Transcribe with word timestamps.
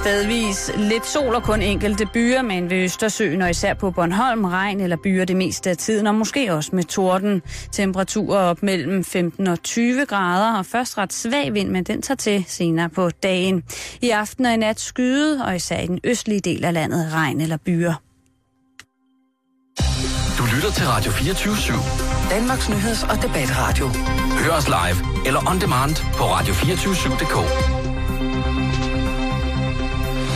Stedvis 0.00 0.70
lidt 0.76 1.06
sol 1.06 1.34
og 1.34 1.42
kun 1.42 1.62
enkelte 1.62 2.06
byer, 2.06 2.42
men 2.42 2.70
ved 2.70 2.76
Østersøen 2.76 3.42
og 3.42 3.50
især 3.50 3.74
på 3.74 3.90
Bornholm 3.90 4.44
regn 4.44 4.80
eller 4.80 4.96
byer 4.96 5.24
det 5.24 5.36
meste 5.36 5.70
af 5.70 5.76
tiden, 5.76 6.06
og 6.06 6.14
måske 6.14 6.54
også 6.54 6.70
med 6.72 6.84
torden. 6.84 7.42
Temperaturer 7.72 8.38
op 8.38 8.62
mellem 8.62 9.04
15 9.04 9.46
og 9.46 9.62
20 9.62 10.06
grader, 10.06 10.58
og 10.58 10.66
først 10.66 10.98
ret 10.98 11.12
svag 11.12 11.54
vind, 11.54 11.68
men 11.68 11.84
den 11.84 12.02
tager 12.02 12.16
til 12.16 12.44
senere 12.48 12.88
på 12.88 13.10
dagen. 13.10 13.62
I 14.02 14.10
aften 14.10 14.46
og 14.46 14.52
i 14.52 14.56
nat 14.56 14.80
skyde, 14.80 15.44
og 15.44 15.56
især 15.56 15.80
i 15.80 15.86
den 15.86 16.00
østlige 16.04 16.40
del 16.40 16.64
af 16.64 16.72
landet 16.72 17.12
regn 17.12 17.40
eller 17.40 17.56
byer. 17.56 17.94
Du 20.38 20.44
lytter 20.54 20.70
til 20.70 20.86
Radio 20.86 21.12
24 21.12 21.54
/7. 21.54 22.30
Danmarks 22.30 22.68
nyheds- 22.68 23.10
og 23.10 23.22
debatradio. 23.22 23.88
Hør 24.44 24.52
os 24.52 24.68
live 24.68 25.26
eller 25.26 25.50
on 25.50 25.60
demand 25.60 25.96
på 26.14 26.24
radio247.dk. 26.24 27.77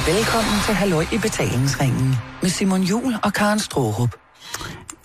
Velkommen 0.07 0.61
til 0.67 0.75
Halløj 0.75 1.05
i 1.13 1.19
betalingsringen 1.19 2.15
med 2.43 2.51
Simon 2.51 2.83
Jul 2.83 3.15
og 3.23 3.33
Karen 3.33 3.59
Strohrup. 3.59 4.17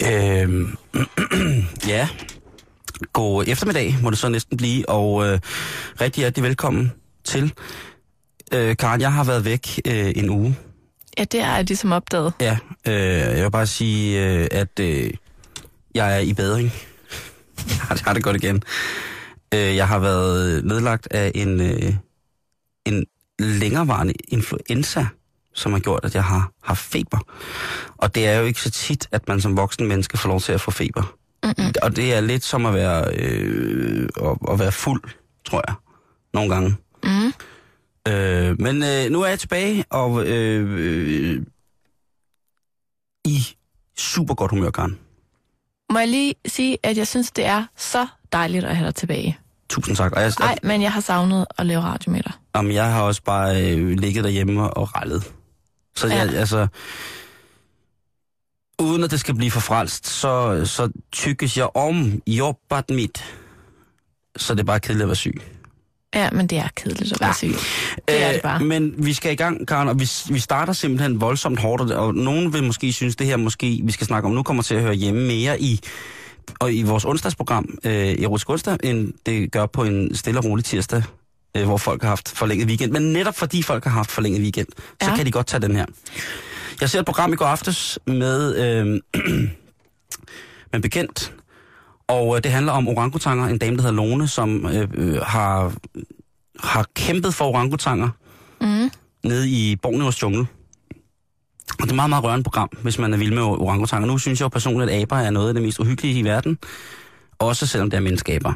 Øhm, 0.03 0.77
ja, 1.93 2.09
god 3.13 3.43
eftermiddag 3.47 3.95
må 4.03 4.09
det 4.09 4.17
så 4.17 4.29
næsten 4.29 4.57
blive, 4.57 4.89
og 4.89 5.27
øh, 5.27 5.39
rigtig 6.02 6.21
hjertelig 6.21 6.43
velkommen 6.43 6.91
til. 7.23 7.53
Øh, 8.53 8.77
Karen, 8.77 9.02
jeg 9.02 9.13
har 9.13 9.23
været 9.23 9.45
væk 9.45 9.81
øh, 9.88 10.11
en 10.15 10.29
uge. 10.29 10.57
Ja, 11.17 11.23
det 11.23 11.39
er 11.39 11.55
jeg 11.55 11.63
ligesom 11.63 11.91
opdaget. 11.91 12.33
Ja, 12.41 12.57
øh, 12.88 13.38
jeg 13.38 13.43
vil 13.43 13.52
bare 13.52 13.67
sige, 13.67 14.25
øh, 14.25 14.47
at 14.52 14.79
øh, 14.79 15.13
jeg 15.95 16.16
er 16.16 16.19
i 16.19 16.33
bedring. 16.33 16.71
jeg 17.69 17.77
har, 17.77 17.95
jeg 17.95 18.03
har 18.05 18.13
det 18.13 18.23
godt 18.23 18.35
igen. 18.35 18.63
Øh, 19.53 19.75
jeg 19.75 19.88
har 19.88 19.99
været 19.99 20.66
nedlagt 20.66 21.07
af 21.11 21.31
en, 21.35 21.61
øh, 21.61 21.93
en 22.85 23.05
længerevarende 23.39 24.13
influenza, 24.27 25.05
som 25.53 25.73
har 25.73 25.80
gjort, 25.80 26.05
at 26.05 26.16
jeg 26.16 26.23
har 26.23 26.52
haft 26.63 26.80
feber. 26.80 27.19
Og 27.97 28.16
det 28.16 28.27
er 28.27 28.39
jo 28.39 28.45
ikke 28.45 28.61
så 28.61 28.71
tit, 28.71 29.07
at 29.11 29.27
man 29.27 29.41
som 29.41 29.57
voksen 29.57 29.88
menneske 29.88 30.17
får 30.17 30.29
lov 30.29 30.39
til 30.39 30.53
at 30.53 30.61
få 30.61 30.71
feber. 30.71 31.16
Mm-mm. 31.44 31.73
Og 31.81 31.95
det 31.95 32.13
er 32.13 32.21
lidt 32.21 32.44
som 32.44 32.66
at 32.66 32.73
være, 32.73 33.13
øh, 33.19 34.09
at, 34.21 34.38
at 34.52 34.59
være 34.59 34.71
fuld, 34.71 35.03
tror 35.45 35.63
jeg, 35.67 35.75
nogle 36.33 36.53
gange. 36.53 36.75
Mm. 37.03 37.33
Øh, 38.11 38.61
men 38.61 38.83
øh, 38.83 39.11
nu 39.11 39.21
er 39.21 39.27
jeg 39.27 39.39
tilbage, 39.39 39.85
og 39.89 40.27
øh, 40.27 40.79
øh, 40.79 41.41
i 43.25 43.39
super 43.97 44.33
godt 44.33 44.51
humør, 44.51 44.69
Karen. 44.69 44.99
Må 45.91 45.99
jeg 45.99 46.07
lige 46.07 46.35
sige, 46.45 46.77
at 46.83 46.97
jeg 46.97 47.07
synes, 47.07 47.31
det 47.31 47.45
er 47.45 47.66
så 47.75 48.07
dejligt 48.31 48.66
at 48.66 48.75
have 48.75 48.85
dig 48.85 48.95
tilbage. 48.95 49.38
Tusind 49.69 49.95
tak. 49.95 50.11
Og 50.11 50.21
jeg, 50.21 50.33
Nej, 50.39 50.55
men 50.63 50.81
jeg 50.81 50.91
har 50.91 51.01
savnet 51.01 51.45
at 51.57 51.65
lave 51.65 51.81
radio 51.81 52.11
med 52.11 52.23
dig. 52.23 52.31
Jamen, 52.55 52.71
jeg 52.71 52.91
har 52.93 53.01
også 53.01 53.21
bare 53.23 53.71
øh, 53.71 53.89
ligget 53.89 54.23
derhjemme 54.23 54.69
og 54.73 54.95
rallet. 54.95 55.31
Så 55.95 56.07
jeg, 56.07 56.29
Ja. 56.31 56.37
altså... 56.39 56.67
Uden 58.81 59.03
at 59.03 59.11
det 59.11 59.19
skal 59.19 59.35
blive 59.35 59.51
for 59.51 59.59
frelst, 59.59 60.07
så, 60.07 60.61
så 60.65 60.89
tykkes 61.11 61.57
jeg 61.57 61.67
om 61.75 62.21
jobbet 62.27 62.89
mit. 62.89 63.25
Så 64.38 64.53
det 64.53 64.59
er 64.59 64.63
bare 64.63 64.79
kedeligt 64.79 65.01
at 65.03 65.07
være 65.07 65.15
syg. 65.15 65.41
Ja, 66.15 66.29
men 66.31 66.47
det 66.47 66.57
er 66.57 66.67
kedeligt 66.75 67.13
at 67.13 67.21
være 67.21 67.33
syg. 67.33 67.53
Det 68.07 68.23
er 68.23 68.31
det 68.31 68.41
bare. 68.41 68.61
Øh, 68.61 68.67
Men 68.67 69.05
vi 69.05 69.13
skal 69.13 69.31
i 69.31 69.35
gang, 69.35 69.67
Karen, 69.67 69.88
og 69.88 69.99
vi, 69.99 70.09
vi 70.29 70.39
starter 70.39 70.73
simpelthen 70.73 71.21
voldsomt 71.21 71.59
hårdt, 71.59 71.91
og 71.91 72.15
nogen 72.15 72.53
vil 72.53 72.63
måske 72.63 72.93
synes, 72.93 73.15
det 73.15 73.27
her 73.27 73.38
måske, 73.38 73.81
vi 73.83 73.91
skal 73.91 74.07
snakke 74.07 74.27
om, 74.27 74.33
nu 74.35 74.43
kommer 74.43 74.63
til 74.63 74.75
at 74.75 74.81
høre 74.81 74.93
hjemme 74.93 75.27
mere 75.27 75.61
i, 75.61 75.79
og 76.59 76.73
i 76.73 76.84
vores 76.84 77.06
onsdagsprogram, 77.06 77.78
øh, 77.84 77.92
Erotisk 77.94 78.50
onsdag, 78.50 78.78
end 78.84 79.14
det 79.26 79.52
gør 79.52 79.66
på 79.66 79.84
en 79.84 80.16
stille 80.16 80.40
og 80.40 80.45
rolig 80.45 80.66
tirsdag, 80.66 81.03
øh, 81.58 81.64
hvor 81.66 81.78
folk 81.78 82.02
har 82.02 82.09
haft 82.09 82.30
forlænget 82.30 82.67
weekend. 82.67 82.92
Men 82.92 83.02
netop 83.14 83.36
fordi 83.38 83.64
folk 83.64 83.84
har 83.84 83.92
haft 83.92 84.12
forlænget 84.12 84.42
weekend, 84.42 84.68
så 85.02 85.09
Ja. 85.09 85.16
kan 85.16 85.25
de 85.25 85.31
godt 85.31 85.48
tage 85.48 85.62
den 85.62 85.75
her. 85.75 85.86
Jeg 86.81 86.90
ser 86.90 87.00
et 87.00 87.06
program 87.06 87.34
i 87.34 87.36
går 87.36 87.45
aftes 87.45 88.00
med, 88.07 88.56
øh, 88.56 88.86
med 90.72 90.74
en 90.74 90.81
bekendt, 90.81 91.34
og 92.07 92.36
øh, 92.38 92.44
det 92.44 92.52
handler 92.52 92.72
om 92.72 92.88
orangutanger, 92.88 93.47
en 93.47 93.57
dame, 93.57 93.75
der 93.78 93.81
hedder 93.81 93.96
Lone, 93.96 94.28
som 94.28 94.66
øh, 94.66 94.88
øh, 94.94 95.22
har, 95.22 95.74
har 96.59 96.86
kæmpet 96.96 97.34
for 97.34 97.46
orangutanger 97.46 98.09
Mm. 98.62 98.91
nede 99.24 99.50
i 99.50 99.75
Borneos 99.75 100.22
jungle. 100.22 100.46
Og 101.72 101.83
det 101.83 101.89
er 101.89 101.94
et 101.94 101.95
meget, 101.95 102.09
meget 102.09 102.23
rørende 102.23 102.44
program, 102.44 102.69
hvis 102.81 103.00
man 103.00 103.13
er 103.13 103.17
vild 103.17 103.33
med 103.33 103.41
orangutanger. 103.41 104.07
Nu 104.07 104.17
synes 104.17 104.39
jeg 104.39 104.44
jo 104.44 104.50
personligt, 104.50 104.91
at 104.91 105.01
aber 105.01 105.17
er 105.17 105.29
noget 105.29 105.47
af 105.47 105.53
det 105.53 105.63
mest 105.63 105.79
uhyggelige 105.79 106.19
i 106.19 106.23
verden. 106.23 106.57
Også 107.39 107.67
selvom 107.67 107.89
det 107.89 107.97
er 107.97 108.01
menneskeaber. 108.01 108.53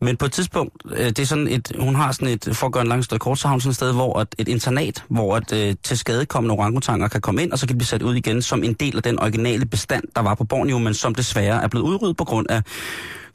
Men 0.00 0.16
på 0.16 0.24
et 0.24 0.32
tidspunkt, 0.32 0.74
øh, 0.90 1.06
det 1.06 1.18
er 1.18 1.24
sådan 1.24 1.48
et, 1.48 1.72
hun 1.78 1.94
har 1.94 2.12
sådan 2.12 2.28
et, 2.28 2.48
for 2.52 2.66
at 2.66 2.72
gøre 2.72 2.82
en 2.82 2.88
lang 2.88 3.04
støj 3.04 3.18
kort, 3.18 3.38
så 3.38 3.48
har 3.48 3.52
hun 3.52 3.60
sådan 3.60 3.70
et 3.70 3.76
sted, 3.76 3.92
hvor 3.92 4.20
et, 4.20 4.34
et 4.38 4.48
internat, 4.48 5.04
hvor 5.08 5.36
et, 5.36 5.52
øh, 5.52 5.74
til 5.82 5.98
skadekommende 5.98 6.52
orangutanger 6.52 7.08
kan 7.08 7.20
komme 7.20 7.42
ind, 7.42 7.52
og 7.52 7.58
så 7.58 7.66
kan 7.66 7.74
de 7.74 7.78
blive 7.78 7.86
sat 7.86 8.02
ud 8.02 8.14
igen 8.14 8.42
som 8.42 8.64
en 8.64 8.72
del 8.72 8.96
af 8.96 9.02
den 9.02 9.20
originale 9.20 9.66
bestand, 9.66 10.04
der 10.16 10.22
var 10.22 10.34
på 10.34 10.44
Borneo, 10.44 10.78
men 10.78 10.94
som 10.94 11.14
desværre 11.14 11.62
er 11.62 11.68
blevet 11.68 11.84
udryddet 11.84 12.16
på 12.16 12.24
grund 12.24 12.46
af 12.50 12.62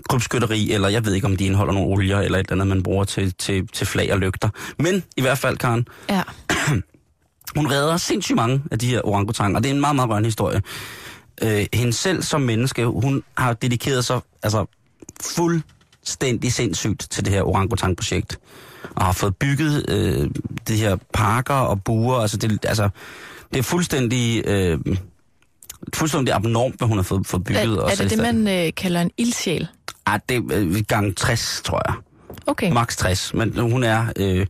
krybskytteri, 0.09 0.71
eller 0.71 0.89
jeg 0.89 1.05
ved 1.05 1.13
ikke, 1.13 1.27
om 1.27 1.35
de 1.35 1.45
indeholder 1.45 1.73
nogle 1.73 1.89
olier, 1.89 2.19
eller 2.19 2.37
et 2.37 2.43
eller 2.43 2.53
andet, 2.53 2.67
man 2.67 2.83
bruger 2.83 3.03
til, 3.03 3.33
til, 3.33 3.67
til 3.67 3.87
flag 3.87 4.13
og 4.13 4.19
lygter. 4.19 4.49
Men 4.79 5.03
i 5.17 5.21
hvert 5.21 5.37
fald, 5.37 5.57
Karen, 5.57 5.87
Ja. 6.09 6.21
hun 7.55 7.71
redder 7.71 7.97
sindssygt 7.97 8.35
mange 8.35 8.63
af 8.71 8.79
de 8.79 8.87
her 8.87 9.01
orangutanger, 9.07 9.57
og 9.57 9.63
det 9.63 9.69
er 9.69 9.73
en 9.73 9.81
meget, 9.81 9.95
meget 9.95 10.09
rørende 10.09 10.27
historie. 10.27 10.61
Øh, 11.41 11.65
hende 11.73 11.93
selv 11.93 12.23
som 12.23 12.41
menneske, 12.41 12.85
hun 12.85 13.23
har 13.37 13.53
dedikeret 13.53 14.05
sig 14.05 14.19
altså, 14.43 14.65
fuldstændig 15.21 16.53
sindssygt 16.53 17.07
til 17.09 17.25
det 17.25 17.33
her 17.33 17.43
orangutang-projekt. 17.43 18.39
Og 18.95 19.05
har 19.05 19.11
fået 19.11 19.35
bygget 19.35 19.85
øh, 19.89 20.29
de 20.67 20.75
her 20.75 20.97
parker 21.13 21.53
og 21.53 21.83
buer. 21.83 22.15
Altså, 22.15 22.37
det, 22.37 22.65
altså, 22.65 22.89
det 23.53 23.59
er 23.59 23.63
fuldstændig, 23.63 24.47
øh, 24.47 24.79
fuldstændig 25.93 26.33
abnormt, 26.33 26.77
hvad 26.77 26.87
hun 26.87 26.97
har 26.97 27.03
fået, 27.03 27.27
fået 27.27 27.43
bygget. 27.43 27.77
Er, 27.77 27.81
og 27.81 27.91
er 27.91 27.95
det 27.95 28.09
det, 28.09 28.17
man 28.17 28.47
øh, 28.47 28.73
kalder 28.77 29.01
en 29.01 29.11
ildsjæl? 29.17 29.67
Ah, 30.05 30.19
det 30.29 30.37
er 30.37 30.41
øh, 30.51 30.83
gang 30.87 31.17
60, 31.17 31.61
tror 31.65 31.81
jeg. 31.87 31.95
Okay. 32.47 32.71
Max 32.71 32.97
60, 32.97 33.33
men 33.33 33.57
hun 33.57 33.83
er... 33.83 34.05
Øh, 34.15 34.45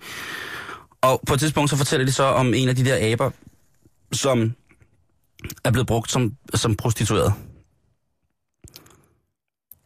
og 1.04 1.22
på 1.28 1.34
et 1.34 1.40
tidspunkt 1.40 1.70
så 1.70 1.76
fortæller 1.78 2.06
de 2.06 2.12
så 2.12 2.24
om 2.24 2.54
en 2.54 2.70
af 2.70 2.76
de 2.76 2.86
der 2.86 3.12
aber, 3.12 3.30
som 4.12 4.54
er 5.64 5.72
blevet 5.72 5.88
brugt 5.88 6.12
som, 6.12 6.34
som 6.54 6.76
prostitueret. 6.76 7.34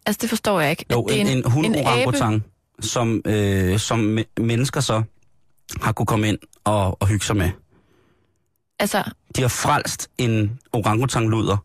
Altså, 0.06 0.20
det 0.22 0.30
forstår 0.30 0.60
jeg 0.60 0.70
ikke. 0.72 0.86
Jo, 0.92 1.06
Det 1.10 1.18
er 1.18 1.22
en, 1.22 1.28
en, 1.28 1.38
en 1.38 1.52
hund 1.52 1.66
en 1.66 1.76
orangutang, 1.76 2.44
som, 2.80 3.22
øh, 3.26 3.80
som 3.80 4.18
me- 4.18 4.42
mennesker 4.44 4.80
så 4.82 5.04
har 5.82 5.92
kunne 5.92 6.06
komme 6.06 6.28
ind 6.28 6.38
og, 6.64 7.02
og 7.02 7.08
hygge 7.08 7.26
sig 7.26 7.36
med. 7.38 7.50
Altså, 8.80 9.04
De 9.36 9.42
har 9.42 9.48
frelst 9.50 10.10
en 10.18 10.60
orangutangluder 10.74 11.58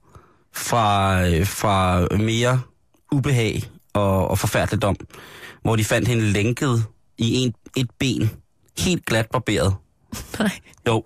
fra, 0.55 1.21
øh, 1.29 1.47
fra 1.47 2.07
mere 2.17 2.61
ubehag 3.13 3.63
og, 3.93 4.29
og 4.29 4.39
forfærdeligdom, 4.39 4.97
hvor 5.63 5.77
de 5.77 5.85
fandt 5.85 6.09
hende 6.09 6.25
lænket 6.25 6.85
i 7.19 7.35
en, 7.35 7.55
et 7.77 7.91
ben, 7.99 8.31
helt 8.79 9.07
glat 9.07 9.27
barberet. 9.31 9.75
nej. 10.39 10.51
Jo, 10.87 11.05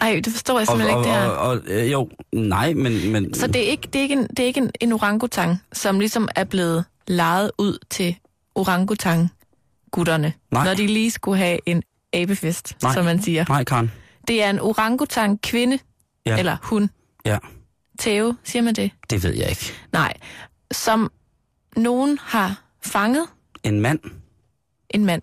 Ej, 0.00 0.20
det 0.24 0.32
forstår 0.32 0.58
jeg 0.58 0.66
simpelthen 0.66 0.96
og, 0.96 1.02
ikke, 1.04 1.12
det 1.12 1.20
her. 1.20 1.28
og, 1.28 1.48
og, 1.48 1.60
øh, 1.66 1.92
jo, 1.92 2.10
nej, 2.32 2.74
men... 2.74 3.12
men 3.12 3.34
Så 3.34 3.46
det 3.46 3.56
er 3.56 3.70
ikke, 3.70 3.86
det 3.92 3.96
er 3.98 4.02
ikke, 4.02 4.14
en, 4.14 4.26
det 4.26 4.38
er 4.38 4.44
ikke 4.46 4.60
en, 4.60 4.70
en 4.80 4.92
orangutang, 4.92 5.58
som 5.72 5.98
ligesom 6.00 6.28
er 6.36 6.44
blevet 6.44 6.84
lejet 7.06 7.50
ud 7.58 7.78
til 7.90 8.16
orangutang-gutterne, 8.54 10.32
Nej. 10.50 10.64
når 10.64 10.74
de 10.74 10.86
lige 10.86 11.10
skulle 11.10 11.38
have 11.38 11.58
en 11.66 11.82
abefest, 12.12 12.76
Nej. 12.82 12.94
som 12.94 13.04
man 13.04 13.22
siger. 13.22 13.44
Nej, 13.48 13.64
Karen. 13.64 13.92
Det 14.28 14.42
er 14.42 14.50
en 14.50 14.60
orangutang-kvinde, 14.60 15.78
Ja. 16.26 16.38
eller 16.38 16.56
hun. 16.62 16.90
Ja, 17.24 17.38
Theo, 17.98 18.34
siger 18.44 18.62
man 18.62 18.74
det? 18.74 18.90
det 19.10 19.22
ved 19.22 19.34
jeg 19.34 19.48
ikke. 19.50 19.72
Nej. 19.92 20.12
Som 20.72 21.12
nogen 21.76 22.18
har 22.22 22.62
fanget 22.82 23.26
En 23.62 23.80
mand 23.80 24.00
en 24.90 25.04
mand. 25.04 25.22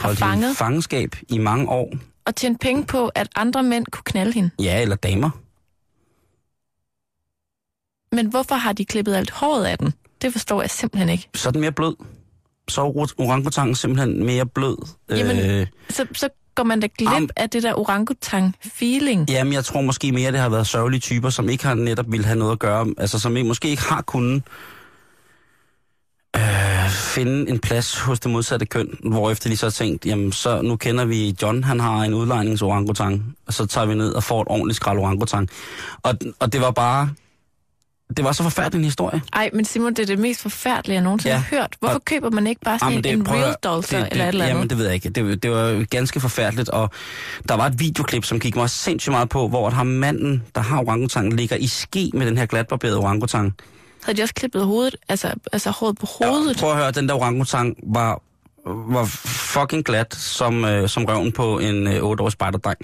Holdt 0.00 0.18
fanget 0.18 0.52
i 0.52 0.56
fangenskab 0.56 1.14
i 1.28 1.38
mange 1.38 1.68
år. 1.68 1.92
og 2.26 2.36
tjent 2.36 2.60
penge 2.60 2.84
på, 2.84 3.08
at 3.08 3.28
andre 3.36 3.62
mænd 3.62 3.86
kunne 3.86 4.02
knalde 4.04 4.32
hende. 4.32 4.50
Ja, 4.58 4.82
eller 4.82 4.96
damer. 4.96 5.30
Men 8.16 8.26
hvorfor 8.26 8.54
har 8.54 8.72
de 8.72 8.84
klippet 8.84 9.14
alt 9.14 9.30
håret 9.30 9.64
af 9.64 9.78
den? 9.78 9.92
Det 10.22 10.32
forstår 10.32 10.60
jeg 10.62 10.70
simpelthen 10.70 11.08
ikke. 11.08 11.28
Så 11.34 11.48
er 11.48 11.52
den 11.52 11.60
mere 11.60 11.72
blød. 11.72 11.94
Så 12.68 12.80
er 12.80 12.86
or- 12.96 13.14
orangutangen 13.18 13.74
simpelthen 13.74 14.24
mere 14.26 14.46
blød. 14.46 14.76
Jamen- 15.10 15.50
Øh, 15.50 15.66
Så, 15.90 16.06
så 16.12 16.28
går 16.54 16.62
man 16.64 16.80
da 16.80 16.88
glip 16.98 17.08
Am- 17.10 17.28
af 17.36 17.50
det 17.50 17.62
der 17.62 17.74
orangutang-feeling. 17.74 19.30
jamen, 19.30 19.52
jeg 19.52 19.64
tror 19.64 19.80
måske 19.80 20.12
mere, 20.12 20.32
det 20.32 20.40
har 20.40 20.48
været 20.48 20.66
sørgelige 20.66 21.00
typer, 21.00 21.30
som 21.30 21.48
ikke 21.48 21.64
har 21.66 21.74
netop 21.74 22.06
ville 22.12 22.26
have 22.26 22.38
noget 22.38 22.52
at 22.52 22.58
gøre. 22.58 22.86
Altså, 22.98 23.18
som 23.18 23.36
ikke, 23.36 23.48
måske 23.48 23.68
ikke 23.68 23.82
har 23.82 24.02
kunnet 24.02 24.42
øh, 26.38 26.90
finde 26.90 27.50
en 27.50 27.58
plads 27.58 27.98
hos 27.98 28.20
det 28.20 28.30
modsatte 28.30 28.66
køn, 28.66 28.98
hvorefter 29.04 29.50
de 29.50 29.56
så 29.56 29.66
har 29.66 29.70
tænkt, 29.70 30.06
jamen, 30.06 30.32
så 30.32 30.62
nu 30.62 30.76
kender 30.76 31.04
vi 31.04 31.36
John, 31.42 31.64
han 31.64 31.80
har 31.80 32.00
en 32.02 32.14
udlejningsorangutang, 32.14 33.36
og 33.46 33.52
så 33.54 33.66
tager 33.66 33.86
vi 33.86 33.94
ned 33.94 34.12
og 34.12 34.22
får 34.24 34.42
et 34.42 34.48
ordentligt 34.50 34.76
skrald 34.76 34.98
orangutang. 34.98 35.48
Og, 36.02 36.14
og 36.40 36.52
det 36.52 36.60
var 36.60 36.70
bare 36.70 37.10
det 38.16 38.24
var 38.24 38.32
så 38.32 38.42
forfærdelig 38.42 38.78
en 38.78 38.84
historie. 38.84 39.22
Ej, 39.32 39.50
men 39.52 39.64
Simon, 39.64 39.94
det 39.94 39.98
er 40.02 40.06
det 40.06 40.18
mest 40.18 40.42
forfærdelige, 40.42 40.94
jeg 40.94 41.02
nogensinde 41.04 41.34
Ja. 41.34 41.38
har 41.40 41.56
hørt. 41.56 41.76
Hvorfor 41.80 41.94
Og- 41.94 42.04
køber 42.04 42.30
man 42.30 42.46
ikke 42.46 42.60
bare 42.64 42.78
sådan 42.78 42.92
Jamen, 42.92 43.06
en, 43.06 43.20
en 43.20 43.26
at 43.26 43.32
real 43.32 43.54
doll 43.64 43.84
så, 43.84 43.96
det, 43.96 44.08
eller 44.10 44.24
et 44.24 44.28
eller 44.28 44.44
andet? 44.44 44.54
Jamen, 44.56 44.70
det 44.70 44.78
ved 44.78 44.84
jeg 44.84 44.94
ikke. 44.94 45.08
Det, 45.08 45.42
det 45.42 45.50
var 45.50 45.84
ganske 45.84 46.20
forfærdeligt, 46.20 46.68
og 46.68 46.90
der 47.48 47.54
var 47.54 47.66
et 47.66 47.80
videoklip, 47.80 48.24
som 48.24 48.40
gik 48.40 48.56
mig 48.56 48.70
sindssygt 48.70 49.12
meget 49.12 49.28
på, 49.28 49.48
hvor 49.48 49.70
ham 49.70 49.86
manden, 49.86 50.42
der 50.54 50.60
har 50.60 50.78
orangutangen, 50.78 51.36
ligger 51.36 51.56
i 51.56 51.66
ski 51.66 52.10
med 52.14 52.26
den 52.26 52.38
her 52.38 52.46
glatbarberede 52.46 52.96
orangutang. 52.98 53.54
Havde 54.04 54.18
de 54.18 54.22
også 54.22 54.34
klippet 54.34 54.64
hovedet, 54.64 54.96
altså, 55.08 55.34
altså 55.52 55.70
håret 55.70 55.98
på 55.98 56.06
hovedet? 56.06 56.56
Prøv 56.56 56.70
at 56.70 56.76
høre, 56.76 56.90
den 56.90 57.08
der 57.08 57.14
orangutang 57.14 57.76
var, 57.82 58.22
var 58.66 59.04
fucking 59.04 59.84
glat, 59.84 60.14
som, 60.14 60.64
øh, 60.64 60.88
som 60.88 61.04
røven 61.04 61.32
på 61.32 61.58
en 61.58 61.86
øh, 61.86 61.94
8-årig 62.02 62.32
spejderdreng. 62.32 62.78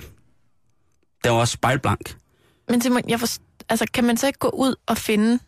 Den 1.25 1.33
var 1.33 1.39
også 1.39 1.53
spejlblank. 1.53 2.17
Men 2.69 2.81
Simon, 2.81 3.03
jeg 3.09 3.21
forst... 3.21 3.43
altså, 3.69 3.87
kan 3.95 4.05
man 4.05 4.17
så 4.17 4.27
ikke 4.27 4.39
gå 4.39 4.49
ud 4.49 4.75
og 4.87 4.99
finde 4.99 5.39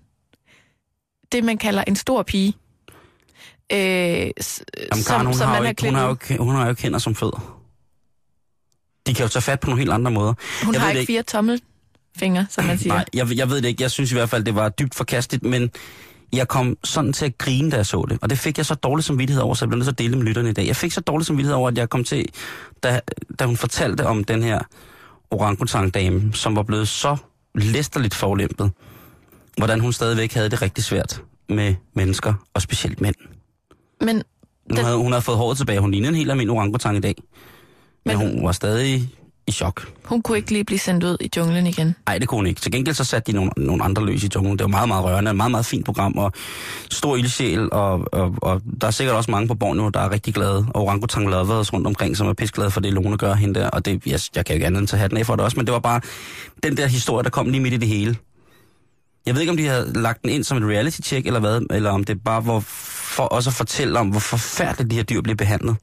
det, 1.32 1.44
man 1.44 1.58
kalder 1.58 1.84
en 1.86 1.96
stor 1.96 2.22
pige? 2.22 2.54
Øh, 3.72 3.78
Jamen, 3.78 4.32
som, 4.42 4.98
Karen, 5.06 5.26
hun, 5.26 5.34
som 5.34 5.46
har 5.48 5.54
man 5.54 5.62
har 5.62 5.68
ikke, 5.70 5.84
hun, 5.86 5.94
har 5.94 6.04
jo, 6.06 6.12
ikke- 6.12 6.36
hun 6.42 6.54
har 6.54 6.64
jo 6.64 6.70
ikke 6.70 6.82
hænder 6.82 6.98
som 6.98 7.14
fødder. 7.14 7.60
De 9.06 9.14
kan 9.14 9.24
jo 9.24 9.28
tage 9.28 9.42
fat 9.42 9.60
på 9.60 9.66
nogle 9.70 9.80
helt 9.80 9.92
andre 9.92 10.10
måder. 10.10 10.34
Hun 10.64 10.74
jeg 10.74 10.82
har 10.82 10.92
det 10.92 11.00
ikke 11.00 11.12
fire 11.12 11.22
tommelfingre, 12.20 12.46
som 12.50 12.64
man 12.64 12.78
siger. 12.78 12.94
Nej, 12.94 13.04
jeg, 13.14 13.36
jeg 13.36 13.50
ved 13.50 13.56
det 13.62 13.68
ikke. 13.68 13.82
Jeg 13.82 13.90
synes 13.90 14.12
i 14.12 14.14
hvert 14.14 14.30
fald, 14.30 14.44
det 14.44 14.54
var 14.54 14.68
dybt 14.68 14.94
forkasteligt, 14.94 15.42
men 15.44 15.70
jeg 16.32 16.48
kom 16.48 16.76
sådan 16.84 17.12
til 17.12 17.24
at 17.26 17.38
grine, 17.38 17.70
da 17.70 17.76
jeg 17.76 17.86
så 17.86 18.06
det. 18.08 18.18
Og 18.22 18.30
det 18.30 18.38
fik 18.38 18.58
jeg 18.58 18.66
så 18.66 18.74
dårligt 18.74 19.06
samvittighed 19.06 19.42
over, 19.42 19.54
så 19.54 19.64
jeg 19.64 19.68
blev 19.68 19.78
nødt 19.78 19.86
til 19.86 19.92
at 19.92 19.98
dele 19.98 20.16
med 20.16 20.26
lytterne 20.26 20.50
i 20.50 20.52
dag. 20.52 20.66
Jeg 20.66 20.76
fik 20.76 20.92
så 20.92 21.00
dårligt 21.00 21.26
samvittighed 21.26 21.54
over, 21.54 21.68
at 21.68 21.78
jeg 21.78 21.88
kom 21.90 22.04
til, 22.04 22.26
da, 22.82 23.00
da 23.38 23.44
hun 23.44 23.56
fortalte 23.56 24.06
om 24.06 24.24
den 24.24 24.42
her 24.42 24.60
orangutang-dame, 25.30 26.32
som 26.32 26.56
var 26.56 26.62
blevet 26.62 26.88
så 26.88 27.16
læsterligt 27.54 28.14
forlæmpet, 28.14 28.70
hvordan 29.56 29.80
hun 29.80 29.92
stadigvæk 29.92 30.32
havde 30.34 30.48
det 30.50 30.62
rigtig 30.62 30.84
svært 30.84 31.22
med 31.48 31.74
mennesker, 31.94 32.34
og 32.54 32.62
specielt 32.62 33.00
mænd. 33.00 33.14
Men 34.00 34.08
Hun, 34.70 34.76
Den- 34.76 34.84
havde, 34.84 34.96
hun 34.96 35.12
havde 35.12 35.22
fået 35.22 35.38
håret 35.38 35.56
tilbage. 35.56 35.80
Hun 35.80 35.90
lignede 35.90 36.08
en 36.08 36.14
helt 36.14 36.30
almindelig 36.30 36.56
orangutang 36.58 36.96
i 36.96 37.00
dag. 37.00 37.14
Men, 38.06 38.18
Men- 38.18 38.34
hun 38.36 38.46
var 38.46 38.52
stadig 38.52 39.10
i 39.46 39.52
chok. 39.52 39.88
hun 40.04 40.22
kunne 40.22 40.36
ikke 40.36 40.50
lige 40.50 40.64
blive 40.64 40.78
sendt 40.78 41.04
ud 41.04 41.16
i 41.20 41.30
junglen 41.36 41.66
igen. 41.66 41.94
Nej, 42.06 42.18
det 42.18 42.28
kunne 42.28 42.38
hun 42.38 42.46
ikke. 42.46 42.60
Til 42.60 42.72
gengæld 42.72 42.94
så 42.96 43.04
satte 43.04 43.32
de 43.32 43.36
nogle, 43.36 43.50
nogle 43.56 43.84
andre 43.84 44.06
løs 44.06 44.24
i 44.24 44.28
junglen. 44.34 44.58
Det 44.58 44.64
var 44.64 44.68
meget, 44.68 44.88
meget 44.88 45.04
rørende. 45.04 45.30
Et 45.30 45.36
meget, 45.36 45.50
meget 45.50 45.66
fint 45.66 45.84
program, 45.84 46.18
og 46.18 46.32
stor 46.90 47.16
ildsjæl, 47.16 47.72
og, 47.72 48.04
og, 48.12 48.34
og 48.42 48.62
der 48.80 48.86
er 48.86 48.90
sikkert 48.90 49.16
også 49.16 49.30
mange 49.30 49.48
på 49.48 49.54
Borneo, 49.54 49.88
der 49.88 50.00
er 50.00 50.10
rigtig 50.10 50.34
glade, 50.34 50.66
og 50.74 50.82
orangutang 50.82 51.28
lovers 51.28 51.72
rundt 51.72 51.86
omkring, 51.86 52.16
som 52.16 52.26
er 52.26 52.32
pisseglade 52.32 52.70
for 52.70 52.80
det, 52.80 52.92
Lone 52.92 53.16
gør 53.16 53.34
hende 53.34 53.60
der, 53.60 53.68
og 53.68 53.84
det, 53.84 54.06
jeg, 54.06 54.20
jeg 54.36 54.44
kan 54.44 54.52
jo 54.52 54.54
ikke 54.54 54.66
andet 54.66 54.80
end 54.80 54.88
tage 54.88 55.00
hatten 55.00 55.18
af 55.18 55.26
for 55.26 55.36
det 55.36 55.44
også, 55.44 55.56
men 55.56 55.66
det 55.66 55.72
var 55.72 55.78
bare 55.78 56.00
den 56.62 56.76
der 56.76 56.86
historie, 56.86 57.24
der 57.24 57.30
kom 57.30 57.48
lige 57.48 57.60
midt 57.60 57.74
i 57.74 57.76
det 57.76 57.88
hele. 57.88 58.16
Jeg 59.26 59.34
ved 59.34 59.40
ikke, 59.40 59.50
om 59.50 59.56
de 59.56 59.66
havde 59.66 59.92
lagt 59.92 60.22
den 60.22 60.30
ind 60.30 60.44
som 60.44 60.56
et 60.56 60.64
reality-check, 60.64 61.26
eller 61.26 61.40
hvad, 61.40 61.60
eller 61.70 61.90
om 61.90 62.04
det 62.04 62.24
bare 62.24 62.46
var 62.46 62.60
for 63.16 63.22
også 63.22 63.50
at 63.50 63.54
fortælle 63.54 63.98
om, 63.98 64.08
hvor 64.08 64.20
forfærdeligt 64.20 64.90
de 64.90 64.96
her 64.96 65.02
dyr 65.02 65.20
bliver 65.20 65.36
behandlet. 65.36 65.76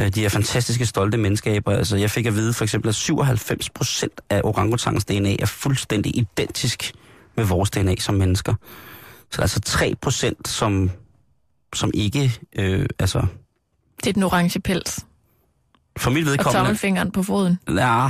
Øh, 0.00 0.08
De 0.08 0.24
er 0.24 0.28
fantastiske, 0.28 0.86
stolte 0.86 1.18
menneskaber. 1.18 1.72
Altså, 1.72 1.96
jeg 1.96 2.10
fik 2.10 2.26
at 2.26 2.34
vide 2.34 2.52
for 2.52 2.64
eksempel, 2.64 2.88
at 2.88 2.94
97 2.94 3.70
procent 3.70 4.20
af 4.30 4.40
orangutangens 4.44 5.04
DNA 5.04 5.36
er 5.38 5.46
fuldstændig 5.46 6.16
identisk 6.16 6.92
med 7.36 7.44
vores 7.44 7.70
DNA 7.70 7.96
som 8.00 8.14
mennesker. 8.14 8.54
Så 9.30 9.36
der 9.36 9.38
er 9.38 9.42
altså 9.42 9.60
3 9.60 9.94
procent, 10.02 10.48
som, 10.48 10.90
som 11.74 11.90
ikke, 11.94 12.38
øh, 12.56 12.86
altså, 12.98 13.26
Det 14.04 14.06
er 14.10 14.12
den 14.12 14.22
orange 14.22 14.60
pels. 14.60 15.00
for 15.98 16.10
mit 16.10 16.24
Og 16.26 16.30
vedkommende, 16.30 16.58
tommelfingeren 16.60 17.10
på 17.10 17.22
foden. 17.22 17.58
ja, 17.68 18.08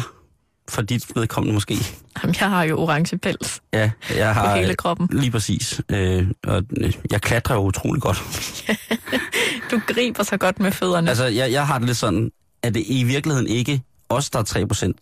for 0.69 0.82
dit 0.82 1.06
vedkommende 1.16 1.54
måske. 1.54 1.76
Jamen, 2.22 2.34
jeg 2.40 2.50
har 2.50 2.62
jo 2.62 2.78
orange 2.80 3.19
pels 3.19 3.60
Ja, 3.72 3.90
jeg 4.16 4.34
på 4.34 4.40
har, 4.40 4.56
hele 4.56 4.75
kroppen. 4.75 5.08
lige 5.12 5.30
præcis. 5.30 5.80
Øh, 5.88 6.26
og 6.46 6.62
øh, 6.76 6.92
jeg 7.10 7.20
klatrer 7.22 7.54
jo 7.56 7.62
utrolig 7.62 8.02
godt. 8.02 8.16
Du 9.75 9.81
griber 9.87 10.23
så 10.23 10.37
godt 10.37 10.61
med 10.61 10.73
fødderne. 10.73 11.09
Altså, 11.09 11.25
jeg, 11.25 11.53
jeg 11.53 11.67
har 11.67 11.79
det 11.79 11.87
lidt 11.87 11.97
sådan, 11.97 12.31
at 12.62 12.75
det 12.75 12.82
i 12.87 13.05
virkeligheden 13.05 13.47
ikke 13.47 13.82
os, 14.09 14.31
der 14.31 14.38
er 14.38 14.93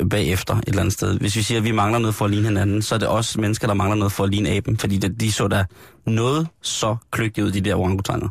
3% 0.00 0.08
bagefter 0.10 0.54
et 0.56 0.64
eller 0.66 0.80
andet 0.80 0.92
sted. 0.92 1.18
Hvis 1.18 1.36
vi 1.36 1.42
siger, 1.42 1.58
at 1.58 1.64
vi 1.64 1.70
mangler 1.70 1.98
noget 1.98 2.14
for 2.14 2.24
at 2.24 2.30
ligne 2.30 2.48
hinanden, 2.48 2.82
så 2.82 2.94
er 2.94 2.98
det 2.98 3.08
også 3.08 3.40
mennesker, 3.40 3.66
der 3.66 3.74
mangler 3.74 3.96
noget 3.96 4.12
for 4.12 4.24
at 4.24 4.30
ligne 4.30 4.50
aben. 4.50 4.78
Fordi 4.78 4.98
det, 4.98 5.20
de 5.20 5.32
så 5.32 5.48
der 5.48 5.64
noget 6.06 6.48
så 6.62 6.96
kløgtigt 7.10 7.46
ud, 7.46 7.52
de 7.52 7.60
der 7.60 7.74
orangutanger. 7.74 8.28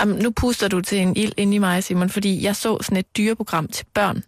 Jamen, 0.00 0.18
nu 0.18 0.30
puster 0.30 0.68
du 0.68 0.80
til 0.80 0.98
en 0.98 1.16
ild 1.16 1.32
ind 1.36 1.54
i 1.54 1.58
mig, 1.58 1.84
Simon, 1.84 2.10
fordi 2.10 2.44
jeg 2.44 2.56
så 2.56 2.78
sådan 2.82 2.98
et 2.98 3.16
dyreprogram 3.16 3.68
til 3.68 3.86
børn 3.94 4.22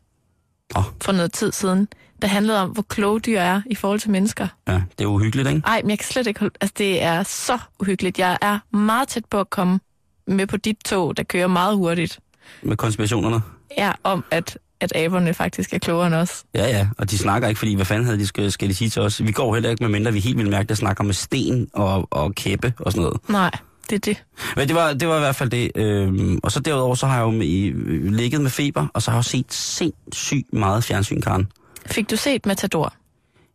Åh. 0.77 0.85
for 1.03 1.13
noget 1.13 1.33
tid 1.33 1.53
siden, 1.53 1.89
der 2.23 2.29
handlede 2.29 2.61
om, 2.61 2.71
hvor 2.71 2.83
kloge 2.83 3.21
dyr 3.21 3.39
er 3.39 3.63
i 3.67 3.75
forhold 3.75 4.01
til 4.01 4.11
mennesker. 4.11 4.49
Ja, 4.69 4.83
det 4.99 5.05
er 5.05 5.09
uhyggeligt, 5.09 5.49
ikke? 5.49 5.63
Ej, 5.67 5.81
men 5.83 5.91
jeg 5.91 5.99
kan 5.99 6.07
slet 6.07 6.27
ikke 6.27 6.41
holde... 6.41 6.55
Altså, 6.61 6.75
det 6.79 7.03
er 7.03 7.23
så 7.23 7.59
uhyggeligt. 7.81 8.19
Jeg 8.19 8.39
er 8.41 8.77
meget 8.77 9.09
tæt 9.09 9.25
på 9.31 9.41
at 9.41 9.51
komme 9.51 9.81
med 10.27 10.47
på 10.47 10.57
dit 10.57 10.77
tog, 10.85 11.17
der 11.17 11.23
kører 11.23 11.47
meget 11.47 11.77
hurtigt. 11.77 12.21
Med 12.63 12.77
konspirationerne. 12.77 13.43
Ja, 13.79 13.93
om 14.05 14.25
at, 14.31 14.59
at 14.81 14.93
aberne 14.97 15.35
faktisk 15.35 15.75
er 15.75 15.79
klogere 15.79 16.07
end 16.07 16.15
os. 16.15 16.45
Ja, 16.55 16.67
ja, 16.67 16.89
og 16.99 17.11
de 17.11 17.19
snakker 17.19 17.49
ikke, 17.49 17.59
fordi 17.59 17.75
hvad 17.75 17.85
fanden 17.87 18.05
havde 18.05 18.19
de 18.19 18.27
skal, 18.27 18.53
skal 18.53 18.69
de 18.69 18.75
sige 18.75 18.91
til 18.91 19.03
os? 19.03 19.25
Vi 19.25 19.33
går 19.33 19.55
heller 19.55 19.71
ikke, 19.71 19.85
med 19.85 19.91
mindre 19.91 20.13
vi 20.13 20.21
helt 20.21 20.37
vildt 20.39 20.51
mærke, 20.51 20.69
der 20.69 20.75
snakker 20.75 21.05
med 21.05 21.15
sten 21.15 21.69
og, 21.73 22.09
og 22.11 22.35
kæppe 22.35 22.73
og 22.79 22.93
sådan 22.93 23.03
noget. 23.03 23.21
Nej, 23.29 23.51
det 23.91 23.95
er 23.97 23.99
det. 23.99 24.25
Men 24.57 24.69
det 24.69 24.77
var, 24.77 24.93
det 24.93 25.09
var 25.09 25.17
i 25.17 25.21
hvert 25.21 25.37
fald 25.37 25.51
det. 25.51 25.73
Øhm, 25.75 26.39
og 26.43 26.53
så 26.53 26.61
derudover, 26.61 26.95
så 26.95 27.07
har 27.07 27.15
jeg 27.15 27.23
jo 27.23 27.31
med, 27.31 27.47
i, 27.47 27.73
ligget 28.11 28.41
med 28.41 28.51
feber, 28.51 28.87
og 28.95 29.03
så 29.03 29.11
har 29.11 29.19
jeg 29.19 29.25
jo 29.25 29.29
set 29.29 29.55
sindssygt 29.55 30.53
meget 30.53 30.85
fjernsyn, 30.85 31.21
Karen. 31.21 31.49
Fik 31.87 32.11
du 32.11 32.17
set 32.17 32.47
Matador? 32.47 32.95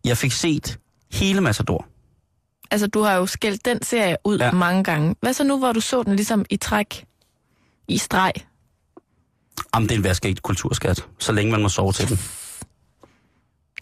Jeg 0.06 0.18
fik 0.18 0.32
set 0.32 0.78
hele 1.12 1.42
Matador. 1.42 1.86
Altså, 2.72 2.88
du 2.88 3.02
har 3.02 3.14
jo 3.16 3.26
skældt 3.26 3.66
den 3.66 3.84
serie 3.84 4.16
ud 4.26 4.38
Ja. 4.38 4.52
mange 4.52 4.84
gange. 4.84 5.16
Hvad 5.22 5.34
så 5.34 5.44
nu, 5.44 5.58
hvor 5.60 5.72
du 5.72 5.80
så 5.82 6.04
den 6.04 6.16
ligesom 6.16 6.46
i 6.50 6.58
træk? 6.58 7.06
I 7.88 7.98
streg? 7.98 8.32
Jamen, 9.76 9.90
det 9.90 9.96
er 9.96 10.00
en 10.00 10.04
vaskeægte 10.04 10.42
kulturskat, 10.42 11.06
så 11.20 11.32
længe 11.32 11.52
man 11.52 11.62
må 11.62 11.70
sove 11.70 11.92
til 11.92 12.10
den. 12.10 12.20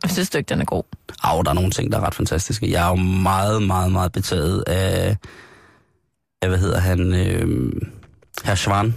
Jeg 0.03 0.11
synes 0.11 0.29
du 0.29 0.37
ikke, 0.37 0.49
den 0.49 0.61
er 0.61 0.65
god. 0.65 0.83
Au, 1.23 1.41
der 1.41 1.49
er 1.49 1.53
nogle 1.53 1.71
ting, 1.71 1.91
der 1.91 1.97
er 1.97 2.01
ret 2.05 2.15
fantastiske. 2.15 2.71
Jeg 2.71 2.85
er 2.85 2.89
jo 2.89 2.95
meget, 2.95 3.63
meget, 3.63 3.91
meget 3.91 4.11
betaget 4.11 4.63
af, 4.67 5.17
af 6.41 6.49
hvad 6.49 6.59
hedder 6.59 6.79
han, 6.79 7.13
øh, 7.13 7.71
herr 8.43 8.55
Schwan. 8.55 8.95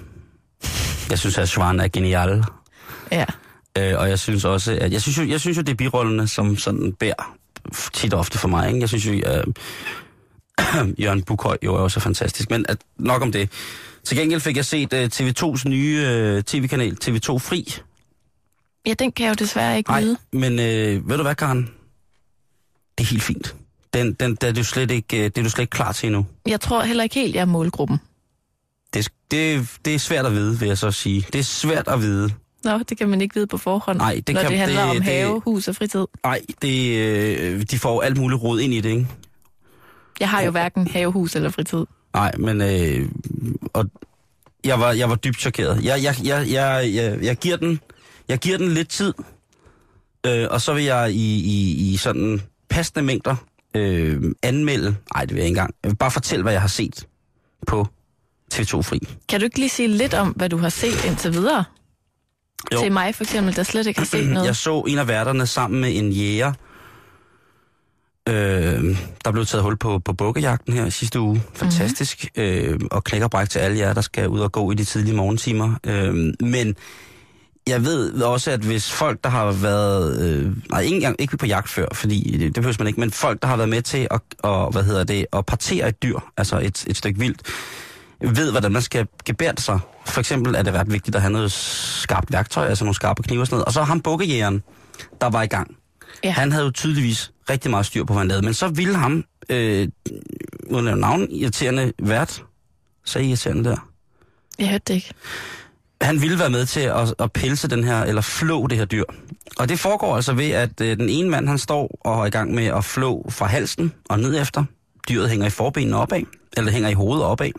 Jeg 1.11 1.19
synes, 1.19 1.37
herr 1.37 1.45
Schwan 1.45 1.81
er 1.81 1.89
genial. 1.89 2.45
Ja. 3.13 3.25
Øh, 3.79 3.99
og 3.99 4.09
jeg 4.09 4.19
synes 4.19 4.45
også, 4.45 4.79
at 4.81 4.93
jeg 4.93 5.03
synes 5.03 5.19
jo, 5.19 5.25
jeg 5.25 5.41
synes 5.41 5.57
jo 5.57 5.63
det 5.63 5.73
er 5.73 5.77
birollerne, 5.77 6.29
som 6.29 6.57
sådan 6.57 6.93
bærer 6.93 7.37
tit 7.93 8.15
ofte 8.15 8.39
for 8.39 8.49
mig. 8.49 8.69
Ikke? 8.69 8.81
Jeg 8.81 8.89
synes 8.89 9.07
jo, 9.07 9.13
øh, 9.13 9.45
Jørgen 11.03 11.23
Bukhøj 11.23 11.59
jo 11.65 11.75
er 11.75 11.79
også 11.79 12.01
fantastisk. 12.01 12.51
Men 12.51 12.65
at, 12.69 12.79
nok 12.99 13.23
om 13.23 13.33
det. 13.33 13.51
Til 14.05 14.17
gengæld 14.17 14.41
fik 14.41 14.57
jeg 14.57 14.65
set 14.65 14.93
øh, 14.93 15.11
TV2's 15.15 15.69
nye 15.69 16.07
øh, 16.09 16.43
tv-kanal, 16.43 16.97
TV2 17.05 17.39
Fri. 17.39 17.75
Ja, 18.87 18.95
den 18.95 19.13
kan 19.13 19.27
jeg 19.27 19.31
jo 19.31 19.45
desværre 19.45 19.77
ikke 19.79 19.91
Nej, 19.91 20.01
vide. 20.01 20.17
men 20.33 20.53
øh, 20.59 21.09
ved 21.09 21.17
du 21.17 21.23
hvad, 21.23 21.35
Karen? 21.35 21.71
Det 22.99 23.05
er 23.05 23.09
helt 23.11 23.23
fint. 23.23 23.55
Den, 23.95 24.13
den, 24.13 24.35
det, 24.35 24.45
er 24.49 24.53
du 24.53 24.65
slet 24.65 24.91
ikke, 24.91 25.17
øh, 25.19 25.25
det 25.25 25.39
er 25.39 25.43
du 25.43 25.51
slet 25.51 25.63
ikke 25.63 25.71
klar 25.71 25.93
til 25.93 26.07
endnu. 26.07 26.27
Jeg 26.47 26.61
tror 26.61 26.83
heller 26.83 27.03
ikke 27.05 27.15
helt, 27.15 27.35
jeg 27.35 27.41
er 27.41 27.45
målgruppen. 27.45 28.01
Det, 28.95 29.09
det, 29.31 29.69
det 29.85 29.95
er 29.95 29.99
svært 29.99 30.27
at 30.27 30.33
vide, 30.33 30.59
vil 30.59 30.69
jeg 30.69 30.79
så 30.79 30.91
sige. 30.91 31.27
Det 31.33 31.39
er 31.39 31.43
svært 31.43 31.89
at 31.89 32.01
vide. 32.01 32.31
Nå, 32.65 32.79
det 32.79 32.99
kan 32.99 33.09
man 33.09 33.21
ikke 33.21 33.35
vide 33.35 33.47
på 33.47 33.59
forhånd, 33.59 33.99
Nej, 33.99 34.21
det 34.27 34.35
når 34.35 34.43
kan- 34.43 34.51
det 34.51 34.59
handler 34.59 34.81
det- 34.83 34.91
om 34.91 34.97
det- 34.97 35.05
have, 35.05 35.41
hus 35.41 35.69
og 35.69 35.77
fritid. 35.77 36.07
Nej, 36.25 36.41
det, 36.63 36.97
øh, 36.99 37.63
de 37.63 37.79
får 37.79 38.03
alt 38.03 38.17
muligt 38.19 38.43
råd 38.43 38.61
ind 38.61 38.75
i 38.75 38.81
det, 38.81 38.89
ikke? 38.91 39.07
Jeg 40.21 40.29
har 40.31 40.43
jo 40.43 40.51
hverken 40.51 40.87
have, 40.89 41.13
hus 41.13 41.37
eller 41.37 41.51
fritid. 41.51 41.85
Nej, 42.15 42.33
men 42.39 42.61
øh, 42.61 43.09
og 43.73 43.87
jeg 44.65 44.81
var 44.81 44.93
jeg 44.93 45.09
var 45.09 45.15
dybt 45.15 45.41
chokeret. 45.41 45.85
Jeg 45.85 46.03
jeg 46.03 46.15
jeg 46.25 46.51
jeg 46.53 46.91
jeg, 46.95 47.19
jeg 47.23 47.37
giver 47.37 47.57
den 47.57 47.81
jeg 48.29 48.39
giver 48.39 48.59
den 48.59 48.69
lidt 48.69 48.89
tid. 48.89 49.15
Øh, 50.27 50.47
og 50.51 50.61
så 50.61 50.75
vil 50.75 50.85
jeg 50.85 51.11
i 51.13 51.41
i 51.41 51.91
i 51.93 51.97
sådan 51.97 52.43
passende 52.69 53.03
mængder 53.03 53.37
øh, 53.77 54.23
anmelde. 54.43 54.97
Nej, 55.15 55.25
det 55.25 55.31
vil 55.31 55.37
jeg 55.41 55.47
ikke 55.47 55.59
engang. 55.59 55.75
Jeg 55.83 55.91
vil 55.91 55.97
bare 55.97 56.11
fortælle 56.11 56.43
hvad 56.43 56.53
jeg 56.53 56.61
har 56.61 56.69
set 56.69 57.07
på 57.67 57.87
TV2 58.55 58.83
Fri. 58.83 58.99
Kan 59.29 59.41
du 59.41 59.45
ikke 59.45 59.59
lige 59.59 59.69
sige 59.69 59.89
lidt 59.89 60.15
om, 60.15 60.29
hvad 60.29 60.49
du 60.49 60.57
har 60.57 60.69
set 60.69 61.05
indtil 61.05 61.33
videre? 61.33 61.65
Jo. 62.75 62.83
Til 62.83 62.93
mig 62.93 63.15
for 63.15 63.25
eksempel, 63.25 63.57
der 63.57 63.63
slet 63.63 63.87
ikke 63.87 64.01
har 64.01 64.07
set 64.07 64.29
noget. 64.29 64.47
Jeg 64.47 64.57
så 64.57 64.81
en 64.81 64.99
af 64.99 65.09
værterne 65.09 65.47
sammen 65.47 65.81
med 65.81 65.97
en 65.97 66.11
jæger. 66.13 66.53
Øh, 68.29 68.99
der 69.25 69.33
blev 69.33 69.47
taget 69.47 69.63
hul 69.65 69.77
på, 69.77 69.99
på 69.99 70.13
bukkejagten 70.13 70.73
her 70.73 70.91
sidste 70.91 71.21
uge. 71.21 71.43
Fantastisk. 71.55 72.27
Mm-hmm. 72.37 72.53
Øh, 72.53 72.81
og 72.91 73.05
knækker 73.05 73.29
bræk 73.29 73.49
til 73.51 73.59
alle 73.59 73.79
jer, 73.79 73.93
der 73.95 74.01
skal 74.01 74.29
ud 74.29 74.41
og 74.41 74.53
gå 74.53 74.73
i 74.73 74.75
de 74.75 74.85
tidlige 74.85 75.17
morgentimer. 75.17 75.75
Øh, 75.87 76.15
men 76.41 76.77
jeg 77.69 77.85
ved 77.85 78.23
også, 78.23 78.51
at 78.51 78.61
hvis 78.61 78.91
folk, 78.93 79.25
der 79.25 79.31
har 79.31 79.53
været... 79.53 80.23
Øh, 80.31 80.53
nej, 80.71 80.81
ikke, 80.81 80.97
engang- 80.97 81.17
ikke 81.19 81.37
på 81.37 81.47
jagt 81.47 81.69
før, 81.69 81.87
fordi 81.93 82.31
det, 82.33 82.41
det 82.41 82.55
behøver 82.55 82.77
man 82.79 82.87
ikke, 82.87 83.01
men 83.01 83.11
folk, 83.11 83.43
der 83.43 83.49
har 83.49 83.57
været 83.57 83.69
med 83.69 83.83
til 83.83 84.09
at, 84.11 84.21
og, 84.39 84.73
hvad 84.73 84.83
hedder 84.85 85.05
det, 85.05 85.27
at 85.33 85.47
partere 85.47 85.89
et 85.89 86.03
dyr, 86.03 86.19
altså 86.37 86.59
et, 86.59 86.85
et 86.87 86.97
stykke 86.97 87.19
vildt, 87.21 87.43
ved, 88.21 88.51
hvordan 88.51 88.73
man 88.73 88.83
skal 88.83 89.07
gebære 89.25 89.55
sig. 89.59 89.79
For 90.07 90.21
eksempel 90.21 90.55
er 90.55 90.63
det 90.63 90.73
ret 90.75 90.93
vigtigt 90.93 91.17
at 91.17 91.23
have 91.23 91.33
noget 91.33 91.53
skarpt 91.53 92.33
værktøj, 92.33 92.67
altså 92.67 92.85
nogle 92.85 92.95
skarpe 92.95 93.23
knive 93.23 93.41
og 93.41 93.47
sådan 93.47 93.55
noget. 93.55 93.65
Og 93.67 93.73
så 93.73 93.83
ham 93.83 94.01
bukkejægeren, 94.01 94.63
der 95.21 95.27
var 95.31 95.43
i 95.43 95.47
gang. 95.47 95.77
Ja. 96.25 96.31
Han 96.31 96.53
havde 96.53 96.65
jo 96.65 96.71
tydeligvis 96.71 97.33
rigtig 97.51 97.71
meget 97.71 97.87
styr 97.87 98.05
på, 98.05 98.13
hvad 98.13 98.21
han 98.21 98.29
lavede. 98.29 98.45
Men 98.45 98.55
så 98.55 98.69
ville 98.69 98.97
ham, 98.97 99.25
øh, 99.49 99.89
uden 100.71 100.89
at 100.89 100.99
navn, 100.99 101.31
irriterende 101.31 101.93
vært, 102.03 102.45
I 103.17 103.19
irriterende 103.19 103.65
der, 103.71 103.77
Jeg 104.59 104.69
hørte 104.69 104.85
det 104.89 104.95
ikke. 104.95 105.13
han 106.01 106.23
ville 106.23 106.39
være 106.39 106.51
med 106.51 106.67
til 106.67 106.81
at, 106.81 107.15
at 107.19 107.33
pelse 107.33 107.69
den 107.69 107.85
her, 107.85 108.03
eller 108.03 108.23
flå 108.23 108.67
det 108.67 108.79
her 108.79 108.85
dyr. 108.85 109.05
Og 109.59 109.69
det 109.69 109.79
foregår 109.79 110.17
altså 110.17 110.33
ved, 110.33 110.51
at 110.51 110.81
øh, 110.81 110.97
den 110.97 111.09
ene 111.09 111.31
mand, 111.31 111.49
han 111.49 111.59
står 111.59 111.99
og 112.05 112.21
er 112.23 112.27
i 112.27 112.31
gang 112.31 112.55
med 112.55 112.67
at 112.67 112.85
flå 112.85 113.27
fra 113.31 113.47
halsen 113.47 113.93
og 114.09 114.19
ned 114.21 114.41
efter. 114.41 114.65
Dyret 115.09 115.31
hænger 115.31 115.47
i 115.47 115.51
forbenene 115.51 115.97
opad, 115.97 116.23
eller 116.57 116.73
hænger 116.73 116.89
i 116.89 116.95
hovedet 116.95 117.25
opad. 117.25 117.51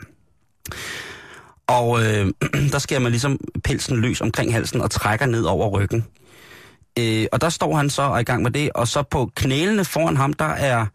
Og 1.68 2.04
øh, 2.04 2.34
der 2.74 2.80
skærer 2.80 3.00
man 3.00 3.12
ligesom 3.12 3.40
pelsen 3.64 3.98
løs 3.98 4.22
omkring 4.22 4.54
halsen 4.54 4.82
og 4.82 4.92
trækker 4.92 5.26
ned 5.26 5.44
over 5.44 5.70
ryggen. 5.70 6.06
Øh, 7.00 7.26
og 7.32 7.42
der 7.42 7.50
står 7.50 7.76
han 7.76 7.90
så 7.90 8.02
og 8.02 8.16
er 8.16 8.20
i 8.20 8.24
gang 8.24 8.44
med 8.44 8.52
det, 8.52 8.72
og 8.76 8.88
så 8.88 9.04
på 9.04 9.32
knælene 9.36 9.86
foran 9.86 10.18
ham, 10.18 10.34
der 10.34 10.46
er, 10.46 10.86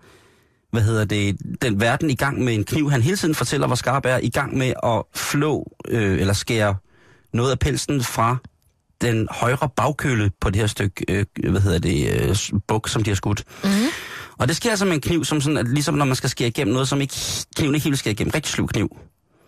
hvad 0.70 0.82
hedder 0.82 1.04
det, 1.04 1.36
den 1.62 1.80
verden 1.80 2.10
i 2.10 2.14
gang 2.14 2.44
med 2.44 2.54
en 2.54 2.64
kniv, 2.64 2.90
han 2.90 3.02
hele 3.02 3.16
tiden 3.16 3.34
fortæller, 3.34 3.66
hvor 3.66 3.76
skarp 3.76 4.06
er, 4.06 4.18
i 4.22 4.28
gang 4.28 4.56
med 4.56 4.72
at 4.82 5.02
flå, 5.14 5.72
øh, 5.88 6.20
eller 6.20 6.34
skære 6.34 6.76
noget 7.32 7.50
af 7.50 7.58
pelsen 7.58 8.02
fra 8.02 8.36
den 9.00 9.28
højre 9.30 9.68
bagkøle 9.76 10.30
på 10.40 10.50
det 10.50 10.60
her 10.60 10.66
stykke, 10.66 11.04
øh, 11.08 11.50
hvad 11.50 11.60
hedder 11.60 11.78
det, 11.78 12.20
øh, 12.20 12.60
buk, 12.68 12.88
som 12.88 13.02
de 13.02 13.10
har 13.10 13.14
skudt. 13.14 13.44
Mm. 13.64 13.70
Og 14.38 14.48
det 14.48 14.56
sker 14.56 14.70
altså 14.70 14.84
med 14.84 14.94
en 14.94 15.00
kniv, 15.00 15.24
som 15.24 15.40
sådan, 15.40 15.56
at 15.56 15.68
ligesom 15.68 15.94
når 15.94 16.04
man 16.04 16.16
skal 16.16 16.30
skære 16.30 16.48
igennem 16.48 16.72
noget, 16.72 16.88
som 16.88 17.00
ikke, 17.00 17.14
kniven 17.56 17.74
ikke 17.74 17.84
helt 17.84 17.98
skal 17.98 18.12
igennem. 18.12 18.30
Rigtig 18.34 18.52
slug 18.52 18.68
kniv. 18.68 18.96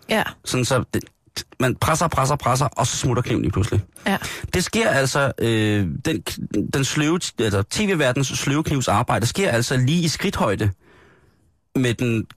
Ja, 0.09 0.23
Sådan 0.45 0.65
så 0.65 0.83
det, 0.93 1.03
man 1.59 1.75
presser, 1.75 2.07
presser, 2.07 2.35
presser, 2.35 2.65
og 2.65 2.87
så 2.87 2.97
smutter 2.97 3.23
kniven 3.23 3.41
lige 3.41 3.51
pludselig. 3.51 3.81
ja. 4.07 4.17
Det 4.53 4.63
sker 4.63 4.89
altså, 4.89 5.31
øh, 5.39 5.87
den, 6.05 6.21
den 6.73 6.83
sløve, 6.83 7.19
altså 7.39 7.63
tv-verdens 7.69 8.27
sløveknivs 8.27 8.87
arbejde, 8.87 9.25
sker 9.25 9.51
altså 9.51 9.77
lige 9.77 10.03
i 10.03 10.07
skridthøjde 10.07 10.71
med 11.75 11.93
den 11.93 12.27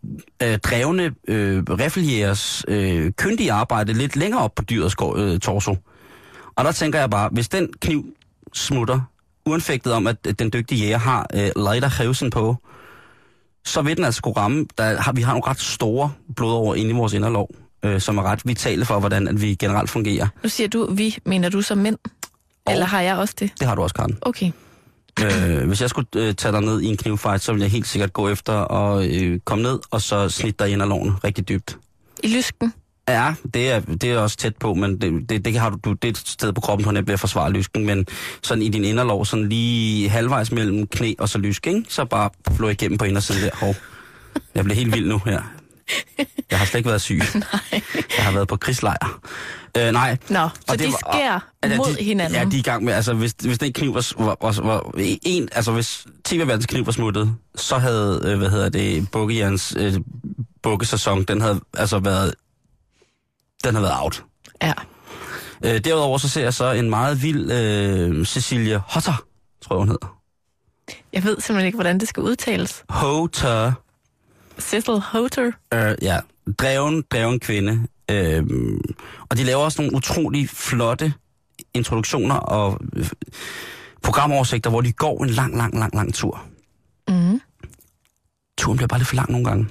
øh, 0.42 0.58
drevne 0.58 1.14
øh, 1.28 1.62
riffeljægers 1.62 2.64
øh, 2.68 3.12
kyndige 3.12 3.52
arbejde 3.52 3.92
lidt 3.92 4.16
længere 4.16 4.42
op 4.42 4.54
på 4.54 4.62
dyrets 4.62 4.96
øh, 5.16 5.40
torso. 5.40 5.76
Og 6.56 6.64
der 6.64 6.72
tænker 6.72 6.98
jeg 6.98 7.10
bare, 7.10 7.28
hvis 7.32 7.48
den 7.48 7.72
kniv 7.80 8.04
smutter, 8.52 9.00
uanfægtet 9.46 9.92
om, 9.92 10.06
at 10.06 10.38
den 10.38 10.52
dygtige 10.52 10.84
jæger 10.84 10.98
har 10.98 11.26
øh, 11.34 11.50
lighter 11.56 12.28
på, 12.32 12.56
så 13.64 13.82
vil 13.82 13.96
den 13.96 14.04
altså 14.04 14.22
kunne 14.22 14.36
ramme. 14.36 14.66
Der 14.78 15.00
har, 15.00 15.12
vi 15.12 15.22
har 15.22 15.32
nogle 15.32 15.46
ret 15.46 15.60
store 15.60 16.12
blodår 16.36 16.74
inde 16.74 16.90
i 16.90 16.94
vores 16.94 17.12
inderlov, 17.12 17.50
øh, 17.84 18.00
som 18.00 18.18
er 18.18 18.22
ret 18.22 18.40
vitale 18.44 18.84
for, 18.84 19.00
hvordan 19.00 19.28
at 19.28 19.42
vi 19.42 19.54
generelt 19.54 19.90
fungerer. 19.90 20.26
Nu 20.42 20.48
siger 20.48 20.68
du, 20.68 20.92
vi, 20.94 21.18
mener 21.26 21.48
du 21.48 21.62
som 21.62 21.78
mænd? 21.78 21.98
Eller 22.70 22.86
har 22.86 23.00
jeg 23.00 23.16
også 23.16 23.34
det? 23.38 23.50
Det 23.60 23.68
har 23.68 23.74
du 23.74 23.82
også, 23.82 23.94
Karen. 23.94 24.18
Okay. 24.20 24.52
øh, 25.22 25.66
hvis 25.66 25.80
jeg 25.80 25.90
skulle 25.90 26.08
øh, 26.16 26.34
tage 26.34 26.52
dig 26.52 26.60
ned 26.60 26.80
i 26.80 26.86
en 26.86 26.96
knivfight, 26.96 27.42
så 27.42 27.52
ville 27.52 27.62
jeg 27.62 27.70
helt 27.70 27.86
sikkert 27.86 28.12
gå 28.12 28.28
efter 28.28 28.52
og 28.52 29.06
øh, 29.06 29.40
komme 29.44 29.62
ned, 29.62 29.78
og 29.90 30.02
så 30.02 30.28
snitte 30.28 30.64
dig 30.64 30.72
ind 30.72 30.82
af 30.82 30.88
loven 30.88 31.24
rigtig 31.24 31.48
dybt. 31.48 31.78
I 32.22 32.36
lysken? 32.36 32.72
Ja, 33.08 33.34
det 33.54 33.70
er, 33.70 33.80
det 33.80 34.04
er 34.04 34.18
også 34.18 34.36
tæt 34.36 34.56
på, 34.56 34.74
men 34.74 35.00
det, 35.00 35.28
det, 35.28 35.44
det, 35.44 35.58
har 35.58 35.70
du, 35.70 35.78
du, 35.84 35.92
det 35.92 36.04
er 36.04 36.12
et 36.12 36.18
sted 36.18 36.52
på 36.52 36.60
kroppen, 36.60 36.84
har 36.84 36.92
nemt 36.92 37.06
ved 37.06 37.14
at 37.14 37.20
forsvare 37.20 37.52
lysken, 37.52 37.86
men 37.86 38.06
sådan 38.42 38.62
i 38.62 38.68
din 38.68 38.84
inderlov, 38.84 39.24
sådan 39.24 39.48
lige 39.48 40.08
halvvejs 40.08 40.52
mellem 40.52 40.86
knæ 40.86 41.14
og 41.18 41.28
så 41.28 41.38
lysk, 41.38 41.66
ikke? 41.66 41.84
så 41.88 42.04
bare 42.04 42.30
flå 42.56 42.68
igennem 42.68 42.98
på 42.98 43.04
indersiden 43.04 43.42
der. 43.42 43.50
Hov. 43.54 43.74
Jeg 44.54 44.64
bliver 44.64 44.76
helt 44.76 44.94
vild 44.94 45.08
nu 45.08 45.20
her. 45.24 45.42
Jeg 46.50 46.58
har 46.58 46.66
slet 46.66 46.78
ikke 46.78 46.88
været 46.88 47.00
syg. 47.02 47.18
Nej. 47.34 47.82
Jeg 48.16 48.24
har 48.24 48.32
været 48.32 48.48
på 48.48 48.56
krigslejr. 48.56 49.20
Øh, 49.78 49.92
nej. 49.92 50.16
Nå, 50.28 50.48
så 50.54 50.62
Og 50.68 50.78
de 50.78 50.84
det 50.84 50.92
var- 50.92 51.12
skærer 51.12 51.40
Ja, 51.64 51.76
mod 51.76 51.96
de, 51.96 52.04
hinanden. 52.04 52.34
Ja, 52.38 52.44
de 52.44 52.56
er 52.56 52.58
i 52.58 52.62
gang 52.62 52.84
med, 52.84 52.92
altså 52.92 53.14
hvis, 53.14 53.34
hvis 53.42 53.58
den 53.58 53.72
kniv 53.72 53.94
var, 53.94 54.12
var, 54.24 54.36
var, 54.40 54.60
var 54.62 54.92
en, 55.22 55.48
altså 55.52 55.72
hvis 55.72 56.06
tv-verdens 56.24 56.66
kniv 56.66 56.86
var 56.86 56.92
smuttet, 56.92 57.34
så 57.56 57.78
havde, 57.78 58.20
øh, 58.24 58.38
hvad 58.38 58.50
hedder 58.50 58.68
det, 58.68 59.10
Bukkejerns 59.10 59.74
øh, 59.78 59.94
bukkesæson, 60.62 61.22
den 61.24 61.40
havde 61.40 61.60
altså 61.76 61.98
været, 61.98 62.34
den 63.64 63.74
havde 63.74 63.82
været 63.82 64.00
out. 64.02 64.24
Ja. 64.62 64.72
Øh, 65.64 65.80
derudover 65.84 66.18
så 66.18 66.28
ser 66.28 66.42
jeg 66.42 66.54
så 66.54 66.70
en 66.72 66.90
meget 66.90 67.22
vild 67.22 67.52
øh, 67.52 68.26
Cecilia 68.26 68.80
Hotter, 68.88 69.24
tror 69.62 69.76
jeg 69.76 69.78
hun 69.78 69.88
hedder. 69.88 70.18
Jeg 71.12 71.24
ved 71.24 71.36
simpelthen 71.40 71.66
ikke, 71.66 71.76
hvordan 71.76 72.00
det 72.00 72.08
skal 72.08 72.22
udtales. 72.22 72.84
Hotter. 72.88 73.72
Cecil 74.60 75.00
Hoter. 75.00 75.50
Øh, 75.74 75.94
ja, 76.02 76.18
dreven, 76.58 77.04
dreven 77.10 77.40
kvinde. 77.40 77.86
Øh, 78.10 78.42
og 79.28 79.36
de 79.36 79.44
laver 79.44 79.60
også 79.64 79.82
nogle 79.82 79.96
utrolig 79.96 80.48
flotte 80.48 81.14
introduktioner 81.74 82.34
og 82.34 82.80
øh, 82.96 83.10
programoversigter, 84.02 84.70
hvor 84.70 84.80
de 84.80 84.92
går 84.92 85.24
en 85.24 85.30
lang, 85.30 85.56
lang, 85.56 85.78
lang, 85.78 85.94
lang 85.94 86.14
tur. 86.14 86.44
Mm. 87.08 87.40
Turen 88.58 88.76
bliver 88.76 88.88
bare 88.88 88.98
lidt 88.98 89.08
for 89.08 89.16
lang 89.16 89.30
nogle 89.30 89.44
gange. 89.46 89.68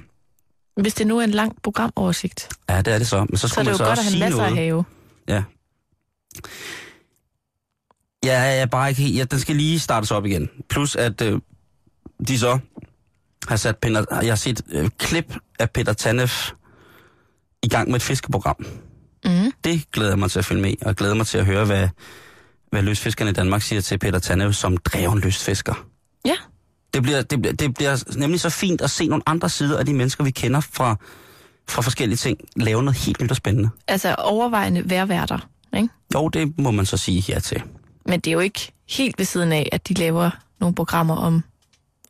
Hvis 0.76 0.94
det 0.94 1.06
nu 1.06 1.18
er 1.18 1.24
en 1.24 1.30
lang 1.30 1.62
programoversigt, 1.62 2.48
Ja, 2.68 2.82
det 2.82 2.94
er 2.94 2.98
det 2.98 3.06
så. 3.06 3.26
Men 3.28 3.36
så 3.36 3.48
så 3.48 3.60
er 3.60 3.64
det 3.64 3.70
jo 3.70 3.76
så 3.76 3.84
godt 3.84 3.98
at 3.98 4.04
have 4.04 4.18
masser 4.18 4.44
af 4.44 4.54
have. 4.54 4.84
Ja. 5.28 5.42
Ja, 8.24 8.40
jeg 8.40 8.58
er 8.58 8.66
bare 8.66 8.88
ikke 8.88 9.02
helt... 9.02 9.16
Ja, 9.16 9.24
den 9.24 9.38
skal 9.40 9.56
lige 9.56 9.78
startes 9.78 10.10
op 10.10 10.26
igen. 10.26 10.50
Plus 10.68 10.96
at 10.96 11.20
øh, 11.22 11.40
de 12.28 12.38
så 12.38 12.58
har 13.48 13.56
sat 13.56 13.76
Peter, 13.76 14.04
jeg 14.10 14.30
har 14.30 14.36
set 14.36 14.60
øh, 14.72 14.90
klip 14.98 15.36
af 15.58 15.70
Peter 15.70 15.92
Tanef 15.92 16.52
i 17.62 17.68
gang 17.68 17.88
med 17.88 17.96
et 17.96 18.02
fiskeprogram. 18.02 18.66
Mm. 19.24 19.52
Det 19.64 19.90
glæder 19.92 20.10
jeg 20.10 20.18
mig 20.18 20.30
til 20.30 20.38
at 20.38 20.44
følge 20.44 20.62
med 20.62 20.74
og 20.82 20.96
glæder 20.96 21.14
mig 21.14 21.26
til 21.26 21.38
at 21.38 21.46
høre, 21.46 21.64
hvad, 21.64 21.88
hvad 22.70 22.82
løsfiskerne 22.82 23.30
i 23.30 23.34
Danmark 23.34 23.62
siger 23.62 23.80
til 23.80 23.98
Peter 23.98 24.18
Tanef 24.18 24.54
som 24.54 24.76
dreven 24.76 25.18
løsfisker. 25.20 25.86
Ja. 26.24 26.34
Det 26.94 27.02
bliver, 27.02 27.22
det, 27.22 27.42
bliver, 27.42 27.54
det 27.54 27.74
bliver 27.74 28.18
nemlig 28.18 28.40
så 28.40 28.50
fint 28.50 28.80
at 28.80 28.90
se 28.90 29.06
nogle 29.06 29.22
andre 29.26 29.48
sider 29.48 29.78
af 29.78 29.86
de 29.86 29.94
mennesker, 29.94 30.24
vi 30.24 30.30
kender 30.30 30.60
fra, 30.60 30.96
fra 31.68 31.82
forskellige 31.82 32.16
ting, 32.16 32.38
lave 32.56 32.82
noget 32.82 32.98
helt 32.98 33.20
nyt 33.20 33.30
og 33.30 33.36
spændende. 33.36 33.70
Altså 33.88 34.14
overvejende 34.14 34.90
værværter, 34.90 35.48
ikke? 35.76 35.88
Jo, 36.14 36.28
det 36.28 36.58
må 36.58 36.70
man 36.70 36.86
så 36.86 36.96
sige 36.96 37.24
ja 37.28 37.38
til. 37.38 37.62
Men 38.06 38.20
det 38.20 38.30
er 38.30 38.32
jo 38.32 38.40
ikke 38.40 38.72
helt 38.90 39.18
ved 39.18 39.26
siden 39.26 39.52
af, 39.52 39.68
at 39.72 39.88
de 39.88 39.94
laver 39.94 40.30
nogle 40.60 40.74
programmer 40.74 41.16
om, 41.16 41.44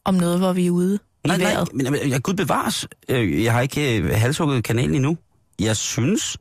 om 0.04 0.14
noget, 0.14 0.38
hvor 0.38 0.52
vi 0.52 0.66
er 0.66 0.70
ude 0.70 0.98
Nej, 1.26 1.36
nej, 1.36 1.46
vejret. 1.52 1.68
men 1.74 1.96
jeg 2.10 2.22
gud 2.22 2.34
bevares. 2.34 2.88
Øh, 3.08 3.44
Jeg 3.44 3.52
har 3.52 3.60
ikke 3.60 3.98
øh, 3.98 4.10
halshugget 4.20 4.64
kanalen 4.64 4.94
endnu. 4.94 5.16
Jeg 5.60 5.76
synes, 5.76 6.36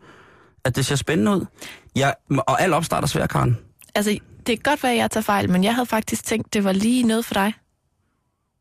at 0.65 0.75
det 0.75 0.85
ser 0.85 0.95
spændende 0.95 1.31
ud. 1.31 1.45
Jeg, 1.95 2.13
og 2.29 2.61
al 2.61 2.73
opstart 2.73 3.03
er 3.03 3.07
svær, 3.07 3.27
Karen. 3.27 3.57
Altså, 3.95 4.11
det 4.47 4.63
kan 4.63 4.71
godt 4.71 4.83
være, 4.83 4.91
at 4.91 4.97
jeg 4.97 5.11
tager 5.11 5.21
fejl, 5.23 5.49
men 5.49 5.63
jeg 5.63 5.75
havde 5.75 5.85
faktisk 5.85 6.25
tænkt, 6.25 6.53
det 6.53 6.63
var 6.63 6.71
lige 6.71 7.03
noget 7.03 7.25
for 7.25 7.33
dig. 7.33 7.53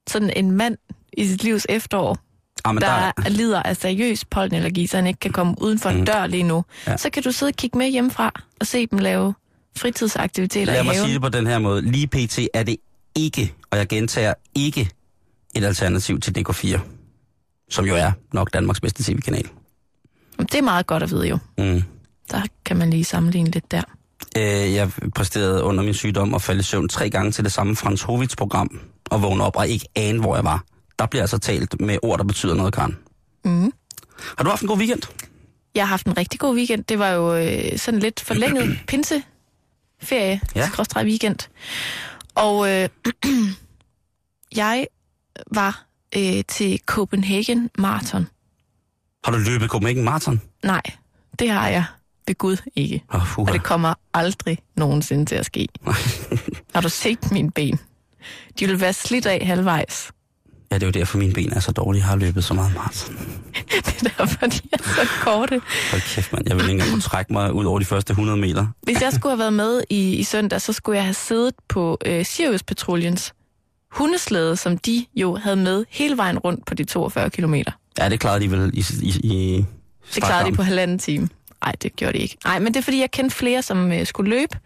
Sådan 0.08 0.30
en 0.36 0.50
mand 0.50 0.76
i 1.12 1.26
sit 1.28 1.42
livs 1.44 1.66
efterår, 1.68 2.18
Ah, 2.64 2.74
men 2.74 2.82
der, 2.82 2.88
der, 3.16 3.22
der 3.22 3.28
lider 3.28 3.62
af 3.62 3.76
seriøs 3.76 4.24
pollenallergi, 4.24 4.86
så 4.86 4.96
han 4.96 5.06
ikke 5.06 5.20
kan 5.20 5.32
komme 5.32 5.54
uden 5.62 5.78
for 5.78 5.90
en 5.90 5.98
Mm. 5.98 6.04
dør 6.06 6.26
lige 6.26 6.42
nu. 6.42 6.64
Ja. 6.86 6.96
Så 6.96 7.10
kan 7.10 7.22
du 7.22 7.32
sidde 7.32 7.50
og 7.50 7.54
kigge 7.56 7.78
med 7.78 7.88
hjemmefra 7.90 8.32
og 8.60 8.66
se 8.66 8.86
dem 8.86 8.98
lave 8.98 9.34
fritidsaktiviteter 9.78 10.72
lad 10.72 10.82
i 10.82 10.84
mig 10.86 10.94
haven. 10.94 11.06
sige 11.06 11.14
det 11.14 11.22
på 11.22 11.28
den 11.28 11.46
her 11.46 11.58
måde. 11.58 11.82
Lige 11.82 12.06
pt. 12.06 12.38
er 12.54 12.62
det 12.62 12.76
ikke, 13.16 13.54
og 13.70 13.78
jeg 13.78 13.88
gentager 13.88 14.34
ikke, 14.54 14.90
et 15.54 15.64
alternativ 15.64 16.20
til 16.20 16.34
DK4. 16.38 16.78
Som 17.70 17.84
jo 17.84 17.94
er 17.96 18.12
nok 18.32 18.52
Danmarks 18.52 18.80
bedste 18.80 19.02
tv-kanal. 19.04 19.48
Det 20.38 20.54
er 20.54 20.62
meget 20.62 20.86
godt 20.86 21.02
at 21.02 21.10
vide 21.10 21.28
jo. 21.28 21.38
Mm. 21.58 21.82
Der 22.30 22.42
kan 22.64 22.76
man 22.76 22.90
lige 22.90 23.04
sammenligne 23.04 23.50
lidt 23.50 23.70
der. 23.70 23.82
Øh, 24.36 24.74
jeg 24.74 24.90
præsterede 25.14 25.62
under 25.62 25.84
min 25.84 25.94
sygdom 25.94 26.34
og 26.34 26.42
faldt 26.42 26.60
i 26.60 26.64
søvn 26.64 26.88
tre 26.88 27.10
gange 27.10 27.32
til 27.32 27.44
det 27.44 27.52
samme 27.52 27.76
Frans 27.76 28.02
Hovits 28.02 28.36
program, 28.36 28.80
og 29.10 29.22
vågne 29.22 29.44
op 29.44 29.56
og 29.56 29.68
ikke 29.68 29.86
ane, 29.96 30.20
hvor 30.20 30.34
jeg 30.34 30.44
var. 30.44 30.64
Der 30.98 31.06
bliver 31.06 31.22
altså 31.22 31.38
talt 31.38 31.80
med 31.80 31.98
ord, 32.02 32.18
der 32.18 32.24
betyder 32.24 32.54
noget, 32.54 32.74
Karen. 32.74 32.96
Mm. 33.44 33.72
Har 34.38 34.44
du 34.44 34.50
haft 34.50 34.62
en 34.62 34.68
god 34.68 34.78
weekend? 34.78 35.02
Jeg 35.74 35.82
har 35.82 35.88
haft 35.88 36.06
en 36.06 36.16
rigtig 36.16 36.40
god 36.40 36.56
weekend. 36.56 36.84
Det 36.84 36.98
var 36.98 37.08
jo 37.10 37.36
øh, 37.36 37.78
sådan 37.78 38.00
lidt 38.00 38.20
forlænget 38.20 38.78
pinseferie, 38.88 40.40
Ja. 40.56 40.66
skråstreg 40.68 41.06
weekend. 41.06 41.36
Og 42.34 42.70
øh, 42.70 42.88
jeg 44.56 44.86
var 45.54 45.84
øh, 46.16 46.44
til 46.48 46.80
Copenhagen 46.86 47.70
Marathon. 47.78 48.26
Har 49.24 49.32
du 49.32 49.38
løbet 49.38 49.68
Copenhagen 49.70 50.04
Marathon? 50.04 50.40
Nej, 50.64 50.82
det 51.38 51.50
har 51.50 51.68
jeg 51.68 51.84
ved 52.26 52.34
Gud 52.34 52.56
ikke. 52.76 53.04
Oh, 53.08 53.38
Og 53.38 53.52
det 53.52 53.62
kommer 53.62 53.94
aldrig 54.14 54.58
nogensinde 54.76 55.26
til 55.26 55.34
at 55.34 55.46
ske. 55.46 55.68
har 56.74 56.80
du 56.80 56.88
set 56.88 57.32
mine 57.32 57.50
ben? 57.50 57.78
De 58.58 58.66
vil 58.66 58.80
være 58.80 58.92
slidt 58.92 59.26
af 59.26 59.46
halvvejs. 59.46 60.10
Ja, 60.70 60.74
det 60.74 60.82
er 60.82 60.86
jo 60.86 60.90
derfor, 60.92 61.18
mine 61.18 61.32
ben 61.32 61.52
er 61.52 61.60
så 61.60 61.72
dårlige. 61.72 62.00
Jeg 62.02 62.08
har 62.08 62.16
løbet 62.16 62.44
så 62.44 62.54
meget 62.54 62.74
maraton. 62.74 63.14
Det 63.70 64.02
er 64.02 64.08
derfor, 64.18 64.46
de 64.46 64.60
er 64.72 64.82
så 64.82 65.08
korte. 65.20 65.60
Hold 65.90 66.14
kæft, 66.14 66.32
mand. 66.32 66.44
Jeg 66.48 66.56
vil 66.56 66.62
ikke 66.62 66.72
engang 66.72 66.90
kunne 66.90 67.00
trække 67.00 67.32
mig 67.32 67.52
ud 67.52 67.64
over 67.64 67.78
de 67.78 67.84
første 67.84 68.10
100 68.10 68.38
meter. 68.38 68.66
Hvis 68.82 69.00
jeg 69.02 69.12
skulle 69.12 69.30
have 69.32 69.38
været 69.38 69.52
med 69.52 69.82
i, 69.90 70.14
i 70.16 70.22
søndag, 70.22 70.60
så 70.60 70.72
skulle 70.72 70.96
jeg 70.96 71.04
have 71.04 71.14
siddet 71.14 71.54
på 71.68 71.98
øh, 72.06 72.24
Sirius 72.24 72.62
Patruljens 72.62 73.34
hundeslæde, 73.92 74.56
som 74.56 74.78
de 74.78 75.06
jo 75.14 75.36
havde 75.36 75.56
med 75.56 75.84
hele 75.88 76.16
vejen 76.16 76.38
rundt 76.38 76.66
på 76.66 76.74
de 76.74 76.84
42 76.84 77.30
kilometer. 77.30 77.72
Ja, 77.98 78.08
det 78.08 78.20
klarede 78.20 78.40
de 78.44 78.50
vel 78.50 78.70
i, 78.74 78.84
i, 79.02 79.08
i 79.22 79.64
Det 80.14 80.22
klarede 80.22 80.50
de 80.50 80.56
på 80.56 80.62
halvanden 80.62 80.98
time. 80.98 81.28
Nej, 81.64 81.72
det 81.82 81.96
gjorde 81.96 82.18
de 82.18 82.22
ikke. 82.22 82.36
Nej, 82.44 82.58
men 82.58 82.74
det 82.74 82.80
er 82.80 82.84
fordi, 82.84 83.00
jeg 83.00 83.10
kendte 83.10 83.36
flere, 83.36 83.62
som 83.62 83.92
øh, 83.92 84.06
skulle 84.06 84.30
løbe, 84.30 84.58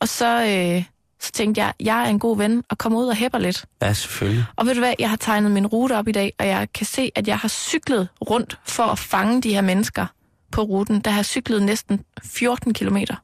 og 0.00 0.08
så, 0.08 0.44
øh, 0.46 0.84
Så 1.20 1.32
tænkte 1.32 1.60
jeg, 1.60 1.72
jeg 1.80 2.02
er 2.04 2.06
en 2.06 2.18
god 2.18 2.36
ven, 2.36 2.62
og 2.70 2.78
kommer 2.78 2.98
ud 2.98 3.06
og 3.06 3.16
hæpper 3.16 3.38
lidt. 3.38 3.64
Ja, 3.82 3.92
selvfølgelig. 3.92 4.44
Og 4.56 4.66
ved 4.66 4.74
du 4.74 4.80
hvad, 4.80 4.94
jeg 4.98 5.08
har 5.10 5.16
tegnet 5.16 5.50
min 5.50 5.66
rute 5.66 5.96
op 5.96 6.08
i 6.08 6.12
dag, 6.12 6.32
og 6.38 6.46
jeg 6.46 6.68
kan 6.74 6.86
se, 6.86 7.10
at 7.14 7.28
jeg 7.28 7.38
har 7.38 7.48
cyklet 7.48 8.08
rundt 8.30 8.58
for 8.66 8.82
at 8.82 8.98
fange 8.98 9.42
de 9.42 9.54
her 9.54 9.60
mennesker 9.60 10.06
på 10.52 10.62
ruten. 10.62 11.00
Der 11.00 11.10
har 11.10 11.18
jeg 11.18 11.24
cyklet 11.26 11.62
næsten 11.62 12.00
14 12.24 12.74
kilometer 12.74 13.14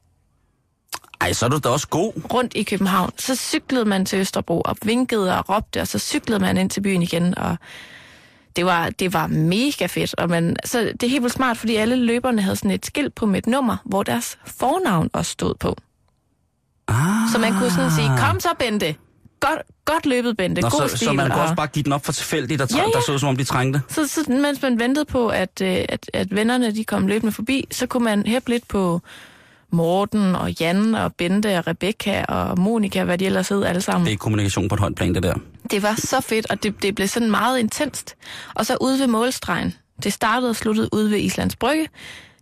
Ej, 1.21 1.33
så 1.33 1.45
er 1.45 1.49
du 1.49 1.57
da 1.63 1.69
også 1.69 1.87
god. 1.87 2.13
rundt 2.33 2.53
i 2.55 2.63
København. 2.63 3.11
Så 3.17 3.35
cyklede 3.35 3.85
man 3.85 4.05
til 4.05 4.19
Østerbro 4.19 4.61
og 4.65 4.77
vinkede 4.83 5.37
og 5.37 5.49
råbte, 5.49 5.81
og 5.81 5.87
så 5.87 5.99
cyklede 5.99 6.39
man 6.39 6.57
ind 6.57 6.69
til 6.69 6.81
byen 6.81 7.01
igen, 7.01 7.37
og 7.37 7.57
det 8.55 8.65
var, 8.65 8.89
det 8.89 9.13
var 9.13 9.27
mega 9.27 9.85
fedt. 9.85 10.15
Og 10.17 10.29
man, 10.29 10.55
så 10.65 10.79
det 10.79 11.03
er 11.03 11.09
helt 11.09 11.23
vildt 11.23 11.35
smart, 11.35 11.57
fordi 11.57 11.75
alle 11.75 11.95
løberne 11.95 12.41
havde 12.41 12.55
sådan 12.55 12.71
et 12.71 12.85
skilt 12.85 13.15
på 13.15 13.25
med 13.25 13.37
et 13.37 13.47
nummer, 13.47 13.77
hvor 13.85 14.03
deres 14.03 14.37
fornavn 14.45 15.09
også 15.13 15.31
stod 15.31 15.55
på. 15.55 15.75
Ah. 16.87 16.95
Så 17.33 17.39
man 17.39 17.53
kunne 17.53 17.71
sådan 17.71 17.91
sige, 17.91 18.07
kom 18.19 18.39
så 18.39 18.49
Bente. 18.59 18.95
Godt, 19.39 19.59
godt 19.85 20.05
løbet, 20.05 20.37
Bente. 20.37 20.61
Nå, 20.61 20.69
God 20.69 20.89
så, 20.89 20.95
stil. 20.95 21.05
så 21.07 21.13
man 21.13 21.25
kunne 21.25 21.35
og- 21.35 21.41
også 21.41 21.55
bare 21.55 21.67
give 21.67 21.83
den 21.83 21.93
op 21.93 22.05
for 22.05 22.11
tilfældigt, 22.11 22.59
der, 22.59 22.67
Ja, 22.71 22.77
ja, 22.77 22.83
der 22.93 23.01
så 23.05 23.13
ud, 23.13 23.19
som 23.19 23.29
om 23.29 23.37
de 23.37 23.43
trængte. 23.43 23.81
Så, 23.89 24.07
så 24.07 24.25
mens 24.27 24.61
man 24.61 24.79
ventede 24.79 25.05
på, 25.05 25.27
at, 25.27 25.61
øh, 25.61 25.85
at, 25.89 26.09
at 26.13 26.35
vennerne 26.35 26.75
de 26.75 26.83
kom 26.83 27.07
løbende 27.07 27.31
forbi, 27.31 27.67
så 27.71 27.87
kunne 27.87 28.03
man 28.03 28.25
hæppe 28.25 28.49
lidt 28.49 28.67
på 28.67 29.01
Morten 29.71 30.35
og 30.35 30.51
Jan 30.51 30.95
og 30.95 31.15
Bente 31.15 31.57
og 31.57 31.67
Rebecca 31.67 32.25
og 32.25 32.59
Monika, 32.59 33.03
hvad 33.03 33.17
de 33.17 33.25
ellers 33.25 33.49
hed 33.49 33.63
alle 33.63 33.81
sammen. 33.81 34.07
Det 34.07 34.13
er 34.13 34.17
kommunikation 34.17 34.67
på 34.67 34.75
et 34.75 34.79
højt 34.81 34.95
plan, 34.95 35.15
det 35.15 35.23
der. 35.23 35.35
Det 35.71 35.83
var 35.83 35.95
så 35.95 36.21
fedt, 36.21 36.51
og 36.51 36.63
det, 36.63 36.83
det 36.83 36.95
blev 36.95 37.07
sådan 37.07 37.31
meget 37.31 37.59
intenst. 37.59 38.15
Og 38.53 38.65
så 38.65 38.77
ude 38.81 38.99
ved 38.99 39.07
målstregen, 39.07 39.73
det 40.03 40.13
startede 40.13 40.49
og 40.49 40.55
sluttede 40.55 40.89
ude 40.93 41.11
ved 41.11 41.17
Islands 41.17 41.55
Brygge, 41.55 41.87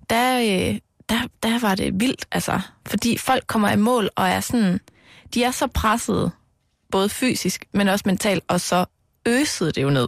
der, 0.09 0.39
øh, 0.39 0.79
der, 1.09 1.19
der 1.43 1.59
var 1.59 1.75
det 1.75 1.99
vildt, 1.99 2.25
altså. 2.31 2.59
Fordi 2.87 3.17
folk 3.17 3.47
kommer 3.47 3.71
i 3.71 3.75
mål 3.75 4.09
og 4.15 4.27
er 4.27 4.39
sådan, 4.39 4.79
de 5.33 5.43
er 5.43 5.51
så 5.51 5.67
pressede, 5.67 6.31
både 6.91 7.09
fysisk, 7.09 7.65
men 7.73 7.87
også 7.87 8.03
mentalt, 8.05 8.43
og 8.47 8.61
så 8.61 8.85
øsede 9.25 9.71
det 9.71 9.83
jo 9.83 9.89
ned. 9.89 10.07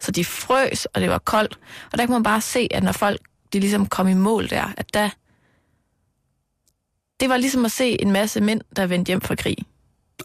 Så 0.00 0.10
de 0.10 0.24
frøs, 0.24 0.84
og 0.84 1.00
det 1.00 1.10
var 1.10 1.18
koldt. 1.18 1.58
Og 1.92 1.98
der 1.98 2.06
kan 2.06 2.12
man 2.12 2.22
bare 2.22 2.40
se, 2.40 2.68
at 2.70 2.82
når 2.82 2.92
folk 2.92 3.20
de 3.52 3.60
ligesom 3.60 3.86
kom 3.86 4.08
i 4.08 4.14
mål 4.14 4.50
der, 4.50 4.72
at 4.76 4.94
der... 4.94 5.08
Det 7.20 7.28
var 7.28 7.36
ligesom 7.36 7.64
at 7.64 7.72
se 7.72 8.02
en 8.02 8.10
masse 8.12 8.40
mænd, 8.40 8.60
der 8.76 8.86
vendte 8.86 9.10
hjem 9.10 9.20
fra 9.20 9.34
krig. 9.34 9.56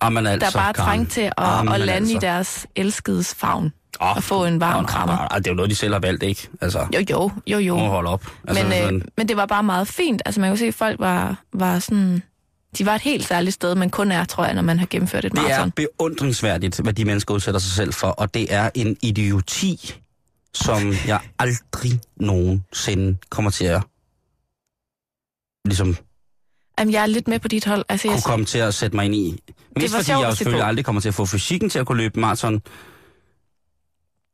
Jamen, 0.03 0.27
altså, 0.27 0.45
Der 0.51 0.59
bare 0.59 0.73
trængte 0.73 1.11
til 1.13 1.21
at, 1.21 1.33
Jamen, 1.39 1.73
at 1.73 1.79
lande 1.79 1.95
altså. 1.97 2.15
i 2.17 2.19
deres 2.19 2.67
elskedes 2.75 3.35
favn. 3.35 3.73
Åh, 4.01 4.15
og 4.17 4.23
få 4.23 4.45
en 4.45 4.59
varm 4.59 4.81
nå, 4.81 4.87
krammer. 4.87 5.15
nå, 5.15 5.21
nå, 5.31 5.37
Det 5.37 5.47
er 5.47 5.51
jo 5.51 5.55
noget, 5.55 5.71
de 5.71 5.75
selv 5.75 5.93
har 5.93 5.99
valgt, 5.99 6.23
ikke? 6.23 6.49
Altså, 6.61 6.87
Jo, 6.93 6.99
jo, 7.11 7.31
jo, 7.47 7.57
jo. 7.57 7.77
må 7.77 7.87
holde 7.87 8.09
op. 8.09 8.25
Altså, 8.47 8.63
men, 8.63 8.71
sådan, 8.73 8.95
øh, 8.95 9.01
men 9.17 9.27
det 9.27 9.37
var 9.37 9.45
bare 9.45 9.63
meget 9.63 9.87
fint. 9.87 10.21
Altså 10.25 10.41
man 10.41 10.49
kunne 10.49 10.57
se, 10.57 10.65
at 10.67 10.73
folk 10.73 10.99
var, 10.99 11.43
var 11.53 11.79
sådan... 11.79 12.23
De 12.77 12.85
var 12.85 12.95
et 12.95 13.01
helt 13.01 13.27
særligt 13.27 13.53
sted, 13.53 13.75
man 13.75 13.89
kun 13.89 14.11
er, 14.11 14.25
tror 14.25 14.45
jeg, 14.45 14.53
når 14.53 14.61
man 14.61 14.79
har 14.79 14.87
gennemført 14.89 15.25
et 15.25 15.31
det 15.31 15.37
er 15.39 15.43
maraton. 15.43 15.71
beundringsværdigt, 15.71 16.79
hvad 16.79 16.93
de 16.93 17.05
mennesker 17.05 17.33
udsætter 17.33 17.59
sig 17.59 17.71
selv 17.71 17.93
for, 17.93 18.07
og 18.07 18.33
det 18.33 18.53
er 18.53 18.69
en 18.75 18.97
idioti, 19.01 19.95
som 20.53 20.93
jeg 21.07 21.19
aldrig 21.39 21.99
nogensinde 22.17 23.17
kommer 23.29 23.51
til 23.51 23.65
at 23.65 23.81
ligesom 25.65 25.97
Jamen, 26.79 26.93
jeg 26.93 27.01
er 27.01 27.05
lidt 27.05 27.27
med 27.27 27.39
på 27.39 27.47
dit 27.47 27.65
hold. 27.65 27.85
Altså, 27.89 28.07
jeg, 28.07 28.15
kunne 28.15 28.21
komme 28.31 28.45
til 28.45 28.57
at 28.57 28.73
sætte 28.73 28.95
mig 28.95 29.05
ind 29.05 29.15
i. 29.15 29.43
Mest 29.79 29.95
fordi 29.95 30.11
jeg 30.11 30.19
jo 30.29 30.35
selvfølgelig 30.35 30.63
på. 30.63 30.67
aldrig 30.67 30.85
kommer 30.85 31.01
til 31.01 31.07
at 31.09 31.15
få 31.15 31.25
fysikken 31.25 31.69
til 31.69 31.79
at 31.79 31.85
kunne 31.85 31.97
løbe 31.97 32.19
maraton. 32.19 32.61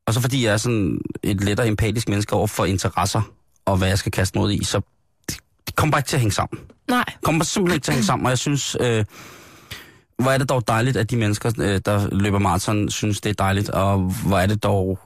Og 0.07 0.13
så 0.13 0.21
fordi 0.21 0.45
jeg 0.45 0.53
er 0.53 0.57
sådan 0.57 1.01
et 1.24 1.43
lettere 1.43 1.67
empatisk 1.67 2.10
menneske 2.10 2.33
over 2.33 2.48
for 2.48 2.65
interesser, 2.65 3.21
og 3.65 3.77
hvad 3.77 3.88
jeg 3.88 3.98
skal 3.98 4.12
kaste 4.12 4.38
mod 4.38 4.51
i, 4.51 4.63
så 4.63 4.81
det, 5.29 5.38
det 5.67 5.75
kommer 5.75 5.91
bare 5.91 6.00
ikke 6.00 6.07
til 6.07 6.15
at 6.15 6.19
hænge 6.21 6.33
sammen. 6.33 6.60
nej, 6.89 7.03
Det 7.07 7.21
kommer 7.24 7.43
simpelthen 7.43 7.75
ikke 7.75 7.83
til 7.86 7.91
at 7.91 7.95
hænge 7.95 8.05
sammen, 8.05 8.25
og 8.25 8.29
jeg 8.29 8.38
synes, 8.38 8.77
øh, 8.79 9.05
hvor 10.17 10.31
er 10.31 10.38
det 10.38 10.50
dog 10.50 10.67
dejligt, 10.67 10.98
at 10.98 11.12
de 11.12 11.17
mennesker, 11.17 11.51
øh, 11.60 11.81
der 11.86 12.07
løber 12.12 12.39
maraton, 12.39 12.89
synes, 12.89 13.21
det 13.21 13.29
er 13.29 13.33
dejligt, 13.33 13.69
og 13.69 14.00
hvor 14.00 14.38
er 14.38 14.45
det 14.45 14.63
dog 14.63 15.00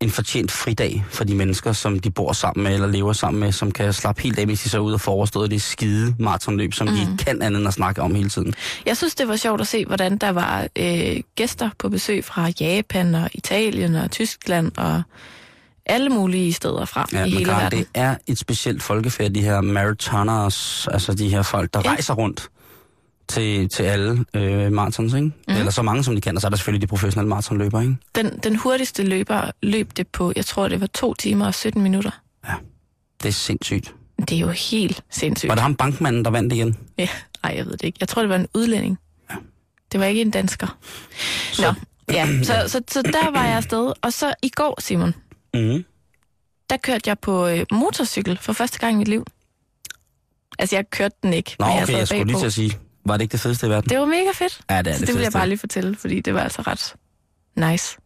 en 0.00 0.10
fortjent 0.10 0.50
fridag 0.52 1.04
for 1.10 1.24
de 1.24 1.34
mennesker, 1.34 1.72
som 1.72 1.98
de 1.98 2.10
bor 2.10 2.32
sammen 2.32 2.64
med, 2.64 2.74
eller 2.74 2.86
lever 2.86 3.12
sammen 3.12 3.40
med, 3.40 3.52
som 3.52 3.72
kan 3.72 3.92
slappe 3.92 4.22
helt 4.22 4.38
af, 4.38 4.46
hvis 4.46 4.62
de 4.62 4.68
så 4.68 4.78
ude 4.78 4.94
og 4.94 5.00
få 5.00 5.10
overstået 5.10 5.50
det 5.50 5.62
skide 5.62 6.14
maratonløb, 6.18 6.72
som 6.74 6.88
mm. 6.88 6.94
de 6.94 7.00
ikke 7.00 7.16
kan 7.16 7.42
andet 7.42 7.58
end 7.58 7.68
at 7.68 7.74
snakke 7.74 8.02
om 8.02 8.14
hele 8.14 8.28
tiden. 8.28 8.54
jeg 8.86 8.96
synes, 8.96 9.14
det 9.14 9.28
var 9.28 9.36
sjovt 9.36 9.60
at 9.60 9.66
se, 9.66 9.84
hvordan 9.84 10.16
der 10.16 10.30
var 10.30 10.66
øh, 10.76 11.16
gæster 11.36 11.70
på 11.78 11.88
besøg 11.88 12.24
fra 12.24 12.50
Japan 12.60 13.14
og 13.14 13.30
Italien 13.34 13.94
og 13.94 14.10
Tyskland 14.10 14.72
og 14.76 15.02
alle 15.86 16.08
mulige 16.08 16.52
steder 16.52 16.84
fra 16.84 17.08
Ja, 17.12 17.18
i 17.18 17.20
men 17.22 17.32
hele 17.32 17.44
Karen, 17.44 17.62
verden. 17.62 17.78
det 17.78 17.86
er 17.94 18.16
et 18.26 18.38
specielt 18.38 18.82
folkefærd, 18.82 19.30
de 19.30 19.42
her 19.42 19.60
marathoners, 19.60 20.88
altså 20.92 21.14
de 21.14 21.28
her 21.28 21.42
folk, 21.42 21.74
der 21.74 21.80
ja. 21.84 21.90
rejser 21.90 22.14
rundt 22.14 22.48
til, 23.28 23.68
til 23.68 23.82
alle 23.82 24.24
øh, 24.34 24.72
marathons, 24.72 25.14
ikke? 25.14 25.26
Mm. 25.26 25.54
Eller 25.54 25.70
så 25.70 25.82
mange, 25.82 26.04
som 26.04 26.14
de 26.14 26.20
kan, 26.20 26.34
og 26.36 26.40
så 26.40 26.46
er 26.46 26.48
der 26.48 26.56
selvfølgelig 26.56 26.82
de 26.82 26.86
professionelle 26.86 27.28
maratonløbere, 27.28 27.82
ikke? 27.82 27.96
Den, 28.14 28.38
den 28.38 28.56
hurtigste 28.56 29.02
løber 29.02 29.50
løb 29.62 29.90
det 29.96 30.08
på, 30.08 30.32
jeg 30.36 30.46
tror, 30.46 30.68
det 30.68 30.80
var 30.80 30.86
to 30.86 31.14
timer 31.14 31.46
og 31.46 31.54
17 31.54 31.82
minutter. 31.82 32.10
Det 33.22 33.28
er 33.28 33.32
sindssygt. 33.32 33.94
Det 34.18 34.32
er 34.32 34.38
jo 34.40 34.48
helt 34.48 35.02
sindssygt. 35.10 35.48
Var 35.48 35.54
det 35.54 35.62
ham 35.62 35.74
bankmanden, 35.74 36.24
der 36.24 36.30
vandt 36.30 36.52
igen? 36.52 36.76
Ja, 36.98 37.08
ej, 37.44 37.52
jeg 37.56 37.64
ved 37.66 37.72
det 37.72 37.82
ikke. 37.84 37.96
Jeg 38.00 38.08
tror, 38.08 38.22
det 38.22 38.28
var 38.28 38.36
en 38.36 38.46
udlænding. 38.54 38.98
Ja. 39.30 39.34
Det 39.92 40.00
var 40.00 40.06
ikke 40.06 40.20
en 40.20 40.30
dansker. 40.30 40.78
Så. 41.52 41.62
Nå, 41.62 41.74
ja, 42.14 42.28
så, 42.44 42.52
så, 42.66 42.80
så 42.90 43.02
der 43.02 43.30
var 43.30 43.44
jeg 43.44 43.56
afsted. 43.56 43.92
Og 44.02 44.12
så 44.12 44.34
i 44.42 44.48
går, 44.48 44.80
Simon, 44.80 45.14
Mm. 45.54 45.84
der 46.70 46.76
kørte 46.76 47.02
jeg 47.06 47.18
på 47.18 47.46
øh, 47.46 47.66
motorcykel 47.72 48.38
for 48.42 48.52
første 48.52 48.78
gang 48.78 48.94
i 48.94 48.96
mit 48.96 49.08
liv. 49.08 49.26
Altså, 50.58 50.76
jeg 50.76 50.90
kørte 50.90 51.16
den 51.22 51.32
ikke, 51.32 51.56
Nå, 51.58 51.66
jeg 51.66 51.74
okay, 51.74 51.86
sad 51.86 51.96
jeg 51.98 52.08
skulle 52.08 52.24
lige 52.24 52.38
til 52.38 52.46
at 52.46 52.52
sige, 52.52 52.78
var 53.08 53.16
det 53.16 53.22
ikke 53.22 53.32
det 53.32 53.40
fedeste 53.40 53.66
i 53.66 53.70
verden? 53.70 53.90
Det 53.90 53.98
var 53.98 54.04
mega 54.06 54.30
fedt. 54.34 54.60
Ja, 54.70 54.82
det 54.82 54.86
er 54.90 54.94
så 54.94 55.00
det 55.00 55.06
det 55.08 55.14
vil 55.14 55.22
jeg 55.22 55.32
bare 55.32 55.48
lige 55.48 55.58
fortælle, 55.58 55.96
fordi 55.96 56.20
det 56.20 56.34
var 56.34 56.40
altså 56.40 56.62
ret 56.62 56.94
nice. 57.70 57.96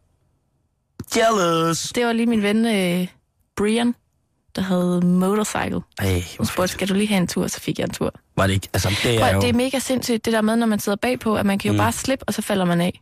Jealous! 1.15 1.91
Det 1.95 2.05
var 2.05 2.13
lige 2.13 2.25
min 2.25 2.41
ven 2.43 2.65
øh, 2.65 3.07
Brian, 3.55 3.95
der 4.55 4.61
havde 4.61 5.01
motorcycle. 5.05 5.81
Ej, 5.99 6.23
Hun 6.37 6.45
spurgte, 6.45 6.73
skal 6.73 6.89
du 6.89 6.93
lige 6.93 7.07
have 7.07 7.17
en 7.21 7.27
tur? 7.27 7.47
Så 7.47 7.59
fik 7.59 7.79
jeg 7.79 7.85
en 7.85 7.91
tur. 7.93 8.11
var 8.37 8.47
det 8.47 8.53
ikke? 8.53 8.67
Altså, 8.73 8.89
det 8.89 8.97
Prøv, 9.03 9.13
er 9.13 9.25
at- 9.29 9.35
jo... 9.35 9.41
det 9.41 9.49
er 9.49 9.53
mega 9.53 9.79
sindssygt, 9.79 10.25
det 10.25 10.33
der 10.33 10.41
med, 10.41 10.55
når 10.55 10.65
man 10.67 10.79
sidder 10.79 10.95
bagpå, 10.95 11.35
at 11.35 11.45
man 11.45 11.59
kan 11.59 11.69
jo 11.69 11.73
Mm. 11.73 11.77
bare 11.77 11.91
slippe, 11.91 12.25
og 12.27 12.33
så 12.33 12.41
falder 12.41 12.65
man 12.65 12.81
af. 12.81 13.01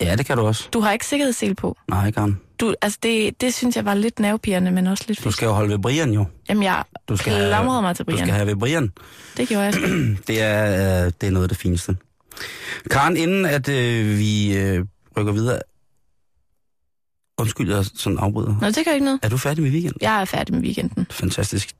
Ja, 0.00 0.16
det 0.16 0.26
kan 0.26 0.36
du 0.36 0.46
også. 0.46 0.68
Du 0.72 0.80
har 0.80 0.92
ikke 0.92 1.06
sikkerhedssel 1.06 1.54
på. 1.54 1.76
Nej, 1.88 2.10
Karen. 2.10 2.40
Du, 2.60 2.74
altså 2.82 2.98
det, 3.02 3.40
det 3.40 3.54
synes 3.54 3.76
jeg 3.76 3.84
var 3.84 3.94
lidt 3.94 4.18
nervepirrende, 4.18 4.70
men 4.70 4.86
også 4.86 5.04
lidt 5.08 5.24
Du 5.24 5.30
skal 5.30 5.46
jo 5.46 5.52
holde 5.52 5.70
ved 5.70 5.78
Brian, 5.78 6.10
jo. 6.12 6.24
Jamen, 6.48 6.62
jeg 6.62 6.84
Du 7.08 7.16
skal 7.16 7.32
have- 7.32 7.46
klamrede 7.48 7.82
mig 7.82 7.96
til 7.96 8.04
Du 8.06 8.10
Brian. 8.10 8.26
skal 8.26 8.34
have 8.34 8.46
ved 8.46 8.56
Brian. 8.56 8.92
Det 9.36 9.48
gjorde 9.48 9.64
jeg. 9.64 9.74
Det 10.26 10.40
er, 10.42 11.04
øh, 11.06 11.12
det 11.20 11.26
er 11.26 11.30
noget 11.30 11.44
af 11.44 11.48
det 11.48 11.58
fineste. 11.58 11.96
Karen, 12.90 13.16
inden 13.16 13.46
at 13.46 13.68
øh, 13.68 14.18
vi 14.18 14.56
øh, 14.58 14.84
rykker 15.16 15.32
videre... 15.32 15.60
Undskyld, 17.38 17.72
jeg 17.74 17.84
sådan 17.94 18.18
afbryder. 18.18 18.56
Nå, 18.60 18.66
det 18.66 18.84
gør 18.84 18.92
ikke 18.92 19.04
noget. 19.04 19.20
Er 19.22 19.28
du 19.28 19.36
færdig 19.36 19.62
med 19.62 19.70
weekend? 19.70 19.94
Jeg 20.00 20.20
er 20.20 20.24
færdig 20.24 20.54
med 20.54 20.62
weekenden. 20.62 21.06
Fantastisk. 21.10 21.72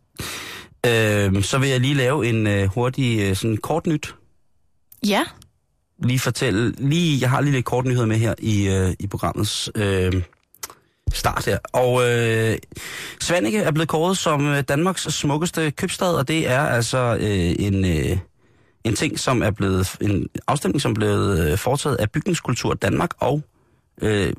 Øh, 0.86 1.42
så 1.42 1.58
vil 1.58 1.68
jeg 1.68 1.80
lige 1.80 1.94
lave 1.94 2.26
en 2.28 2.46
øh, 2.46 2.66
hurtig, 2.66 3.20
øh, 3.20 3.36
sådan 3.36 3.56
kort 3.56 3.86
nyt. 3.86 4.14
Ja, 5.06 5.22
Lige 6.04 6.18
fortælle, 6.18 6.74
lige, 6.78 7.20
jeg 7.20 7.30
har 7.30 7.40
lige 7.40 7.52
lidt 7.52 7.64
kort 7.64 7.84
nyheder 7.84 8.06
med 8.06 8.16
her 8.16 8.34
i, 8.38 8.68
øh, 8.68 8.94
i 8.98 9.06
programmets 9.06 9.70
øh, 9.74 10.22
start 11.12 11.44
her. 11.44 11.58
Og 11.72 12.10
øh, 12.10 12.58
Svanike 13.20 13.58
er 13.58 13.70
blevet 13.70 13.88
kåret 13.88 14.18
som 14.18 14.46
øh, 14.46 14.62
Danmarks 14.62 15.02
smukkeste 15.02 15.70
købstad, 15.70 16.14
og 16.14 16.28
det 16.28 16.48
er 16.48 16.60
altså 16.60 17.16
øh, 17.20 17.54
en, 17.58 17.84
øh, 17.84 18.18
en 18.84 18.94
ting, 18.94 19.18
som 19.18 19.42
er 19.42 19.50
blevet, 19.50 19.96
en 20.00 20.28
afstemning, 20.46 20.80
som 20.80 20.90
er 20.90 20.94
blevet 20.94 21.52
øh, 21.52 21.58
foretaget 21.58 21.96
af 21.96 22.10
Bygningskultur 22.10 22.74
Danmark, 22.74 23.10
og 23.18 23.42
øh, 24.02 24.32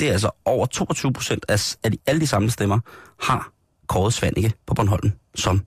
det 0.00 0.08
er 0.08 0.12
altså 0.12 0.30
over 0.44 0.66
22 0.66 1.12
procent 1.12 1.44
af, 1.48 1.76
af 1.84 1.90
de, 1.90 1.98
alle 2.06 2.20
de 2.20 2.26
samlede 2.26 2.52
stemmer, 2.52 2.80
har 3.20 3.52
kåret 3.86 4.12
Svanike 4.12 4.52
på 4.66 4.74
Bornholm 4.74 5.12
som 5.34 5.62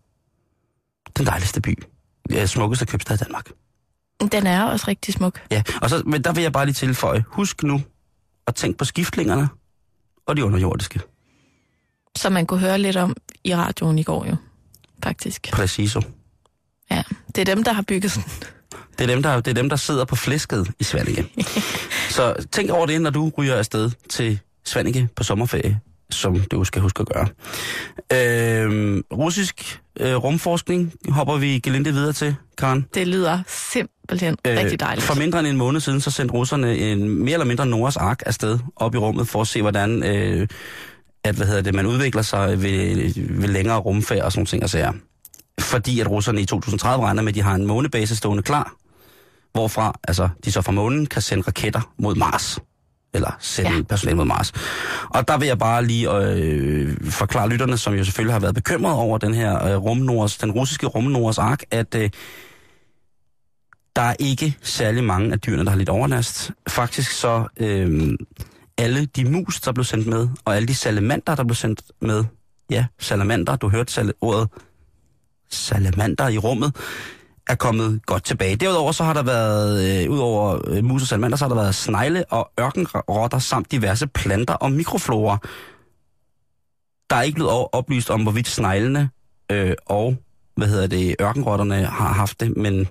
den 1.17 1.25
dejligste 1.25 1.61
by, 1.61 1.83
øh, 2.31 2.45
smukkeste 2.45 2.85
købstad 2.85 3.15
i 3.15 3.23
Danmark. 3.23 3.49
den 4.31 4.47
er 4.47 4.63
også 4.63 4.85
rigtig 4.87 5.13
smuk. 5.13 5.41
Ja, 5.51 5.63
og 5.81 5.89
så, 5.89 6.03
men 6.05 6.21
der 6.21 6.33
vil 6.33 6.43
jeg 6.43 6.51
bare 6.53 6.65
lige 6.65 6.73
tilføje, 6.73 7.23
husk 7.27 7.63
nu 7.63 7.81
at 8.47 8.55
tænke 8.55 8.77
på 8.77 8.85
skiftlingerne 8.85 9.49
og 10.25 10.37
de 10.37 10.45
underjordiske. 10.45 10.99
Som 12.15 12.33
man 12.33 12.45
kunne 12.45 12.59
høre 12.59 12.79
lidt 12.79 12.95
om 12.95 13.15
i 13.43 13.55
radioen 13.55 13.99
i 13.99 14.03
går 14.03 14.25
jo, 14.25 14.35
faktisk. 15.03 15.49
Præciso. 15.51 16.01
Ja, 16.91 17.03
det 17.35 17.37
er 17.41 17.55
dem, 17.55 17.63
der 17.63 17.73
har 17.73 17.81
bygget 17.81 18.11
sådan. 18.11 18.29
Det 18.97 19.01
er, 19.01 19.07
dem, 19.07 19.23
der, 19.23 19.35
det 19.35 19.47
er 19.47 19.55
dem, 19.55 19.69
der 19.69 19.75
sidder 19.75 20.05
på 20.05 20.15
flæsket 20.15 20.71
i 20.79 20.83
Svanike. 20.83 21.27
så 22.17 22.45
tænk 22.51 22.69
over 22.69 22.85
det, 22.85 23.01
når 23.01 23.09
du 23.09 23.31
ryger 23.37 23.55
afsted 23.55 23.91
til 24.09 24.39
Svanike 24.65 25.09
på 25.15 25.23
sommerferie, 25.23 25.79
som 26.09 26.39
du 26.39 26.63
skal 26.63 26.81
huske 26.81 27.01
at 27.01 27.07
gøre. 27.07 27.27
Øh, 28.13 29.03
russisk 29.13 29.82
øh, 29.99 30.15
rumforskning 30.15 30.93
hopper 31.09 31.37
vi 31.37 31.59
gelinde 31.59 31.93
videre 31.93 32.13
til, 32.13 32.35
Karen. 32.57 32.85
Det 32.93 33.07
lyder 33.07 33.39
simpelthen 33.47 34.37
øh, 34.47 34.57
rigtig 34.57 34.79
dejligt. 34.79 35.05
For 35.05 35.15
mindre 35.15 35.39
end 35.39 35.47
en 35.47 35.57
måned 35.57 35.81
siden, 35.81 36.01
så 36.01 36.11
sendte 36.11 36.33
russerne 36.33 36.77
en 36.77 37.09
mere 37.23 37.33
eller 37.33 37.45
mindre 37.45 37.65
Noras 37.65 37.97
ark 37.97 38.23
afsted 38.25 38.59
op 38.75 38.95
i 38.95 38.97
rummet 38.97 39.27
for 39.27 39.41
at 39.41 39.47
se, 39.47 39.61
hvordan 39.61 40.03
øh, 40.03 40.47
at, 41.23 41.35
hvad 41.35 41.47
hedder 41.47 41.61
det, 41.61 41.75
man 41.75 41.85
udvikler 41.85 42.21
sig 42.21 42.61
ved, 42.61 43.13
ved 43.39 43.47
længere 43.47 43.77
rumfærd 43.77 44.21
og 44.21 44.31
sådan 44.31 44.45
ting 44.45 44.63
og 44.63 44.69
sager. 44.69 44.93
Fordi 45.59 45.99
at 45.99 46.09
russerne 46.09 46.41
i 46.41 46.45
2030 46.45 47.05
regner 47.05 47.21
med, 47.21 47.31
at 47.31 47.35
de 47.35 47.41
har 47.41 47.55
en 47.55 47.67
månebase 47.67 48.15
stående 48.15 48.43
klar. 48.43 48.75
hvorfra 49.51 49.99
altså, 50.07 50.29
de 50.45 50.51
så 50.51 50.61
fra 50.61 50.71
månen 50.71 51.05
kan 51.05 51.21
sende 51.21 51.43
raketter 51.47 51.93
mod 51.97 52.15
Mars. 52.15 52.59
Eller 53.13 53.37
sende 53.39 53.71
ja. 53.71 53.81
Personale 53.81 54.17
mod 54.17 54.25
Mars. 54.25 54.53
Og 55.09 55.27
der 55.27 55.37
vil 55.37 55.47
jeg 55.47 55.59
bare 55.59 55.85
lige 55.85 56.11
øh, 56.11 56.97
forklare 57.11 57.49
lytterne, 57.49 57.77
som 57.77 57.93
jo 57.93 58.03
selvfølgelig 58.03 58.33
har 58.33 58.39
været 58.39 58.55
bekymret 58.55 58.95
over 58.95 59.17
den 59.17 59.33
her 59.33 59.65
øh, 59.65 59.77
rumnors, 59.77 60.37
den 60.37 60.51
russiske 60.51 60.87
rumnors 60.87 61.37
ark, 61.37 61.63
at 61.71 61.95
øh, 61.95 62.09
der 63.95 64.01
er 64.01 64.15
ikke 64.19 64.57
særlig 64.61 65.03
mange 65.03 65.31
af 65.31 65.39
dyrene, 65.39 65.63
der 65.63 65.69
har 65.69 65.77
lidt 65.77 65.89
overlast. 65.89 66.51
Faktisk 66.67 67.11
så 67.11 67.47
øh, 67.57 68.17
alle 68.77 69.05
de 69.05 69.25
mus, 69.25 69.61
der 69.61 69.71
blev 69.71 69.83
sendt 69.83 70.07
med, 70.07 70.27
og 70.45 70.55
alle 70.55 70.67
de 70.67 70.75
salamander, 70.75 71.35
der 71.35 71.43
blev 71.43 71.55
sendt 71.55 71.81
med, 72.01 72.23
ja, 72.69 72.85
salamander, 72.99 73.55
du 73.55 73.69
hørte 73.69 73.93
sal- 73.93 74.13
ordet 74.21 74.49
salamander 75.49 76.27
i 76.27 76.37
rummet, 76.37 76.75
er 77.47 77.55
kommet 77.55 78.05
godt 78.05 78.23
tilbage. 78.23 78.55
Derudover 78.55 78.91
så 78.91 79.03
har 79.03 79.13
der 79.13 79.23
været, 79.23 80.03
øh, 80.03 80.11
udover 80.11 80.59
øh, 80.67 80.83
mus 80.83 81.01
og 81.01 81.07
salamander, 81.07 81.37
så 81.37 81.43
har 81.43 81.49
der 81.49 81.61
været 81.61 81.75
snegle 81.75 82.25
og 82.25 82.51
ørkenrotter 82.59 83.39
samt 83.39 83.71
diverse 83.71 84.07
planter 84.07 84.53
og 84.53 84.71
mikroflora. 84.71 85.37
Der 87.09 87.15
er 87.15 87.21
ikke 87.21 87.35
blevet 87.35 87.67
oplyst 87.71 88.09
om, 88.09 88.21
hvorvidt 88.23 88.47
sneglene 88.47 89.09
øh, 89.51 89.73
og 89.85 90.17
hvad 90.55 90.67
hedder 90.67 90.87
det, 90.87 91.15
ørkenrotterne 91.21 91.85
har 91.85 92.13
haft 92.13 92.39
det, 92.39 92.57
men 92.57 92.87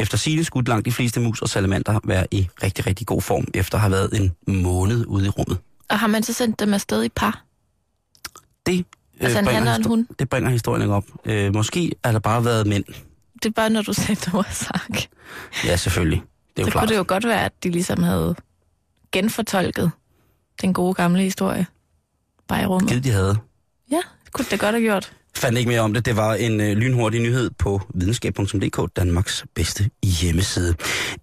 efter 0.00 0.18
sigende 0.18 0.44
skulle 0.44 0.68
langt 0.68 0.86
de 0.86 0.92
fleste 0.92 1.20
mus 1.20 1.42
og 1.42 1.48
salamander 1.48 2.00
være 2.04 2.26
i 2.30 2.48
rigtig, 2.62 2.86
rigtig 2.86 3.06
god 3.06 3.22
form, 3.22 3.46
efter 3.54 3.74
at 3.74 3.80
have 3.80 3.90
været 3.90 4.20
en 4.20 4.32
måned 4.62 5.06
ude 5.06 5.26
i 5.26 5.28
rummet. 5.28 5.58
Og 5.90 5.98
har 5.98 6.06
man 6.06 6.22
så 6.22 6.32
sendt 6.32 6.60
dem 6.60 6.74
afsted 6.74 7.02
i 7.04 7.08
par? 7.08 7.44
Det, 8.66 8.78
øh, 8.78 8.84
Altså 9.20 9.38
en 9.38 9.46
han 9.46 9.68
og 9.68 9.76
en 9.76 9.84
hund? 9.84 10.06
det 10.18 10.28
bringer 10.28 10.50
historien 10.50 10.82
ikke 10.82 10.94
op. 10.94 11.04
Øh, 11.24 11.54
måske 11.54 11.92
har 12.04 12.12
der 12.12 12.18
bare 12.18 12.44
været 12.44 12.66
mænd. 12.66 12.84
Det 13.42 13.48
er 13.48 13.52
bare, 13.52 13.70
når 13.70 13.82
du 13.82 13.92
ordet 14.34 14.54
sagt. 14.54 15.08
Ja, 15.64 15.76
selvfølgelig. 15.76 16.22
Det 16.56 16.62
er 16.62 16.62
jo 16.62 16.64
Så 16.66 16.70
klart. 16.70 16.82
kunne 16.82 16.88
det 16.94 16.98
jo 16.98 17.04
godt 17.08 17.26
være, 17.26 17.44
at 17.44 17.52
de 17.62 17.70
ligesom 17.70 18.02
havde 18.02 18.34
genfortolket 19.12 19.90
den 20.62 20.72
gode 20.74 20.94
gamle 20.94 21.22
historie. 21.22 21.66
Bare 22.48 22.62
i 22.62 22.66
rummet. 22.66 22.88
Givet 22.90 23.04
de 23.04 23.10
havde. 23.10 23.36
Ja, 23.90 24.00
det 24.24 24.32
kunne 24.32 24.46
det 24.50 24.60
godt 24.60 24.74
have 24.74 24.82
gjort. 24.82 25.12
fandt 25.36 25.58
ikke 25.58 25.68
mere 25.68 25.80
om 25.80 25.94
det. 25.94 26.04
Det 26.06 26.16
var 26.16 26.34
en 26.34 26.60
øh, 26.60 26.76
lynhurtig 26.76 27.20
nyhed 27.20 27.50
på 27.58 27.80
videnskab.dk, 27.94 28.96
Danmarks 28.96 29.44
bedste 29.54 29.90
hjemmeside. 30.20 30.74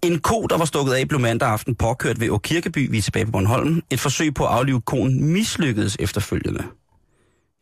En 0.02 0.18
ko, 0.18 0.46
der 0.46 0.56
var 0.58 0.64
stukket 0.64 0.92
af, 0.92 1.08
blev 1.08 1.20
mandag 1.20 1.48
aften 1.48 1.74
påkørt 1.74 2.20
ved 2.20 2.30
Åkirkeby, 2.30 2.90
vi 2.90 2.98
er 2.98 3.02
tilbage 3.02 3.24
på 3.26 3.30
Bornholm. 3.32 3.82
Et 3.90 4.00
forsøg 4.00 4.34
på 4.34 4.44
at 4.46 4.50
aflive 4.52 4.80
konen 4.80 5.24
mislykkedes 5.32 5.96
efterfølgende. 6.00 6.64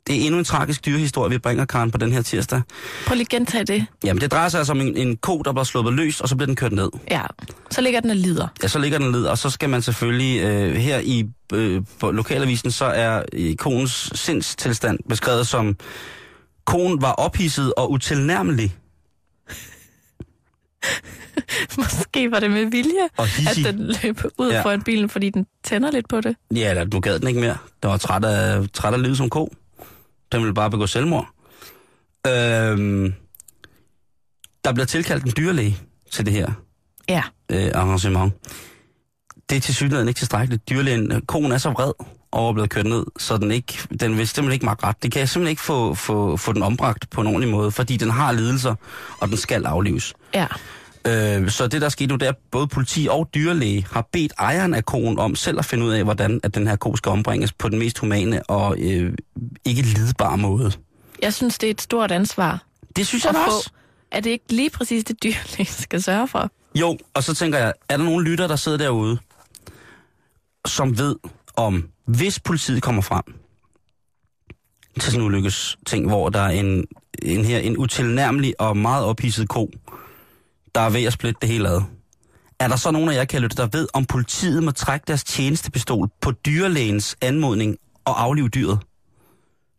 Det 0.06 0.16
er 0.16 0.26
endnu 0.26 0.38
en 0.38 0.44
tragisk 0.44 0.86
dyrehistorie, 0.86 1.30
vi 1.30 1.38
bringer, 1.38 1.64
Karen, 1.64 1.90
på 1.90 1.98
den 1.98 2.12
her 2.12 2.22
tirsdag. 2.22 2.62
Prøv 3.06 3.14
lige 3.14 3.22
at 3.24 3.28
gentage 3.28 3.64
det. 3.64 3.86
Jamen, 4.04 4.20
det 4.20 4.30
drejer 4.32 4.48
sig 4.48 4.58
altså 4.58 4.72
om 4.72 4.80
en, 4.80 4.96
en 4.96 5.16
ko, 5.16 5.42
der 5.42 5.52
blev 5.52 5.64
sluppet 5.64 5.94
løs, 5.94 6.20
og 6.20 6.28
så 6.28 6.36
bliver 6.36 6.46
den 6.46 6.56
kørt 6.56 6.72
ned. 6.72 6.90
Ja, 7.10 7.22
så 7.70 7.80
ligger 7.80 8.00
den 8.00 8.10
og 8.10 8.16
lider. 8.16 8.48
Ja, 8.62 8.68
så 8.68 8.78
ligger 8.78 8.98
den 8.98 9.10
ned, 9.10 9.24
og 9.24 9.38
så 9.38 9.50
skal 9.50 9.68
man 9.70 9.82
selvfølgelig, 9.82 10.40
øh, 10.42 10.74
her 10.74 10.98
i 10.98 11.24
øh, 11.52 11.82
på 12.00 12.10
lokalavisen, 12.10 12.70
så 12.70 12.84
er 12.84 13.22
øh, 13.32 13.54
konens 13.56 14.10
sindstilstand 14.14 14.98
beskrevet 15.08 15.46
som, 15.46 15.76
konen 16.66 17.02
var 17.02 17.12
ophidset 17.12 17.74
og 17.76 17.90
utilnærmelig. 17.92 18.74
Måske 21.78 22.30
var 22.30 22.40
det 22.40 22.50
med 22.50 22.64
vilje, 22.66 23.08
Og 23.16 23.24
at 23.24 23.56
den 23.64 23.94
løb 24.02 24.20
ud 24.38 24.50
Ja. 24.50 24.56
ja. 24.56 24.62
foran 24.62 24.82
bilen, 24.82 25.08
fordi 25.08 25.30
den 25.30 25.46
tænder 25.64 25.90
lidt 25.90 26.08
på 26.08 26.20
det. 26.20 26.36
Ja, 26.54 26.70
eller 26.70 26.84
du 26.84 27.00
gad 27.00 27.18
den 27.18 27.28
ikke 27.28 27.40
mere. 27.40 27.56
Den 27.82 27.90
var 27.90 27.96
træt 27.96 28.24
af, 28.24 28.66
træt 28.72 28.94
af 28.94 29.02
livet 29.02 29.16
som 29.16 29.30
ko. 29.30 29.52
Den 30.32 30.40
ville 30.40 30.54
bare 30.54 30.70
begå 30.70 30.86
selvmord. 30.86 31.28
Øhm, 32.26 33.14
der 34.64 34.72
bliver 34.72 34.86
tilkaldt 34.86 35.24
en 35.24 35.32
dyrlæge 35.36 35.78
til 36.10 36.26
det 36.26 36.32
her 36.34 36.50
Ja. 37.08 37.22
øh, 37.48 37.70
arrangement. 37.74 38.32
Det 39.50 39.56
er 39.56 39.60
til 39.60 39.74
synligheden 39.74 40.08
ikke 40.08 40.18
tilstrækkeligt. 40.18 40.68
Dyrlægen, 40.70 41.12
øh, 41.12 41.20
konen 41.22 41.52
er 41.52 41.58
så 41.58 41.70
vred 41.70 41.92
over 42.32 42.48
at 42.48 42.54
blive 42.54 42.68
kørt 42.68 42.86
ned, 42.86 43.04
så 43.18 43.36
den, 43.36 43.50
ikke, 43.50 43.78
den 44.00 44.18
vil 44.18 44.28
simpelthen 44.28 44.52
ikke 44.52 44.64
magte 44.66 44.86
ret. 44.86 45.02
Det 45.02 45.12
kan 45.12 45.20
jeg 45.20 45.28
simpelthen 45.28 45.50
ikke 45.50 45.62
få, 45.62 45.94
få, 45.94 46.36
få 46.36 46.52
den 46.52 46.62
ombragt 46.62 47.10
på 47.10 47.20
en 47.20 47.26
ordentlig 47.26 47.50
måde, 47.50 47.70
fordi 47.70 47.96
den 47.96 48.10
har 48.10 48.32
lidelser, 48.32 48.74
og 49.20 49.28
den 49.28 49.36
skal 49.36 49.66
aflives. 49.66 50.14
Ja. 50.34 50.46
Øh, 51.06 51.50
så 51.50 51.66
det, 51.68 51.80
der 51.80 51.86
er 51.86 51.90
sket 51.90 52.08
nu, 52.08 52.16
det 52.16 52.28
er, 52.28 52.32
både 52.50 52.66
politi 52.66 53.06
og 53.10 53.28
dyrlæge 53.34 53.86
har 53.90 54.08
bedt 54.12 54.32
ejeren 54.38 54.74
af 54.74 54.84
koen 54.84 55.18
om 55.18 55.34
selv 55.36 55.58
at 55.58 55.64
finde 55.64 55.84
ud 55.86 55.92
af, 55.92 56.04
hvordan 56.04 56.40
at 56.42 56.54
den 56.54 56.66
her 56.66 56.76
ko 56.76 56.96
skal 56.96 57.10
ombringes 57.12 57.52
på 57.52 57.68
den 57.68 57.78
mest 57.78 57.98
humane 57.98 58.42
og 58.42 58.76
øh, 58.78 59.14
ikke 59.64 59.82
lidbare 59.82 60.38
måde. 60.38 60.72
Jeg 61.22 61.34
synes, 61.34 61.58
det 61.58 61.66
er 61.66 61.70
et 61.70 61.80
stort 61.80 62.10
ansvar 62.12 62.64
Det 62.96 63.06
synes 63.06 63.24
jeg 63.24 63.34
få. 63.34 63.56
også. 63.56 63.70
Er 64.10 64.20
det 64.20 64.30
ikke 64.30 64.44
lige 64.52 64.70
præcis 64.70 65.04
det 65.04 65.22
dyrlæge 65.22 65.66
skal 65.82 66.02
sørge 66.02 66.28
for? 66.28 66.50
Jo, 66.74 66.98
og 67.14 67.22
så 67.22 67.34
tænker 67.34 67.58
jeg, 67.58 67.72
er 67.88 67.96
der 67.96 68.04
nogle 68.04 68.30
lytter, 68.30 68.46
der 68.46 68.56
sidder 68.56 68.78
derude, 68.78 69.18
som 70.66 70.98
ved 70.98 71.16
om, 71.56 71.88
hvis 72.06 72.40
politiet 72.40 72.82
kommer 72.82 73.02
frem 73.02 73.22
til 75.00 75.12
sådan 75.12 75.20
en 75.20 75.26
ulykkes 75.26 75.78
ting, 75.86 76.06
hvor 76.08 76.28
der 76.28 76.40
er 76.40 76.50
en, 76.50 76.86
en 77.22 77.44
her 77.44 77.58
en 77.58 77.78
utilnærmelig 77.78 78.60
og 78.60 78.76
meget 78.76 79.04
ophidset 79.04 79.48
ko, 79.48 79.70
der 80.74 80.80
er 80.80 80.90
ved 80.90 81.04
at 81.04 81.12
splitte 81.12 81.38
det 81.40 81.48
hele 81.48 81.68
ad. 81.68 81.80
Er 82.60 82.68
der 82.68 82.76
så 82.76 82.90
nogen 82.90 83.08
af 83.08 83.14
jer, 83.14 83.24
kan 83.24 83.42
lytte, 83.42 83.56
der 83.56 83.68
ved, 83.72 83.88
om 83.94 84.04
politiet 84.04 84.62
må 84.62 84.70
trække 84.70 85.04
deres 85.06 85.24
tjenestepistol 85.24 86.08
på 86.20 86.30
dyrlægens 86.30 87.16
anmodning 87.20 87.76
og 88.04 88.22
aflive 88.22 88.48
dyret? 88.48 88.78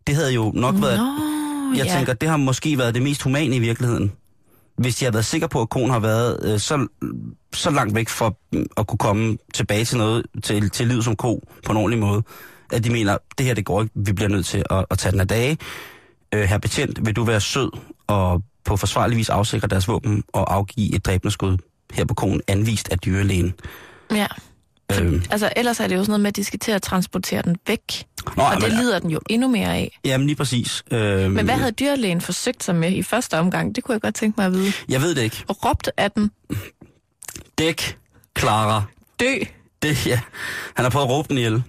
Det 0.08 0.16
havde 0.16 0.34
jo 0.34 0.52
nok 0.56 0.76
været... 0.82 0.98
Nå, 0.98 1.78
Jeg 1.78 1.86
ja. 1.86 1.96
tænker, 1.96 2.14
det 2.14 2.30
har 2.30 2.38
måske 2.38 2.78
været 2.78 2.94
det 2.94 3.02
mest 3.02 3.22
humane 3.22 3.56
i 3.56 3.60
virkeligheden. 3.60 4.12
Hvis 4.78 4.96
de 4.96 5.06
har 5.06 5.12
været 5.12 5.26
sikre 5.26 5.50
på, 5.50 5.62
at 5.62 5.70
konen 5.70 5.90
har 5.90 6.00
været 6.00 6.40
øh, 6.44 6.60
så, 6.60 6.88
så 7.54 7.72
langt 7.72 7.96
væk 7.96 8.10
for 8.10 8.38
at 8.78 8.88
kunne 8.88 8.98
komme 8.98 9.38
tilbage 9.54 9.86
til 9.86 9.98
noget, 9.98 10.26
til, 10.44 10.70
til 10.70 10.88
liv 10.88 11.02
som 11.02 11.16
ko 11.16 11.44
på 11.66 11.72
en 11.72 11.78
ordentlig 11.78 12.00
måde, 12.00 12.24
at 12.72 12.84
de 12.84 12.90
mener, 12.90 13.18
det 13.38 13.46
her 13.46 13.54
det 13.54 13.66
går 13.66 13.82
ikke, 13.82 13.94
vi 13.96 14.14
bliver 14.14 14.30
nødt 14.30 14.46
til 14.46 14.64
at, 14.70 14.86
at 14.90 14.98
tage 14.98 15.12
den 15.12 15.20
af 15.20 15.28
dage. 15.28 15.58
Øh, 16.34 16.44
her 16.44 16.58
betjent, 16.58 17.06
vil 17.06 17.16
du 17.16 17.24
være 17.24 17.42
sød 17.42 17.72
og 18.08 18.42
på 18.66 18.78
forsvarlig 18.78 19.18
vis 19.18 19.30
afsikre 19.30 19.68
deres 19.68 19.88
våben 19.88 20.24
og 20.34 20.54
afgive 20.56 20.96
et 20.96 21.06
dræbende 21.06 21.32
skud 21.32 21.58
her 21.94 22.06
på 22.06 22.14
konen, 22.14 22.42
anvist 22.48 22.90
af 22.92 23.00
dyrlægen. 23.00 23.54
Ja. 24.12 24.28
Øh, 25.02 25.22
Altså, 25.30 25.50
ellers 25.56 25.80
er 25.80 25.88
det 25.88 25.96
jo 25.96 26.00
sådan 26.02 26.10
noget 26.12 26.22
med, 26.22 26.28
at 26.28 26.36
de 26.36 26.44
skal 26.44 26.60
til 26.60 26.72
at 26.72 26.82
transportere 26.82 27.42
den 27.42 27.56
væk. 27.68 28.06
Nå, 28.38 28.44
og 28.44 28.52
det 28.56 28.62
men- 28.62 28.72
lider 28.72 29.00
den 29.00 29.10
jo 29.12 29.20
endnu 29.30 29.48
mere 29.48 29.76
af. 29.76 30.00
jamen 30.06 30.28
lige 30.28 30.36
præcis. 30.38 30.84
Øh, 30.92 31.32
Men 31.32 31.46
hvad 31.46 31.56
havde 31.56 31.72
dyrlægen 31.72 32.22
forsøgt 32.22 32.64
sig 32.64 32.76
med 32.76 32.92
i 32.92 33.04
første 33.04 33.40
omgang? 33.40 33.76
Det 33.76 33.84
kunne 33.84 33.94
jeg 33.94 34.02
godt 34.02 34.16
tænke 34.16 34.36
mig 34.40 34.46
at 34.46 34.54
vide. 34.54 34.72
Jeg 34.90 35.02
ved 35.02 35.16
det 35.16 35.22
ikke. 35.22 35.44
Og 35.48 35.66
råbte 35.66 36.00
af 36.00 36.12
den, 36.12 36.32
Dæk, 37.58 37.98
Clara. 38.40 38.84
dø. 39.20 39.34
Det, 39.82 40.06
ja. 40.08 40.20
Han 40.76 40.86
har 40.86 40.90
prøvet 40.90 41.06
at 41.06 41.10
råbe 41.12 41.28
den 41.30 41.38
ihjel. 41.38 41.64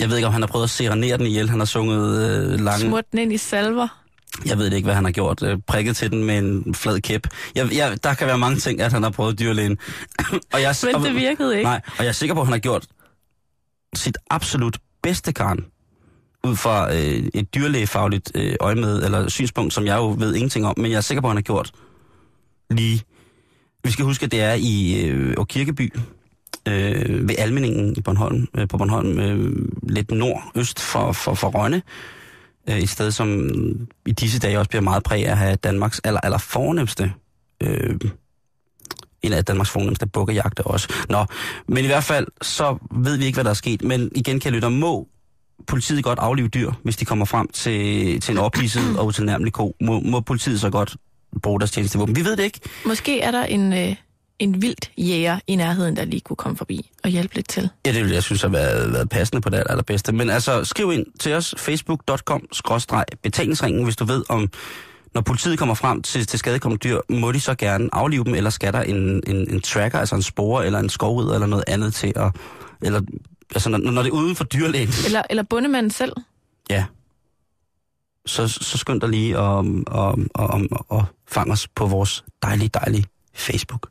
Jeg 0.00 0.08
ved 0.08 0.16
ikke, 0.16 0.26
om 0.26 0.32
han 0.32 0.42
har 0.42 0.46
prøvet 0.46 0.64
at 0.64 0.70
serenere 0.70 1.18
den 1.18 1.26
ihjel. 1.26 1.50
Han 1.50 1.58
har 1.58 1.66
sunget 1.66 2.30
øh, 2.30 2.60
lange... 2.60 2.80
Smurt 2.80 3.04
den 3.12 3.18
ind 3.18 3.32
i 3.32 3.36
salver. 3.38 4.01
Jeg 4.46 4.58
ved 4.58 4.72
ikke, 4.72 4.86
hvad 4.86 4.94
han 4.94 5.04
har 5.04 5.12
gjort. 5.12 5.42
Øh, 5.42 5.58
prikket 5.66 5.96
til 5.96 6.10
den 6.10 6.24
med 6.24 6.38
en 6.38 6.74
flad 6.74 7.00
kæp. 7.00 7.26
Jeg, 7.54 7.76
jeg, 7.76 8.04
der 8.04 8.14
kan 8.14 8.26
være 8.26 8.38
mange 8.38 8.58
ting, 8.58 8.80
at 8.80 8.92
han 8.92 9.02
har 9.02 9.10
prøvet 9.10 9.38
dyrlægen. 9.38 9.78
og 10.54 10.62
jeg, 10.62 10.74
Men 10.82 11.04
det 11.04 11.14
virkede 11.14 11.56
ikke. 11.56 11.68
Nej, 11.68 11.80
og 11.86 12.04
jeg 12.04 12.08
er 12.08 12.12
sikker 12.12 12.34
på, 12.34 12.40
at 12.40 12.46
han 12.46 12.52
har 12.52 12.58
gjort 12.58 12.86
sit 13.94 14.18
absolut 14.30 14.78
bedste, 15.02 15.32
Karen. 15.32 15.64
Ud 16.44 16.56
fra 16.56 16.94
øh, 16.94 17.24
et 17.34 17.54
dyrlægefagligt 17.54 18.32
øh, 18.34 18.54
øje 18.60 18.74
med, 18.74 19.02
eller 19.04 19.28
synspunkt, 19.28 19.74
som 19.74 19.86
jeg 19.86 19.96
jo 19.96 20.14
ved 20.18 20.34
ingenting 20.34 20.66
om. 20.66 20.74
Men 20.76 20.90
jeg 20.90 20.96
er 20.96 21.00
sikker 21.00 21.20
på, 21.20 21.26
at 21.26 21.30
han 21.30 21.36
har 21.36 21.42
gjort 21.42 21.72
lige... 22.70 23.02
Vi 23.84 23.90
skal 23.90 24.04
huske, 24.04 24.24
at 24.24 24.32
det 24.32 24.40
er 24.40 24.54
i 24.54 25.04
øh, 25.06 25.34
Åkirkeby, 25.36 25.92
øh, 26.68 27.28
ved 27.28 27.34
Almeningen 27.38 27.96
i 27.96 28.00
Bornholm, 28.00 28.48
øh, 28.54 28.68
på 28.68 28.78
Bornholm, 28.78 29.18
øh, 29.18 29.68
lidt 29.82 30.10
nordøst 30.10 30.80
for, 30.80 31.12
for, 31.12 31.34
for 31.34 31.48
Rønne. 31.48 31.82
Øh, 32.68 32.78
et 32.78 32.88
sted, 32.88 33.10
som 33.10 33.50
i 34.06 34.12
disse 34.12 34.38
dage 34.38 34.58
også 34.58 34.68
bliver 34.68 34.82
meget 34.82 35.02
præget 35.02 35.26
af 35.26 35.30
at 35.30 35.38
have 35.38 35.56
Danmarks 35.56 36.00
aller, 36.04 36.20
aller 36.20 36.38
fornemmeste, 36.38 37.12
øh, 37.62 37.96
en 39.22 39.32
af 39.32 39.44
Danmarks 39.44 39.70
fornemmeste 39.70 40.06
bukkejagte 40.06 40.62
også. 40.62 40.88
Nå, 41.08 41.24
men 41.68 41.84
i 41.84 41.86
hvert 41.86 42.04
fald, 42.04 42.26
så 42.42 42.78
ved 42.90 43.16
vi 43.16 43.24
ikke, 43.24 43.36
hvad 43.36 43.44
der 43.44 43.50
er 43.50 43.54
sket. 43.54 43.82
Men 43.82 44.10
igen 44.14 44.40
kan 44.40 44.44
jeg 44.44 44.52
lytte, 44.52 44.70
må 44.70 45.08
politiet 45.66 46.04
godt 46.04 46.18
aflive 46.18 46.48
dyr, 46.48 46.72
hvis 46.84 46.96
de 46.96 47.04
kommer 47.04 47.24
frem 47.24 47.48
til, 47.48 48.20
til 48.20 48.32
en 48.32 48.38
ophidset 48.38 48.98
og 48.98 49.06
utilnærmelig 49.06 49.52
ko? 49.52 49.76
Må, 49.80 50.00
må 50.00 50.20
politiet 50.20 50.60
så 50.60 50.70
godt 50.70 50.96
bruge 51.42 51.60
deres 51.60 51.70
tjenestevåben? 51.70 52.16
Vi 52.16 52.24
ved 52.24 52.36
det 52.36 52.42
ikke. 52.42 52.60
Måske 52.86 53.20
er 53.20 53.30
der 53.30 53.44
en, 53.44 53.72
øh, 53.72 53.96
en 54.38 54.62
vildt 54.62 54.90
jæger 54.98 55.38
i 55.46 55.56
nærheden, 55.56 55.96
der 55.96 56.04
lige 56.04 56.20
kunne 56.20 56.36
komme 56.36 56.58
forbi 56.58 56.90
og 57.04 57.10
hjælpe 57.10 57.34
lidt 57.34 57.48
til. 57.48 57.68
Ja, 57.86 57.92
det 57.92 58.00
ville 58.00 58.14
jeg 58.14 58.22
synes 58.22 58.42
har 58.42 58.48
været, 58.48 58.92
været 58.92 59.08
passende 59.08 59.40
på 59.40 59.50
det 59.50 59.62
allerbedste. 59.68 60.12
Men 60.12 60.30
altså, 60.30 60.64
skriv 60.64 60.92
ind 60.92 61.06
til 61.20 61.34
os, 61.34 61.54
facebook.com-betalingsringen, 61.58 63.84
hvis 63.84 63.96
du 63.96 64.04
ved 64.04 64.24
om, 64.28 64.48
når 65.14 65.20
politiet 65.20 65.58
kommer 65.58 65.74
frem 65.74 66.02
til, 66.02 66.26
til 66.26 66.38
skadekommende 66.38 66.88
dyr, 66.88 66.98
må 67.08 67.32
de 67.32 67.40
så 67.40 67.54
gerne 67.54 67.88
aflive 67.92 68.24
dem, 68.24 68.34
eller 68.34 68.50
skal 68.50 68.72
der 68.72 68.82
en, 68.82 69.22
en, 69.26 69.50
en 69.54 69.60
tracker, 69.60 69.98
altså 69.98 70.14
en 70.14 70.22
spore, 70.22 70.66
eller 70.66 70.78
en 70.78 70.88
skovrider, 70.88 71.34
eller 71.34 71.46
noget 71.46 71.64
andet 71.66 71.94
til 71.94 72.12
at... 72.16 72.32
Eller, 72.82 73.00
altså, 73.54 73.68
når, 73.70 73.78
når 73.78 74.02
det 74.02 74.08
er 74.08 74.12
uden 74.14 74.36
for 74.36 74.44
dyrlægen, 74.44 74.88
Eller, 75.06 75.22
eller 75.30 75.42
bundemanden 75.42 75.90
selv. 75.90 76.12
ja, 76.70 76.84
så, 78.26 78.48
så 78.48 78.78
skynd 78.78 79.00
dig 79.00 79.08
lige 79.08 79.38
og, 79.38 79.66
og, 79.86 80.18
og, 80.34 80.60
og, 80.70 80.86
og 80.88 81.04
fang 81.28 81.52
os 81.52 81.68
på 81.68 81.86
vores 81.86 82.24
dejlige, 82.42 82.68
dejlige 82.68 83.04
Facebook. 83.34 83.88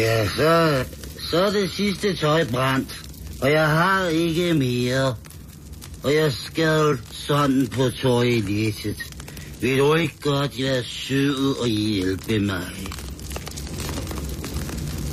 Ja, 0.00 0.26
så, 0.28 0.84
så 1.30 1.44
er 1.44 1.50
det 1.50 1.70
sidste 1.70 2.16
tøj 2.16 2.44
brændt. 2.52 3.02
Og 3.42 3.50
jeg 3.52 3.68
har 3.68 4.06
ikke 4.06 4.54
mere. 4.54 5.16
Og 6.04 6.14
jeg 6.14 6.32
skal 6.32 6.98
sådan 7.10 7.66
på 7.66 7.90
toilettet. 7.90 8.96
Vil 9.60 9.78
du 9.78 9.94
ikke 9.94 10.20
godt 10.20 10.58
være 10.58 10.84
sød 10.84 11.60
og 11.60 11.66
hjælpe 11.68 12.38
mig? 12.40 12.66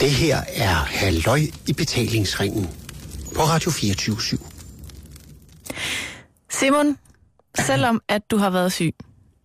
Det 0.01 0.11
her 0.11 0.37
er 0.53 0.73
Halløj 0.75 1.39
i 1.67 1.73
betalingsringen 1.73 2.69
på 3.35 3.41
Radio 3.41 3.71
24 3.71 4.17
Simon, 6.49 6.97
selvom 7.59 8.01
at 8.09 8.21
du 8.31 8.37
har 8.37 8.49
været 8.49 8.71
syg, 8.73 8.95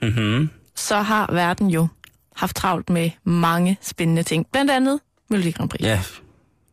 Mm-hmm. 0.02 0.48
så 0.76 0.96
har 0.96 1.33
verden 1.33 1.70
jo 1.70 1.88
haft 2.37 2.57
travlt 2.57 2.90
med 2.90 3.11
mange 3.24 3.78
spændende 3.83 4.22
ting. 4.22 4.46
Blandt 4.52 4.70
andet 4.70 5.00
Melodi 5.33 5.51
Grand 5.51 5.71
Prix. 5.71 5.83
Ja, 5.83 6.01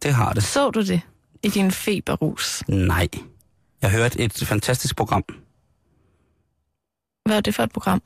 det 0.04 0.14
har 0.14 0.34
det. 0.34 0.44
Så 0.44 0.72
du 0.72 0.82
det 0.82 1.02
i 1.44 1.50
din 1.50 1.72
feberrus? 1.72 2.64
Nej. 2.68 3.08
Jeg 3.82 3.92
hørte 3.92 4.20
et 4.20 4.44
fantastisk 4.46 4.96
program. 4.96 5.24
Hvad 7.26 7.38
er 7.38 7.42
det 7.42 7.56
for 7.56 7.64
et 7.64 7.72
program? 7.72 8.02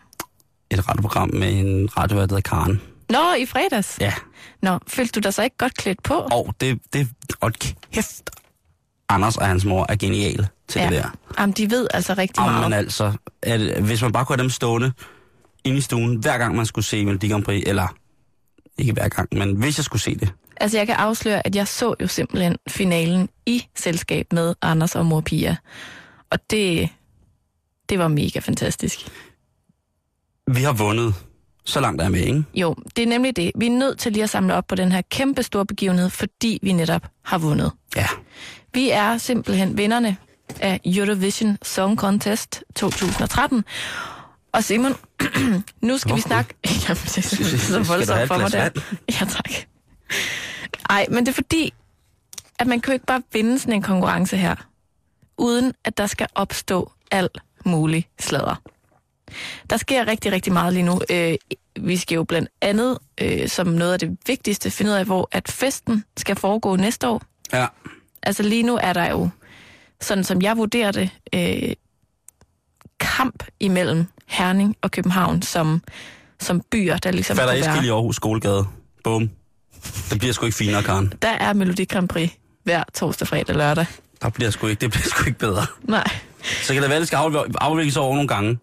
Et 0.70 0.90
radioprogram 0.90 1.30
med 1.34 1.60
en 1.60 1.98
radiovært, 1.98 2.30
der 2.30 2.42
Karen. 2.42 2.82
Nå, 3.10 3.34
i 3.40 3.46
fredags? 3.46 3.98
Ja. 4.02 4.14
Nå, 4.62 4.80
følte 4.88 5.12
du 5.12 5.20
dig 5.20 5.34
så 5.34 5.44
ikke 5.44 5.58
godt 5.58 5.78
klædt 5.78 6.04
på? 6.04 6.14
Og 6.14 6.56
det, 6.62 6.80
det, 6.94 7.10
og 7.42 7.54
kæft, 7.92 8.30
Anders 9.10 9.38
og 9.38 9.48
hans 9.48 9.66
mor 9.66 9.86
er 9.90 9.96
geniale 9.96 10.48
til 10.68 10.80
ja. 10.80 10.86
det 10.86 10.94
der. 11.04 11.10
Jamen, 11.40 11.54
de 11.54 11.72
ved 11.72 11.88
altså 11.94 12.14
rigtig 12.14 12.44
meget. 12.44 12.56
Jamen 12.56 12.74
altså, 12.74 13.14
at, 13.42 13.82
hvis 13.82 14.02
man 14.02 14.12
bare 14.12 14.26
kunne 14.26 14.36
have 14.38 14.44
dem 14.44 14.50
stående 14.50 14.92
inde 15.64 15.78
i 15.78 15.82
stuen, 15.82 16.16
hver 16.16 16.38
gang 16.38 16.56
man 16.56 16.66
skulle 16.66 16.86
se 16.86 17.06
Melodi 17.06 17.28
Grand 17.28 17.44
Prix, 17.44 17.64
eller 17.66 17.88
ikke 18.78 18.94
hver 18.94 19.10
gang, 19.10 19.30
men 19.32 19.56
hvis 19.56 19.78
jeg 19.78 19.86
skulle 19.86 20.02
se 20.02 20.16
det. 20.16 20.34
Altså, 20.58 20.78
jeg 20.78 20.88
kan 20.88 20.96
afsløre, 20.96 21.48
at 21.48 21.56
jeg 21.56 21.68
så 21.68 21.96
jo 22.02 22.08
simpelthen 22.08 22.58
finalen 22.68 23.30
i 23.46 23.66
selskab 23.76 24.34
med 24.34 24.56
Anders 24.62 24.96
og 24.96 25.06
mor 25.06 25.22
Pia. 25.22 25.56
Og 26.30 26.40
det, 26.50 26.90
det 27.90 28.00
var 28.00 28.08
mega 28.08 28.40
fantastisk. 28.40 29.08
Vi 30.48 30.64
har 30.64 30.74
vundet. 30.74 31.16
Så 31.66 31.80
langt 31.80 32.02
er 32.02 32.06
jeg 32.06 32.12
med, 32.12 32.20
ikke? 32.20 32.44
Jo, 32.54 32.76
det 32.96 33.04
er 33.04 33.08
nemlig 33.08 33.36
det. 33.36 33.52
Vi 33.56 33.66
er 33.66 33.72
nødt 33.72 34.00
til 34.00 34.12
lige 34.12 34.24
at 34.24 34.30
samle 34.30 34.54
op 34.56 34.68
på 34.68 34.76
den 34.76 34.92
her 34.92 35.02
kæmpe 35.02 35.44
store 35.44 35.66
begivenhed, 35.66 36.10
fordi 36.10 36.60
vi 36.64 36.72
netop 36.72 37.08
har 37.22 37.38
vundet. 37.38 37.72
Ja. 37.96 38.08
Vi 38.74 38.90
er 38.90 39.18
simpelthen 39.18 39.78
vinderne 39.78 40.18
af 40.60 40.80
Eurovision 40.86 41.58
Song 41.62 41.98
Contest 41.98 42.64
2013. 42.76 43.64
Og 44.54 44.64
Simon, 44.64 44.96
nu 45.82 45.98
skal 45.98 46.10
Hvor 46.10 46.16
vi 46.16 46.22
snakke... 46.22 46.54
Jamen, 46.88 47.04
det 47.04 47.18
er 47.18 47.58
så 47.58 47.84
voldsomt 47.88 48.28
for 48.28 48.38
mig 48.38 48.52
der. 48.52 48.70
Ja, 49.10 49.26
tak. 49.26 49.73
Ej, 50.90 51.06
men 51.10 51.26
det 51.26 51.32
er 51.32 51.36
fordi, 51.36 51.74
at 52.60 52.68
man 52.68 52.82
kan 52.82 52.92
jo 52.92 52.94
ikke 52.94 53.06
bare 53.06 53.22
vinde 53.34 53.60
sådan 53.60 53.74
en 53.74 53.82
konkurrence 53.82 54.38
her, 54.38 54.56
uden 55.38 55.74
at 55.86 55.98
der 55.98 56.08
skal 56.08 56.28
opstå 56.36 56.92
alt 57.12 57.38
muligt 57.66 58.08
sladder. 58.20 58.56
Der 59.70 59.78
sker 59.78 60.08
rigtig, 60.08 60.32
rigtig 60.32 60.54
meget 60.54 60.74
lige 60.74 60.84
nu. 60.84 61.02
Øh, 61.10 61.36
vi 61.80 61.98
skal 61.98 62.16
jo 62.16 62.24
blandt 62.24 62.50
andet, 62.62 62.98
øh, 63.22 63.48
som 63.48 63.68
noget 63.68 63.94
af 63.94 64.00
det 64.00 64.18
vigtigste, 64.28 64.72
finde 64.72 64.92
ud 64.92 64.96
af, 64.96 65.06
hvor 65.06 65.30
at 65.32 65.52
festen 65.52 66.04
skal 66.18 66.36
foregå 66.36 66.76
næste 66.76 67.08
år. 67.08 67.22
Ja. 67.54 67.68
Altså 68.24 68.44
lige 68.44 68.64
nu 68.64 68.80
er 68.82 68.94
der 68.94 69.10
jo, 69.10 69.30
sådan 70.02 70.24
som 70.24 70.42
jeg 70.42 70.58
vurderer 70.58 70.92
det, 70.92 71.10
øh, 71.34 71.74
kamp 73.00 73.44
imellem 73.60 74.06
Herning 74.28 74.76
og 74.82 74.92
København 74.92 75.42
som, 75.42 75.82
som 76.40 76.62
byer, 76.72 76.98
der 76.98 77.12
ligesom 77.12 77.38
Fatter 77.38 77.54
Eskild 77.54 77.86
i. 77.86 77.90
Aarhus 77.90 78.16
Skolegade. 78.16 78.66
Bum. 79.04 79.30
Det 80.10 80.20
bliver 80.20 80.34
sgu 80.34 80.46
ikke 80.46 80.58
finere, 80.58 80.84
Karen. 80.84 81.14
Der 81.22 81.28
er 81.30 81.54
Melodi 81.54 81.86
Grand 81.86 82.08
Prix 82.10 82.30
hver 82.64 82.84
torsdag, 82.94 83.28
fredag, 83.28 83.56
lørdag. 83.56 83.86
Der 84.22 84.30
bliver 84.30 84.50
sgu 84.52 84.68
ikke, 84.68 84.82
det 84.82 84.92
bliver 84.92 85.04
sgu 85.04 85.24
ikke 85.28 85.40
bedre. 85.40 85.66
Nej. 85.84 86.08
Så 86.44 86.74
kan 86.74 86.82
det 86.82 86.90
være, 86.90 86.98
at 86.98 87.00
det 87.02 87.08
skal 87.08 87.18
afv- 87.18 87.52
afvikles 87.62 87.98
over 87.98 88.14
nogle 88.16 88.28
gange. 88.28 88.58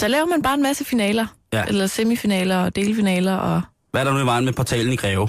Så 0.00 0.08
laver 0.08 0.26
man 0.26 0.42
bare 0.42 0.54
en 0.54 0.62
masse 0.62 0.84
finaler. 0.84 1.26
Ja. 1.52 1.64
Eller 1.64 1.86
semifinaler 1.86 2.56
og 2.56 2.76
delfinaler. 2.76 3.34
Og... 3.36 3.62
Hvad 3.90 4.00
er 4.00 4.04
der 4.04 4.12
nu 4.12 4.18
i 4.18 4.26
vejen 4.26 4.44
med 4.44 4.52
portalen 4.52 4.92
i 4.92 4.96
Greve? 4.96 5.28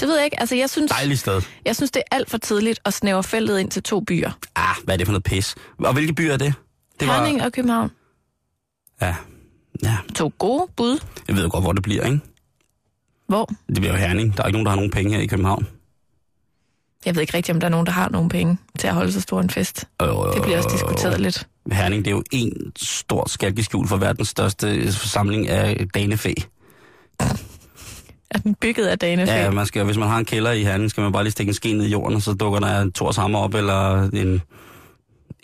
Det 0.00 0.08
ved 0.08 0.16
jeg 0.16 0.24
ikke. 0.24 0.40
Altså, 0.40 0.54
jeg 0.56 0.70
synes, 0.70 0.90
Dejligt 0.90 1.20
sted. 1.20 1.42
jeg 1.64 1.76
synes, 1.76 1.90
det 1.90 2.02
er 2.10 2.16
alt 2.16 2.30
for 2.30 2.38
tidligt 2.38 2.80
at 2.84 2.94
snævre 2.94 3.22
feltet 3.24 3.58
ind 3.58 3.70
til 3.70 3.82
to 3.82 4.00
byer. 4.00 4.30
Ah, 4.56 4.76
hvad 4.84 4.94
er 4.94 4.98
det 4.98 5.06
for 5.06 5.12
noget 5.12 5.24
pis? 5.24 5.54
Og 5.78 5.92
hvilke 5.92 6.12
byer 6.12 6.32
er 6.32 6.36
det? 6.36 6.54
Det 7.00 7.08
Herning 7.08 7.42
og 7.42 7.52
København. 7.52 7.90
Ja. 9.02 9.14
Ja, 9.84 9.96
To 10.14 10.32
gode 10.38 10.66
bud. 10.76 10.98
jeg 11.28 11.36
ved 11.36 11.42
jo 11.44 11.48
godt, 11.52 11.64
hvor 11.64 11.72
det 11.72 11.82
bliver, 11.82 12.04
ikke? 12.04 12.20
Hvor? 13.28 13.44
Det 13.68 13.76
bliver 13.76 13.90
jo 13.92 13.98
Herning. 13.98 14.36
Der 14.36 14.42
er 14.42 14.46
ikke 14.46 14.52
nogen, 14.56 14.66
der 14.66 14.70
har 14.70 14.76
nogen 14.76 14.90
penge 14.90 15.14
her 15.14 15.20
i 15.20 15.26
København. 15.26 15.66
Jeg 17.06 17.14
ved 17.14 17.22
ikke 17.22 17.36
rigtig, 17.36 17.54
om 17.54 17.60
der 17.60 17.66
er 17.66 17.70
nogen, 17.70 17.86
der 17.86 17.92
har 17.92 18.08
nogen 18.08 18.28
penge 18.28 18.58
til 18.78 18.86
at 18.88 18.94
holde 18.94 19.12
så 19.12 19.20
stor 19.20 19.40
en 19.40 19.50
fest. 19.50 19.84
Øh, 20.02 20.08
Det 20.08 20.42
bliver 20.42 20.56
også 20.56 20.68
diskuteret 20.72 21.20
lidt. 21.20 21.46
Herning, 21.72 22.04
det 22.04 22.10
er 22.10 22.14
jo 22.14 22.22
en 22.32 22.72
stor 22.76 23.28
skalkeskjul 23.28 23.88
for 23.88 23.96
verdens 23.96 24.28
største 24.28 24.92
forsamling 24.92 25.48
af 25.48 25.86
danefæ. 25.94 26.32
Er 28.30 28.38
den 28.38 28.54
bygget 28.54 28.86
af 28.86 28.98
Danefæ? 28.98 29.32
Ja, 29.32 29.50
man 29.50 29.66
skal, 29.66 29.84
hvis 29.84 29.96
man 29.96 30.08
har 30.08 30.18
en 30.18 30.24
kælder 30.24 30.52
i 30.52 30.62
Herning, 30.62 30.90
skal 30.90 31.02
man 31.02 31.12
bare 31.12 31.22
lige 31.22 31.32
stikke 31.32 31.50
en 31.50 31.54
ske 31.54 31.72
ned 31.72 31.86
i 31.86 31.90
jorden, 31.90 32.16
og 32.16 32.22
så 32.22 32.32
dukker 32.32 32.60
der 32.60 32.80
en 32.80 32.92
Thors 32.92 33.16
Hammer 33.16 33.38
op, 33.38 33.54
eller 33.54 34.02
en, 34.02 34.42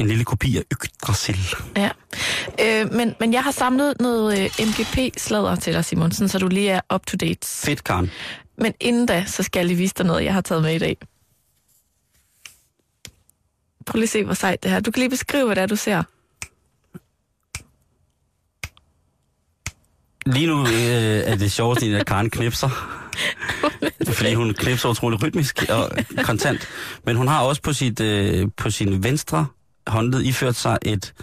en 0.03 0.09
lille 0.09 0.25
kopi 0.25 0.57
af 0.57 0.63
Yggdrasil. 0.73 1.39
Ja. 1.77 1.91
Øh, 2.61 2.93
men, 2.93 3.15
men 3.21 3.33
jeg 3.33 3.43
har 3.43 3.51
samlet 3.51 3.95
noget 4.01 4.39
øh, 4.39 4.67
MGP-sladder 4.67 5.57
til 5.57 5.73
dig, 5.73 5.85
Simon, 5.85 6.13
sådan, 6.13 6.29
så 6.29 6.39
du 6.39 6.49
lige 6.49 6.71
er 6.71 6.81
up 6.95 7.07
to 7.07 7.17
date. 7.17 7.47
Fedt, 7.47 7.85
Karen. 7.85 8.11
Men 8.59 8.75
inden 8.81 9.07
da, 9.07 9.25
så 9.27 9.43
skal 9.43 9.61
jeg 9.61 9.67
lige 9.67 9.77
vise 9.77 9.95
dig 9.99 10.07
noget, 10.07 10.25
jeg 10.25 10.35
har 10.35 10.41
taget 10.41 10.63
med 10.63 10.75
i 10.75 10.79
dag. 10.79 10.97
Prøv 13.87 13.97
lige 13.97 14.03
at 14.03 14.09
se, 14.09 14.25
hvor 14.25 14.35
sejt 14.35 14.63
det 14.63 14.71
her. 14.71 14.81
Du 14.81 14.91
kan 14.91 15.01
lige 15.01 15.11
beskrive, 15.11 15.47
hvad 15.47 15.57
det 15.57 15.63
er, 15.63 15.67
du 15.67 15.77
ser. 15.77 16.03
Lige 20.27 20.47
nu 20.47 20.61
øh, 20.61 21.33
er 21.33 21.37
det 21.37 21.53
sjovt, 21.53 21.83
at 21.83 22.07
Karen 22.11 22.31
knipser. 22.31 22.99
fordi 24.19 24.35
hun 24.35 24.55
knipser 24.55 24.89
utrolig 24.89 25.23
rytmisk 25.23 25.65
og 25.69 25.91
kontant. 26.23 26.69
Men 27.05 27.17
hun 27.17 27.29
har 27.29 27.43
også 27.43 27.63
på, 27.63 27.73
sit, 27.73 28.01
øh, 28.01 28.49
på 28.57 28.71
sin 28.71 29.05
venstre 29.05 29.47
håndled 29.87 30.23
iført 30.23 30.57
sig 30.57 30.79
et, 30.83 31.15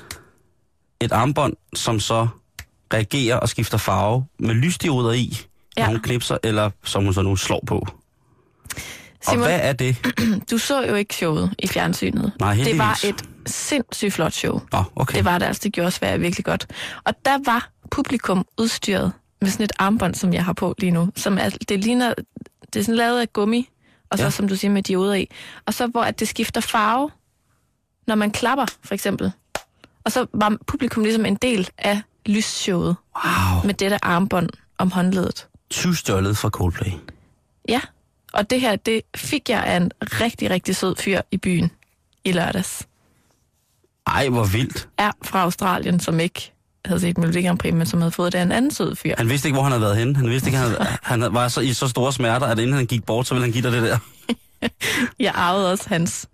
et 1.01 1.11
armbånd, 1.11 1.53
som 1.75 1.99
så 1.99 2.27
reagerer 2.93 3.35
og 3.35 3.49
skifter 3.49 3.77
farve 3.77 4.25
med 4.39 4.53
lysdioder 4.55 5.11
i, 5.11 5.37
når 5.77 5.83
Ja. 5.83 5.87
hun 5.89 5.99
knipser, 5.99 6.37
eller 6.43 6.69
som 6.83 7.03
hun 7.03 7.13
så 7.13 7.21
nu 7.21 7.35
slår 7.35 7.63
på. 7.67 7.75
Og 7.75 9.31
Simon, 9.31 9.43
hvad 9.45 9.59
er 9.63 9.73
det? 9.73 9.97
du 10.51 10.57
så 10.57 10.83
jo 10.85 10.95
ikke 10.95 11.15
showet 11.15 11.53
i 11.59 11.67
fjernsynet. 11.67 12.31
Nej, 12.39 12.55
det 12.55 12.77
var 12.77 12.99
et 13.05 13.23
sindssygt 13.45 14.13
flot 14.13 14.33
show. 14.33 14.61
Nå, 14.71 14.83
okay. 14.95 15.17
Det 15.17 15.25
var 15.25 15.37
det 15.37 15.45
altså, 15.45 15.61
det 15.63 15.73
gjorde 15.73 15.91
Sverige 15.91 16.19
virkelig 16.19 16.45
godt. 16.45 16.67
Og 17.03 17.13
der 17.25 17.37
var 17.45 17.69
publikum 17.91 18.45
udstyret 18.57 19.11
med 19.41 19.49
sådan 19.49 19.63
et 19.63 19.71
armbånd, 19.79 20.15
som 20.15 20.33
jeg 20.33 20.45
har 20.45 20.53
på 20.53 20.75
lige 20.79 20.91
nu. 20.91 21.09
Som 21.15 21.37
er, 21.37 21.49
det 21.69 21.83
ligner, 21.83 22.13
det 22.73 22.79
er 22.79 22.83
sådan 22.83 22.95
lavet 22.95 23.21
af 23.21 23.33
gummi, 23.33 23.69
og 24.11 24.17
så 24.17 24.23
ja. 24.23 24.29
som 24.29 24.47
du 24.47 24.55
siger 24.55 24.71
med 24.71 24.83
dioder 24.83 25.13
i. 25.13 25.27
Og 25.65 25.73
så 25.73 25.87
hvor 25.87 26.01
at 26.03 26.19
det 26.19 26.27
skifter 26.27 26.61
farve, 26.61 27.09
når 28.09 28.15
man 28.15 28.31
klapper, 28.31 28.65
for 28.83 28.93
eksempel. 28.93 29.31
Og 30.05 30.11
så 30.11 30.25
var 30.33 30.57
publikum 30.67 31.03
ligesom 31.03 31.25
en 31.25 31.35
del 31.35 31.69
af 31.77 32.01
lysshowet 32.25 32.95
Wow. 33.25 33.65
med 33.65 33.73
dette 33.73 34.05
armbånd 34.05 34.49
om 34.77 34.91
håndledet. 34.91 35.47
Tyvstjålet 35.69 36.37
fra 36.37 36.49
Coldplay. 36.49 36.91
Ja, 37.69 37.81
og 38.33 38.49
det 38.49 38.61
her, 38.61 38.75
det 38.75 39.01
fik 39.15 39.49
jeg 39.49 39.63
af 39.63 39.77
en 39.77 39.91
rigtig, 40.01 40.49
rigtig 40.49 40.75
sød 40.75 40.95
fyr 40.95 41.21
i 41.31 41.37
byen 41.37 41.71
i 42.25 42.31
lørdags. 42.31 42.87
Ej, 44.07 44.29
hvor 44.29 44.43
vildt. 44.43 44.87
Er 44.97 45.11
fra 45.23 45.41
Australien, 45.41 45.99
som 45.99 46.19
ikke 46.19 46.51
havde 46.85 46.99
set 46.99 47.17
Melodi 47.17 47.41
Grand 47.45 47.59
Prix, 47.59 47.73
men 47.73 47.85
som 47.87 47.99
havde 48.01 48.11
fået 48.11 48.33
det 48.33 48.39
af 48.39 48.43
en 48.43 48.51
anden 48.51 48.71
sød 48.71 48.95
fyr. 48.95 49.13
Han 49.17 49.29
vidste 49.29 49.47
ikke, 49.47 49.55
hvor 49.55 49.63
han 49.63 49.71
havde 49.71 49.81
været 49.81 49.97
henne. 49.97 50.15
Han 50.15 50.29
vidste 50.29 50.47
ikke, 50.47 50.57
han, 50.57 50.67
havde, 50.69 50.97
han 51.23 51.33
var 51.33 51.47
så, 51.47 51.61
i 51.61 51.73
så 51.73 51.87
store 51.87 52.13
smerter, 52.13 52.47
at 52.47 52.59
inden 52.59 52.75
han 52.75 52.85
gik 52.85 53.05
bort, 53.05 53.27
så 53.27 53.33
ville 53.33 53.45
han 53.45 53.51
give 53.53 53.63
dig 53.63 53.71
det 53.71 53.81
der. 53.81 53.97
Jeg 55.19 55.31
arvede 55.35 55.71
også 55.71 55.89
hans 55.89 56.27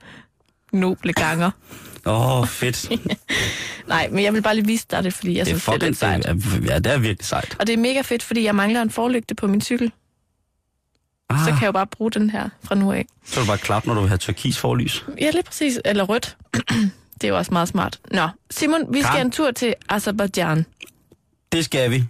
noble 0.75 1.13
ganger. 1.13 1.51
Åh, 2.05 2.39
oh, 2.39 2.47
fedt. 2.47 2.89
Nej, 3.87 4.07
men 4.11 4.23
jeg 4.23 4.33
vil 4.33 4.41
bare 4.41 4.55
lige 4.55 4.65
vise 4.65 4.85
dig 4.91 5.03
det, 5.03 5.13
fordi 5.13 5.37
jeg 5.37 5.45
Det 5.45 5.61
synes, 5.61 5.63
det 5.65 5.83
er 5.83 5.87
lidt 5.87 5.97
sejt. 5.97 6.25
Ja, 6.69 6.79
det 6.79 6.87
er 6.93 6.97
virkelig 6.97 7.25
sejt. 7.25 7.55
Og 7.59 7.67
det 7.67 7.73
er 7.73 7.77
mega 7.77 8.01
fedt, 8.01 8.23
fordi 8.23 8.43
jeg 8.43 8.55
mangler 8.55 8.81
en 8.81 8.89
forlygte 8.89 9.35
på 9.35 9.47
min 9.47 9.61
cykel. 9.61 9.91
Ah, 11.29 11.39
Så 11.39 11.45
kan 11.45 11.55
jeg 11.61 11.67
jo 11.67 11.71
bare 11.71 11.87
bruge 11.87 12.11
den 12.11 12.29
her 12.29 12.49
fra 12.63 12.75
nu 12.75 12.91
af. 12.91 13.05
så 13.25 13.39
er 13.39 13.43
du 13.43 13.47
bare 13.47 13.57
klap, 13.57 13.85
når 13.85 13.93
du 13.93 13.99
vil 13.99 14.07
have 14.09 14.17
turkis 14.17 14.57
forlys. 14.57 15.05
Ja, 15.21 15.29
lige 15.31 15.43
præcis. 15.43 15.79
Eller 15.85 16.03
rødt. 16.03 16.37
det 17.21 17.23
er 17.23 17.27
jo 17.27 17.37
også 17.37 17.53
meget 17.53 17.67
smart. 17.67 17.99
Nå, 18.11 18.27
Simon, 18.51 18.93
vi 18.93 19.01
skal 19.01 19.11
Karen? 19.11 19.27
en 19.27 19.31
tur 19.31 19.51
til 19.51 19.73
Azerbaijan. 19.89 20.65
Det 21.51 21.65
skal 21.65 21.91
vi. 21.91 22.03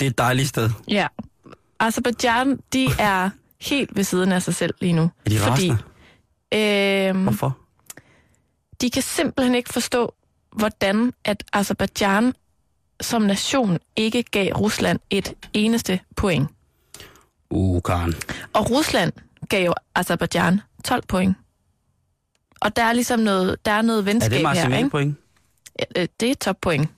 Det 0.00 0.06
er 0.06 0.10
et 0.10 0.18
dejligt 0.18 0.48
sted. 0.48 0.70
Ja. 0.88 1.06
Azerbaijan, 1.80 2.58
de 2.72 2.88
er 2.98 3.30
helt 3.60 3.96
ved 3.96 4.04
siden 4.04 4.32
af 4.32 4.42
sig 4.42 4.54
selv 4.54 4.74
lige 4.80 4.92
nu. 4.92 5.02
Er 5.26 5.30
de 5.30 5.38
fordi, 5.38 5.70
rasende? 6.52 7.08
øhm, 7.08 7.22
Hvorfor? 7.22 7.58
De 8.80 8.90
kan 8.90 9.02
simpelthen 9.02 9.54
ikke 9.54 9.72
forstå, 9.72 10.14
hvordan 10.56 11.12
at 11.24 11.44
Azerbaijan 11.52 12.32
som 13.00 13.22
nation 13.22 13.78
ikke 13.96 14.22
gav 14.22 14.52
Rusland 14.52 14.98
et 15.10 15.34
eneste 15.54 16.00
point. 16.16 16.48
Uh, 17.50 17.82
Karen. 17.82 18.14
Og 18.52 18.70
Rusland 18.70 19.12
gav 19.48 19.64
jo 19.66 19.74
Azerbaijan 19.94 20.60
12 20.84 21.02
point. 21.08 21.36
Og 22.60 22.76
der 22.76 22.82
er 22.82 22.92
ligesom 22.92 23.20
noget, 23.20 23.64
der 23.64 23.70
er 23.72 23.82
noget 23.82 23.98
Er 24.00 24.04
venskab 24.04 24.30
det 24.32 24.58
her, 24.58 24.76
ikke? 24.76 24.90
point? 24.90 25.16
Øh, 25.96 26.08
Det 26.20 26.30
er 26.30 26.34
toppoint. 26.34 26.88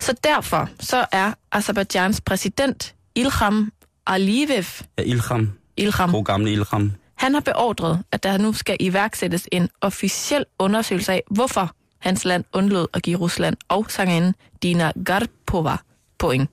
Så 0.00 0.14
derfor 0.24 0.68
så 0.80 1.06
er 1.12 1.32
Azerbaijans 1.52 2.20
præsident 2.20 2.94
Ilham 3.14 3.72
Aliyev, 4.06 4.64
Ja, 4.98 5.02
Ilham. 5.02 5.52
Ilham, 5.76 6.10
God 6.12 6.24
gamle 6.24 6.52
Ilham 6.52 6.92
han 7.22 7.34
har 7.34 7.40
beordret, 7.40 8.04
at 8.12 8.22
der 8.22 8.38
nu 8.38 8.52
skal 8.52 8.76
iværksættes 8.80 9.48
en 9.52 9.68
officiel 9.80 10.44
undersøgelse 10.58 11.12
af, 11.12 11.22
hvorfor 11.30 11.76
hans 11.98 12.24
land 12.24 12.44
undlod 12.52 12.86
at 12.94 13.02
give 13.02 13.18
Rusland 13.18 13.56
og 13.68 13.86
sangerinden 13.88 14.34
Dina 14.62 14.92
Garpova 15.04 15.76
point. 16.18 16.50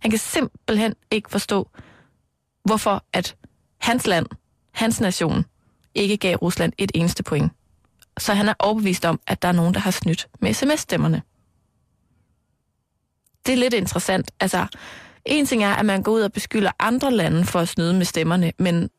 Han 0.00 0.10
kan 0.10 0.18
simpelthen 0.18 0.94
ikke 1.10 1.30
forstå, 1.30 1.70
hvorfor 2.64 3.04
at 3.12 3.36
hans 3.80 4.06
land, 4.06 4.26
hans 4.72 5.00
nation, 5.00 5.44
ikke 5.94 6.16
gav 6.16 6.36
Rusland 6.36 6.72
et 6.78 6.92
eneste 6.94 7.22
point. 7.22 7.52
Så 8.18 8.34
han 8.34 8.48
er 8.48 8.54
overbevist 8.58 9.04
om, 9.04 9.20
at 9.26 9.42
der 9.42 9.48
er 9.48 9.52
nogen, 9.52 9.74
der 9.74 9.80
har 9.80 9.90
snydt 9.90 10.28
med 10.40 10.54
sms-stemmerne. 10.54 11.22
Det 13.46 13.52
er 13.52 13.56
lidt 13.56 13.74
interessant. 13.74 14.30
Altså, 14.40 14.66
en 15.24 15.46
ting 15.46 15.64
er, 15.64 15.74
at 15.74 15.86
man 15.86 16.02
går 16.02 16.12
ud 16.12 16.20
og 16.20 16.32
beskylder 16.32 16.70
andre 16.78 17.10
lande 17.10 17.44
for 17.44 17.60
at 17.60 17.68
snyde 17.68 17.94
med 17.94 18.04
stemmerne, 18.04 18.52
men 18.58 18.90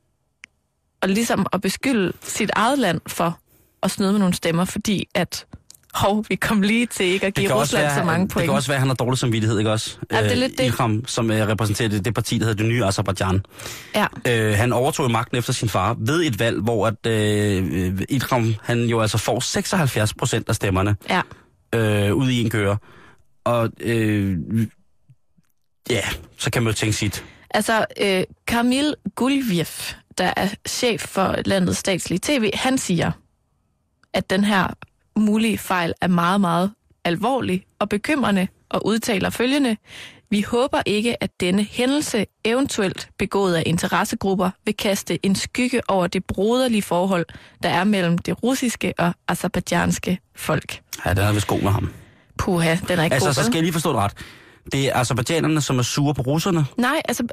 og 1.07 1.13
ligesom 1.13 1.45
at 1.53 1.61
beskylde 1.61 2.13
sit 2.23 2.51
eget 2.55 2.79
land 2.79 3.01
for 3.07 3.39
at 3.83 3.91
snyde 3.91 4.11
med 4.11 4.19
nogle 4.19 4.33
stemmer, 4.33 4.65
fordi 4.65 5.07
at 5.15 5.45
hov, 5.93 6.25
vi 6.29 6.35
kom 6.35 6.61
lige 6.61 6.85
til 6.85 7.05
ikke 7.05 7.25
at 7.25 7.33
give 7.33 7.53
Rusland 7.53 7.93
så 7.97 8.03
mange 8.03 8.23
Det 8.25 8.31
point. 8.33 8.45
kan 8.47 8.55
også 8.55 8.67
være, 8.67 8.75
at 8.75 8.79
han 8.81 8.87
har 8.87 8.95
dårlig 8.95 9.17
samvittighed, 9.19 9.57
ikke 9.57 9.71
også? 9.71 9.97
Ja, 10.11 10.17
det 10.17 10.25
er 10.25 10.31
Øh, 10.31 10.37
lidt 10.37 10.57
det. 10.57 10.65
Ilham, 10.65 11.03
som 11.07 11.31
øh, 11.31 11.47
repræsenterer 11.47 11.89
det, 11.89 12.05
det 12.05 12.13
parti, 12.13 12.37
der 12.37 12.45
hedder 12.45 12.63
det 12.63 12.65
nye 12.71 12.85
Azerbaijan. 12.85 13.45
Ja, 13.95 14.05
Øh, 14.27 14.53
han 14.57 14.73
overtog 14.73 15.11
magten 15.11 15.37
efter 15.37 15.53
sin 15.53 15.69
far 15.69 15.95
ved 15.99 16.23
et 16.23 16.39
valg, 16.39 16.61
hvor 16.61 16.87
at, 16.87 17.05
øh, 17.07 18.01
Ilham, 18.09 18.55
han 18.63 18.83
jo 18.83 19.01
altså 19.01 19.17
får 19.17 19.39
76 19.39 20.13
procent 20.13 20.49
af 20.49 20.55
stemmerne 20.55 20.95
ja. 21.09 21.21
øh, 21.75 22.13
ud 22.15 22.29
i 22.29 22.41
en 22.41 22.49
køre. 22.49 22.77
Og 23.45 23.69
øh, 23.79 24.37
ja, 25.89 26.01
så 26.37 26.49
kan 26.51 26.63
man 26.63 26.71
jo 26.73 26.75
tænke 26.75 26.93
sit. 26.93 27.25
Altså, 27.51 27.85
øh, 28.01 28.23
Kamil 28.47 28.93
Gulviev, 29.15 29.65
der 30.17 30.33
er 30.37 30.47
chef 30.67 31.01
for 31.01 31.35
landets 31.45 31.77
statslige 31.79 32.19
tv, 32.23 32.51
han 32.53 32.77
siger, 32.77 33.11
at 34.13 34.29
den 34.29 34.43
her 34.43 34.67
mulige 35.15 35.57
fejl 35.57 35.93
er 36.01 36.07
meget, 36.07 36.41
meget 36.41 36.71
alvorlig 37.05 37.65
og 37.79 37.89
bekymrende, 37.89 38.47
og 38.69 38.85
udtaler 38.85 39.29
følgende. 39.29 39.77
Vi 40.29 40.41
håber 40.41 40.81
ikke, 40.85 41.23
at 41.23 41.29
denne 41.39 41.63
hændelse, 41.63 42.25
eventuelt 42.45 43.09
begået 43.19 43.55
af 43.55 43.63
interessegrupper, 43.65 44.49
vil 44.65 44.77
kaste 44.77 45.25
en 45.25 45.35
skygge 45.35 45.81
over 45.87 46.07
det 46.07 46.25
broderlige 46.25 46.81
forhold, 46.81 47.25
der 47.63 47.69
er 47.69 47.83
mellem 47.83 48.17
det 48.17 48.43
russiske 48.43 48.93
og 48.97 49.13
azerbaijanske 49.27 50.19
folk. 50.35 50.81
Ja, 51.05 51.09
den 51.13 51.23
er 51.23 51.33
vist 51.33 51.47
god 51.47 51.61
med 51.61 51.71
ham. 51.71 51.89
Puha, 52.37 52.75
den 52.87 52.99
er 52.99 53.03
ikke 53.03 53.13
Altså, 53.13 53.27
god. 53.29 53.33
så 53.33 53.41
vel? 53.41 53.45
skal 53.45 53.53
jeg 53.55 53.63
lige 53.63 53.73
forstå 53.73 53.89
det 53.89 53.97
ret. 53.99 54.13
Det 54.71 54.85
er 54.87 54.95
azerbaijanerne, 54.95 55.61
som 55.61 55.79
er 55.79 55.83
sure 55.83 56.13
på 56.13 56.21
russerne. 56.21 56.65
Nej, 56.77 57.01
altså, 57.05 57.27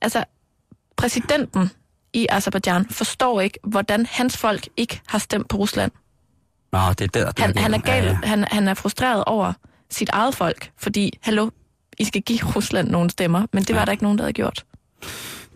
altså 0.00 0.24
præsidenten 0.96 1.70
i 2.12 2.26
Azerbaijan 2.30 2.86
forstår 2.90 3.40
ikke, 3.40 3.58
hvordan 3.64 4.06
hans 4.10 4.36
folk 4.36 4.68
ikke 4.76 5.00
har 5.06 5.18
stemt 5.18 5.48
på 5.48 5.56
Rusland. 5.56 5.92
Nå, 6.72 6.78
det 6.98 7.00
er 7.00 7.06
der, 7.06 7.30
den 7.32 7.44
Han, 7.44 7.58
han 7.58 7.74
er 7.74 7.78
gal, 7.78 8.04
Ja, 8.04 8.10
ja. 8.10 8.18
han, 8.28 8.44
han 8.50 8.68
er 8.68 8.74
frustreret 8.74 9.24
over 9.24 9.52
sit 9.90 10.08
eget 10.08 10.34
folk, 10.34 10.70
fordi, 10.78 11.18
hallo, 11.22 11.50
I 11.98 12.04
skal 12.04 12.22
give 12.22 12.38
Rusland 12.56 12.88
nogle 12.88 13.10
stemmer, 13.10 13.46
men 13.52 13.62
det 13.62 13.74
var 13.74 13.80
Ja. 13.80 13.84
der 13.84 13.92
ikke 13.92 14.04
nogen, 14.04 14.18
der 14.18 14.24
havde 14.24 14.32
gjort. 14.32 14.64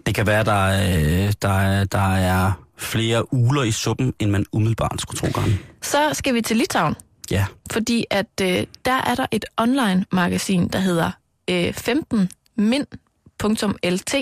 Det 0.06 0.14
kan 0.14 0.26
være, 0.26 0.44
der, 0.44 0.66
er, 0.68 1.32
der, 1.42 1.48
er, 1.60 1.84
der 1.84 2.14
er 2.16 2.52
flere 2.76 3.34
uler 3.34 3.62
i 3.62 3.70
suppen, 3.70 4.14
end 4.18 4.30
man 4.30 4.46
umiddelbart 4.52 5.00
skulle 5.00 5.18
tro, 5.20 5.26
Karen. 5.40 5.58
Så 5.82 6.10
skal 6.12 6.34
vi 6.34 6.40
til 6.42 6.56
Litauen, 6.56 6.94
Ja. 7.30 7.46
fordi 7.72 8.04
at 8.10 8.26
øh, 8.42 8.66
der 8.84 8.92
er 8.92 9.14
der 9.14 9.26
et 9.30 9.44
online-magasin, 9.56 10.68
der 10.68 10.78
hedder 10.78 11.10
øh, 11.50 11.68
15min.lt, 11.68 14.14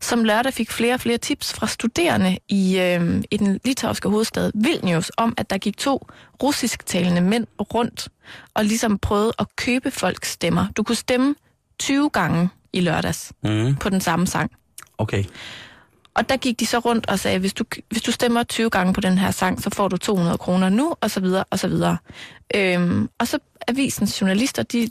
som 0.00 0.24
lørdag 0.24 0.52
fik 0.54 0.70
flere 0.70 0.94
og 0.94 1.00
flere 1.00 1.18
tips 1.18 1.52
fra 1.52 1.66
studerende 1.66 2.38
i, 2.48 2.78
øh, 2.78 3.22
i 3.30 3.36
den 3.36 3.60
litauiske 3.64 4.08
hovedstad 4.08 4.52
Vilnius 4.54 5.10
om, 5.16 5.34
at 5.36 5.50
der 5.50 5.58
gik 5.58 5.76
to 5.76 6.06
russisktalende 6.42 7.20
mænd 7.20 7.46
rundt 7.60 8.08
og 8.54 8.64
ligesom 8.64 8.98
prøvede 8.98 9.32
at 9.38 9.46
købe 9.56 9.90
folks 9.90 10.30
stemmer. 10.30 10.66
Du 10.76 10.82
kunne 10.82 10.96
stemme 10.96 11.34
20 11.78 12.10
gange 12.10 12.48
i 12.72 12.80
lørdags 12.80 13.32
Mm, 13.42 13.76
på 13.76 13.88
den 13.88 14.00
samme 14.00 14.26
sang. 14.26 14.50
okay. 14.98 15.24
Og 16.14 16.28
der 16.28 16.36
gik 16.36 16.60
de 16.60 16.66
så 16.66 16.78
rundt 16.78 17.08
og 17.08 17.18
sagde, 17.18 17.38
hvis 17.38 17.54
du, 17.54 17.64
hvis 17.90 18.02
du 18.02 18.12
stemmer 18.12 18.42
20 18.42 18.70
gange 18.70 18.92
på 18.92 19.00
den 19.00 19.18
her 19.18 19.30
sang, 19.30 19.62
så 19.62 19.70
får 19.70 19.88
du 19.88 19.96
200 19.96 20.38
kroner 20.38 20.68
nu, 20.68 20.94
og 21.00 21.10
så 21.10 21.20
videre, 21.20 21.44
og 21.50 21.58
så 21.58 21.68
videre. 21.68 21.96
Øhm, 22.54 23.08
og 23.18 23.28
så 23.28 23.38
avisens 23.68 24.20
journalister, 24.20 24.62
de 24.62 24.88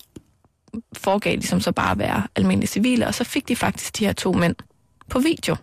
foregav 0.98 1.36
ligesom 1.36 1.62
så 1.62 1.72
bare 1.72 1.91
at 1.91 1.98
være 2.00 2.24
almindelige 2.36 2.68
civile, 2.68 3.08
og 3.08 3.13
så 3.13 3.24
fik 3.24 3.48
de 3.48 3.56
faktisk 3.56 4.00
de 4.00 4.06
her 4.06 4.13
to 4.13 4.34
mænd 4.34 4.56
på 5.10 5.20
video. 5.20 5.56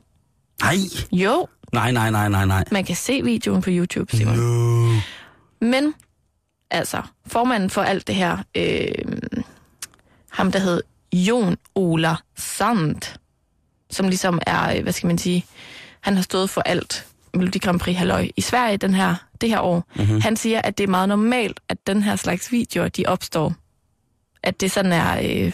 Nej, 0.63 0.77
Jo, 1.13 1.47
nej, 1.73 1.93
nej, 1.93 2.11
nej, 2.11 2.29
nej, 2.29 2.45
nej. 2.45 2.65
man 2.71 2.85
kan 2.85 2.97
se 2.97 3.23
videoen 3.23 3.63
på 3.63 3.71
YouTube, 3.71 4.17
Simon. 4.17 4.37
No. 4.37 5.01
Men, 5.61 5.95
altså, 6.71 7.03
formanden 7.27 7.71
for 7.71 7.83
alt 7.83 8.07
det 8.07 8.15
her, 8.15 8.39
øh, 8.57 8.89
ham 10.31 10.53
der 10.53 10.59
hed 10.59 10.83
Jon 11.13 11.57
Ola 11.75 12.17
Sand, 12.37 13.19
som 13.91 14.09
ligesom 14.09 14.41
er, 14.47 14.77
øh, 14.77 14.83
hvad 14.83 14.93
skal 14.93 15.07
man 15.07 15.19
sige, 15.19 15.45
han 16.01 16.15
har 16.15 16.23
stået 16.23 16.51
for 16.51 16.61
alt 16.61 17.07
Melodi 17.35 17.59
Grand 17.59 17.81
Prix 17.81 17.97
halløj 17.97 18.29
i 18.37 18.41
Sverige 18.41 18.77
den 18.77 18.95
her, 18.95 19.15
det 19.41 19.49
her 19.49 19.61
år. 19.61 19.85
Mm-hmm. 19.97 20.21
Han 20.21 20.37
siger, 20.37 20.61
at 20.61 20.79
det 20.79 20.85
er 20.85 20.89
meget 20.89 21.09
normalt, 21.09 21.61
at 21.69 21.87
den 21.87 22.03
her 22.03 22.17
slags 22.17 22.53
videoer, 22.53 22.89
de 22.89 23.05
opstår. 23.07 23.55
At 24.43 24.61
det 24.61 24.71
sådan 24.71 24.93
er, 24.93 25.19
øh, 25.19 25.53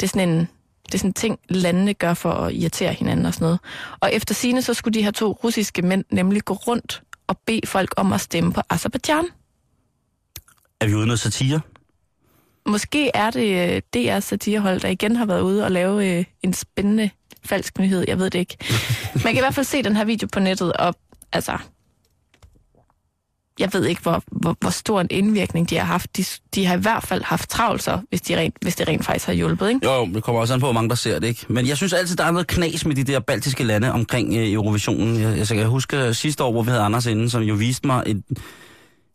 det 0.00 0.02
er 0.02 0.06
sådan 0.06 0.28
en, 0.28 0.48
det 0.86 0.94
er 0.94 0.98
sådan 0.98 1.10
en 1.10 1.14
ting, 1.14 1.38
landene 1.48 1.94
gør 1.94 2.14
for 2.14 2.32
at 2.32 2.54
irritere 2.54 2.92
hinanden 2.92 3.26
og 3.26 3.34
sådan 3.34 3.44
noget. 3.44 3.60
Og 4.00 4.12
efter 4.12 4.34
sine 4.34 4.62
så 4.62 4.74
skulle 4.74 4.94
de 4.94 5.02
her 5.02 5.10
to 5.10 5.32
russiske 5.44 5.82
mænd 5.82 6.04
nemlig 6.10 6.44
gå 6.44 6.54
rundt 6.54 7.02
og 7.26 7.38
bede 7.46 7.66
folk 7.66 7.94
om 7.96 8.12
at 8.12 8.20
stemme 8.20 8.52
på 8.52 8.60
Azerbaijan. 8.70 9.24
Er 10.80 10.86
vi 10.86 10.94
ude 10.94 11.06
noget 11.06 11.20
satire? 11.20 11.60
Måske 12.66 13.10
er 13.14 13.30
det 13.30 13.74
øh, 13.74 13.82
DR's 13.96 14.20
satirehold, 14.20 14.80
der 14.80 14.88
igen 14.88 15.16
har 15.16 15.26
været 15.26 15.40
ude 15.40 15.64
og 15.64 15.70
lave 15.70 16.18
øh, 16.18 16.24
en 16.42 16.52
spændende 16.52 17.10
falsk 17.44 17.78
nyhed. 17.78 18.04
Jeg 18.08 18.18
ved 18.18 18.30
det 18.30 18.38
ikke. 18.38 18.56
Man 19.14 19.22
kan 19.22 19.36
i 19.36 19.38
hvert 19.38 19.54
fald 19.54 19.66
se 19.66 19.82
den 19.82 19.96
her 19.96 20.04
video 20.04 20.28
på 20.32 20.40
nettet, 20.40 20.72
og 20.72 20.94
altså... 21.32 21.58
Jeg 23.58 23.72
ved 23.72 23.84
ikke, 23.84 24.02
hvor, 24.02 24.22
hvor, 24.26 24.56
hvor 24.60 24.70
stor 24.70 25.00
en 25.00 25.06
indvirkning 25.10 25.70
de 25.70 25.76
har 25.78 25.84
haft. 25.84 26.16
De, 26.16 26.24
de 26.54 26.66
har 26.66 26.76
i 26.76 26.80
hvert 26.80 27.02
fald 27.02 27.22
haft 27.22 27.50
travlt 27.50 27.82
så, 27.82 28.00
hvis, 28.08 28.20
de 28.20 28.36
rent, 28.38 28.54
hvis 28.62 28.76
det 28.76 28.88
rent 28.88 29.04
faktisk 29.04 29.26
har 29.26 29.32
hjulpet, 29.32 29.68
ikke? 29.68 29.80
Jo, 29.92 30.06
det 30.06 30.22
kommer 30.22 30.40
også 30.40 30.54
an 30.54 30.60
på, 30.60 30.66
hvor 30.66 30.72
mange 30.72 30.88
der 30.88 30.94
ser 30.94 31.18
det, 31.18 31.26
ikke? 31.28 31.46
Men 31.48 31.66
jeg 31.66 31.76
synes 31.76 31.92
altid, 31.92 32.16
der 32.16 32.24
er 32.24 32.30
noget 32.30 32.46
knas 32.46 32.86
med 32.86 32.94
de 32.94 33.04
der 33.04 33.20
baltiske 33.20 33.64
lande 33.64 33.92
omkring 33.92 34.34
øh, 34.36 34.52
Eurovisionen. 34.52 35.20
Jeg, 35.20 35.30
jeg, 35.30 35.38
jeg 35.38 35.46
kan 35.58 35.66
huske 35.66 36.14
sidste 36.14 36.44
år, 36.44 36.52
hvor 36.52 36.62
vi 36.62 36.70
havde 36.70 36.82
Anders 36.82 37.06
inde, 37.06 37.30
som 37.30 37.42
jo 37.42 37.54
viste 37.54 37.86
mig 37.86 38.02
et, 38.06 38.22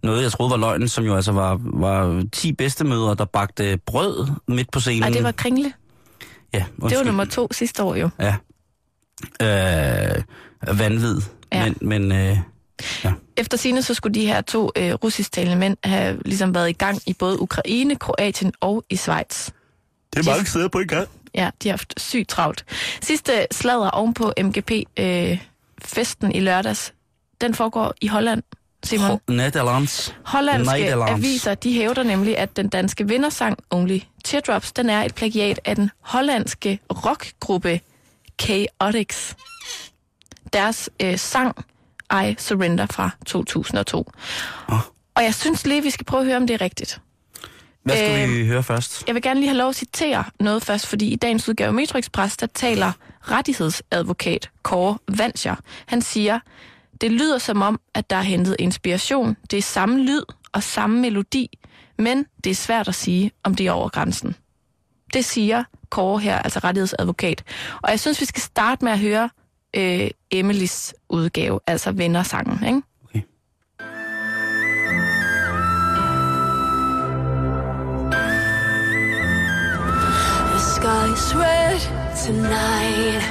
noget, 0.04 0.24
jeg 0.24 0.32
troede 0.32 0.52
var 0.52 0.58
løgn, 0.58 0.88
som 0.88 1.04
jo 1.04 1.16
altså 1.16 1.32
var, 1.32 1.60
var 1.64 2.24
10 2.32 2.54
bedstemødre, 2.54 3.16
der 3.16 3.26
bagte 3.26 3.80
brød 3.86 4.28
midt 4.48 4.72
på 4.72 4.80
scenen. 4.80 5.04
Ej, 5.04 5.10
det 5.10 5.24
var 5.24 5.32
kringle. 5.32 5.74
ja, 6.54 6.58
Det 6.60 6.66
var 6.78 6.84
undskyld. 6.86 7.06
nummer 7.06 7.26
to 7.26 7.48
sidste 7.52 7.84
år 7.84 7.96
jo. 7.96 8.10
Ja. 8.20 8.36
Øh, 9.42 10.24
vanvid. 10.80 11.22
Ja. 11.54 11.64
Men, 11.66 11.78
men 11.82 12.12
øh, 12.12 12.38
Efter 13.42 13.58
sine 13.58 13.82
så 13.82 13.94
skulle 13.94 14.14
de 14.14 14.26
her 14.26 14.42
to 14.42 14.72
øh, 14.76 14.94
russisktalende 14.94 15.56
mænd 15.56 15.78
have 15.84 16.22
ligesom 16.26 16.56
været 16.56 16.70
i 16.70 16.74
gang 16.74 17.02
i 17.06 17.14
både 17.14 17.42
Ukraine, 17.42 17.96
Kroatien 17.96 18.54
og 18.60 18.84
i 18.90 18.96
Schweiz. 18.96 19.50
det 20.14 20.28
er 20.28 20.32
mange 20.32 20.46
steder 20.46 20.68
på 20.68 20.80
en 20.80 20.88
gang. 20.88 21.08
Ja, 21.36 21.50
de 21.64 21.70
har 21.70 21.74
haft 21.74 21.94
sygt 21.98 22.30
travlt. 22.30 22.66
Sidste 23.02 23.48
sladder 23.52 23.90
ovenpå 23.90 24.34
MGP-festen 24.42 26.32
i 26.32 26.40
lørdags, 26.40 26.94
den 27.42 27.56
foregår 27.56 27.94
i 28.02 28.08
Holland, 28.08 28.44
Simon. 28.84 29.20
Netherlands. 29.28 30.16
Hollandske 30.26 30.80
Nederlands. 30.80 31.12
aviser, 31.12 31.56
de 31.56 31.74
hævder 31.74 32.04
nemlig, 32.04 32.38
at 32.38 32.56
den 32.56 32.70
danske 32.70 33.08
vindersang 33.08 33.58
Only 33.70 34.00
Teardrops, 34.24 34.72
den 34.72 34.90
er 34.90 35.04
et 35.04 35.16
plagiat 35.16 35.60
af 35.66 35.76
den 35.76 35.92
hollandske 36.00 36.80
rockgruppe 37.06 37.82
Chaotix. 38.42 39.34
Deres 40.54 40.90
øh, 41.02 41.18
sang 41.18 41.66
I 42.14 42.36
Surrender 42.38 42.86
fra 42.86 43.10
2002. 43.26 44.12
Åh. 44.70 44.80
Og 45.16 45.24
jeg 45.24 45.36
synes 45.36 45.66
lige, 45.68 45.84
vi 45.84 45.90
skal 45.90 46.06
prøve 46.06 46.22
at 46.22 46.26
høre, 46.28 46.38
om 46.38 46.48
det 46.48 46.54
er 46.54 46.62
rigtigt. 46.62 47.02
Hvad 47.84 47.96
skal 47.96 48.30
Øh, 48.30 48.36
vi 48.36 48.46
høre 48.48 48.64
først? 48.64 49.04
Jeg 49.08 49.16
vil 49.16 49.24
gerne 49.24 49.40
lige 49.40 49.50
have 49.50 49.58
lov 49.58 49.70
at 49.70 49.76
citere 49.76 50.24
noget 50.40 50.64
først, 50.64 50.88
fordi 50.88 51.08
i 51.08 51.16
dagens 51.16 51.50
udgave 51.50 51.68
af 51.68 51.74
Metro 51.74 51.98
Express, 51.98 52.38
der 52.38 52.48
taler 52.48 52.92
rettighedsadvokat 53.22 54.50
Kåre 54.64 54.98
Vanscher. 55.18 55.56
Han 55.86 56.02
siger, 56.02 56.40
det 57.02 57.12
lyder 57.12 57.38
som 57.38 57.62
om, 57.62 57.80
at 57.94 58.10
der 58.10 58.16
er 58.16 58.22
hentet 58.22 58.56
inspiration. 58.60 59.38
Det 59.52 59.58
er 59.58 59.62
samme 59.62 60.04
lyd 60.04 60.24
og 60.54 60.64
samme 60.64 61.00
melodi, 61.02 61.60
men 61.98 62.26
det 62.44 62.50
er 62.50 62.56
svært 62.56 62.88
at 62.88 62.96
sige, 62.96 63.32
om 63.44 63.56
det 63.56 63.68
er 63.68 63.72
over 63.72 63.90
grænsen. 63.90 64.36
Det 65.14 65.26
siger 65.26 65.64
Kåre 65.90 66.20
her, 66.20 66.40
altså 66.40 66.60
rettighedsadvokat. 66.60 67.44
Og 67.82 67.92
jeg 67.92 68.00
synes, 68.00 68.22
vi 68.22 68.26
skal 68.26 68.42
starte 68.42 68.86
med 68.86 68.92
at 68.92 69.00
høre 69.00 69.30
øh, 69.76 70.10
Emilys 70.32 70.94
udgave, 71.10 71.60
altså 71.68 71.92
vennersangen, 71.92 72.68
ikke? 72.68 72.82
Okay. 73.06 73.22
The 80.52 80.60
sky's 80.76 81.36
red 81.36 81.80
tonight. 82.26 83.24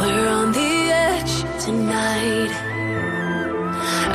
We're 0.00 0.28
on 0.40 0.52
the 0.52 0.72
edge 1.08 1.34
tonight. 1.64 2.52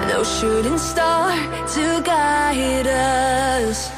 No 0.09 0.23
shooting 0.23 0.77
star 0.79 1.31
to 1.75 2.01
guide 2.03 2.87
us. 2.87 3.91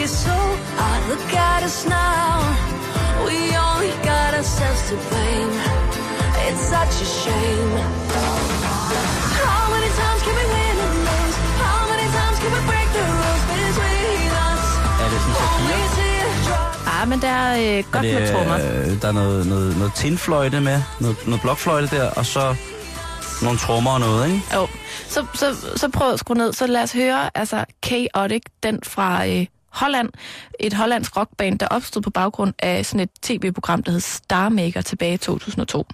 We 0.00 0.06
make 0.06 0.12
it 0.12 0.16
so 0.16 0.36
hard? 0.78 1.00
Look 1.08 1.34
at 1.34 1.62
us 1.62 1.86
now. 1.86 2.40
We 3.26 3.38
only 3.68 3.92
got 4.10 4.34
ourselves 4.34 4.82
to 4.88 4.96
blame. 5.08 5.52
It's 6.46 6.62
such 6.74 6.94
a 7.06 7.08
shame. 7.22 7.72
How 9.44 9.62
many 9.74 9.90
times 10.00 10.20
can 10.24 10.34
we 10.40 10.44
win 10.54 10.76
and 10.84 10.96
lose? 11.08 11.36
How 11.64 11.80
many 11.92 12.06
times 12.16 12.36
can 12.42 12.50
we 12.56 12.60
break 12.70 12.88
the 12.96 13.02
rules 13.12 13.42
between 13.50 14.30
us? 14.48 14.64
Er 15.02 15.08
det 15.12 15.20
sådan. 15.20 15.60
Ah, 17.02 17.08
men 17.08 17.20
der 17.22 17.28
er 17.28 17.78
øh, 17.78 17.84
godt 17.92 18.06
er 18.06 18.12
med 18.12 18.20
det, 18.20 18.30
trommer. 18.34 18.56
øh, 18.56 19.02
der 19.02 19.08
er 19.08 19.12
noget, 19.12 19.46
noget, 19.46 19.76
noget 19.78 19.92
tinfløjte 19.94 20.60
med, 20.60 20.82
noget, 21.00 21.16
noget 21.26 21.40
blokfløjte 21.40 21.96
der, 21.96 22.10
og 22.10 22.26
så 22.26 22.54
nogle 23.42 23.58
trommer 23.58 23.90
og 23.90 24.00
noget, 24.00 24.26
ikke? 24.26 24.42
Jo, 24.54 24.68
så, 25.08 25.26
så, 25.34 25.46
så 25.76 25.88
prøv 25.88 26.12
at 26.12 26.18
skrue 26.18 26.36
ned. 26.36 26.52
Så 26.52 26.66
lad 26.66 26.82
os 26.82 26.92
høre, 26.92 27.30
altså 27.34 27.64
Chaotic, 27.86 28.42
den 28.62 28.78
fra 28.84 29.26
øh, 29.26 29.46
Holland. 29.70 30.08
Et 30.60 30.74
hollandsk 30.74 31.16
rockband, 31.16 31.58
der 31.58 31.66
opstod 31.66 32.02
på 32.02 32.10
baggrund 32.10 32.54
af 32.58 32.86
sådan 32.86 33.00
et 33.00 33.10
tv-program, 33.22 33.82
der 33.82 33.92
hed 33.92 34.00
Star 34.00 34.48
Maker 34.48 34.80
tilbage 34.80 35.14
i 35.14 35.16
2002. 35.16 35.86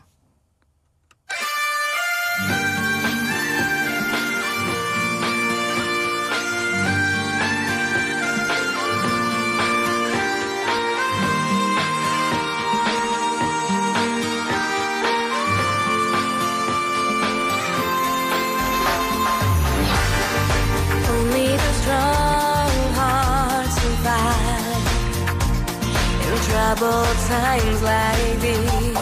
in 26.76 26.82
troubled 26.82 27.16
times 27.28 27.82
like 27.82 28.40
these. 28.40 28.96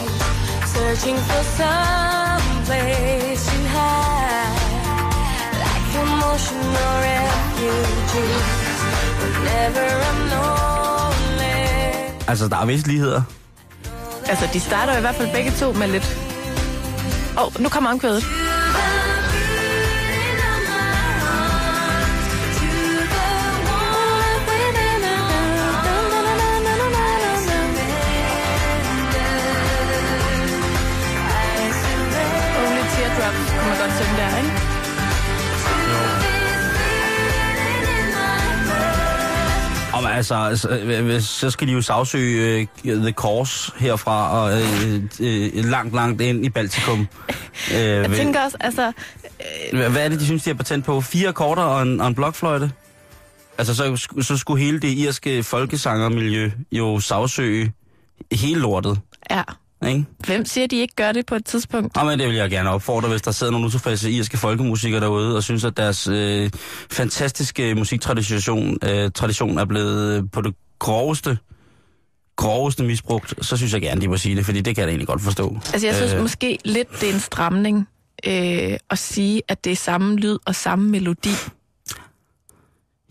Searching 0.67 1.17
for 1.17 1.43
some 1.59 2.65
place 2.65 3.47
to 3.47 3.59
hide, 3.75 4.59
like 5.63 5.95
emotional 6.05 6.93
refugees. 7.11 8.45
Whenever 9.21 9.87
I'm 10.11 10.21
lonely. 10.33 11.59
Altså, 12.29 12.49
der 12.49 12.57
er 12.57 12.67
vist 12.67 12.87
ligheder. 12.87 13.23
Altså, 14.27 14.49
de 14.53 14.61
starter 14.61 14.97
i 14.97 15.01
hvert 15.01 15.15
fald 15.15 15.33
begge 15.33 15.51
to 15.51 15.73
med 15.73 15.89
lidt... 15.89 16.19
Åh, 17.39 17.47
oh, 17.47 17.63
nu 17.63 17.69
kommer 17.69 17.91
omkvædet. 17.91 18.25
Godt 33.85 33.97
synge 33.97 34.17
der, 34.17 34.37
ikke? 34.37 34.51
Om 39.93 40.07
altså, 40.07 40.69
øh, 40.71 41.21
så 41.21 41.51
skal 41.51 41.69
de 41.69 41.73
jo 41.73 41.83
sagsøge 41.83 42.69
uh, 42.85 42.91
The 42.91 43.13
Course 43.13 43.73
herfra 43.77 44.31
og 44.31 44.53
uh, 44.53 44.95
uh, 45.21 45.71
langt, 45.71 45.95
langt 45.95 46.21
ind 46.21 46.45
i 46.45 46.49
Baltikum. 46.49 47.01
Uh, 47.01 47.75
Jeg 47.77 48.11
tænker 48.11 48.41
også, 48.41 48.57
altså... 48.61 48.93
Hvad 49.73 49.91
hvad 49.91 50.05
er 50.05 50.09
det, 50.09 50.21
de 50.21 50.25
synes, 50.25 50.43
de 50.43 50.51
har 50.51 50.55
patent 50.55 50.85
på? 50.85 51.01
Fire 51.01 51.29
akkorder 51.29 51.63
og 51.63 51.83
en, 51.83 52.01
og 52.01 52.09
en 52.09 52.15
blokfløjte? 52.15 52.73
Altså, 53.59 53.75
så, 53.75 54.09
så 54.21 54.37
skulle 54.37 54.65
hele 54.65 54.81
det 54.81 54.89
irske 54.89 55.43
folkesangermiljø 55.43 56.51
jo 56.73 57.01
sagsøge 57.01 57.73
hele 58.33 58.61
lortet, 58.61 59.01
Ja, 59.31 59.43
ikke? 59.87 60.05
hvem 60.27 60.45
siger, 60.45 60.67
de 60.67 60.77
ikke 60.77 60.95
gør 60.95 61.13
det 61.13 61.27
på 61.27 61.35
et 61.35 61.45
tidspunkt? 61.45 61.97
Og 61.97 62.07
men 62.07 62.19
det 62.19 62.29
vil 62.29 62.37
jeg 62.37 62.51
gerne 62.51 62.71
opfordre, 62.71 63.09
hvis 63.09 63.23
der 63.23 63.31
sidder 63.31 63.53
nogle 63.53 63.67
utilfredse 63.67 64.11
irske 64.11 64.37
folkemusikere 64.37 65.01
derude, 65.01 65.37
og 65.37 65.43
synes, 65.43 65.65
at 65.65 65.77
deres 65.77 66.09
øh, 66.09 66.51
fantastiske 66.91 67.75
musiktradition 67.75 68.79
øh, 68.85 69.11
tradition 69.11 69.59
er 69.59 69.65
blevet 69.65 70.19
øh, 70.19 70.25
på 70.33 70.41
det 70.41 70.55
groveste, 70.79 71.39
groveste 72.37 72.85
misbrugt, 72.85 73.47
så 73.47 73.57
synes 73.57 73.73
jeg 73.73 73.81
gerne, 73.81 74.01
de 74.01 74.09
må 74.09 74.17
sige 74.17 74.37
det, 74.37 74.45
fordi 74.45 74.61
det 74.61 74.75
kan 74.75 74.83
jeg 74.83 74.89
egentlig 74.89 75.09
godt 75.09 75.23
forstå. 75.23 75.59
Altså, 75.73 75.87
jeg 75.87 75.97
synes 75.97 76.13
øh. 76.13 76.21
måske 76.21 76.59
lidt, 76.65 77.01
det 77.01 77.09
er 77.09 77.15
en 77.15 77.21
stramning 77.21 77.89
øh, 78.27 78.77
at 78.91 78.99
sige, 78.99 79.43
at 79.49 79.65
det 79.65 79.73
er 79.73 79.77
samme 79.77 80.17
lyd 80.17 80.39
og 80.47 80.55
samme 80.55 80.91
melodi. 80.91 81.31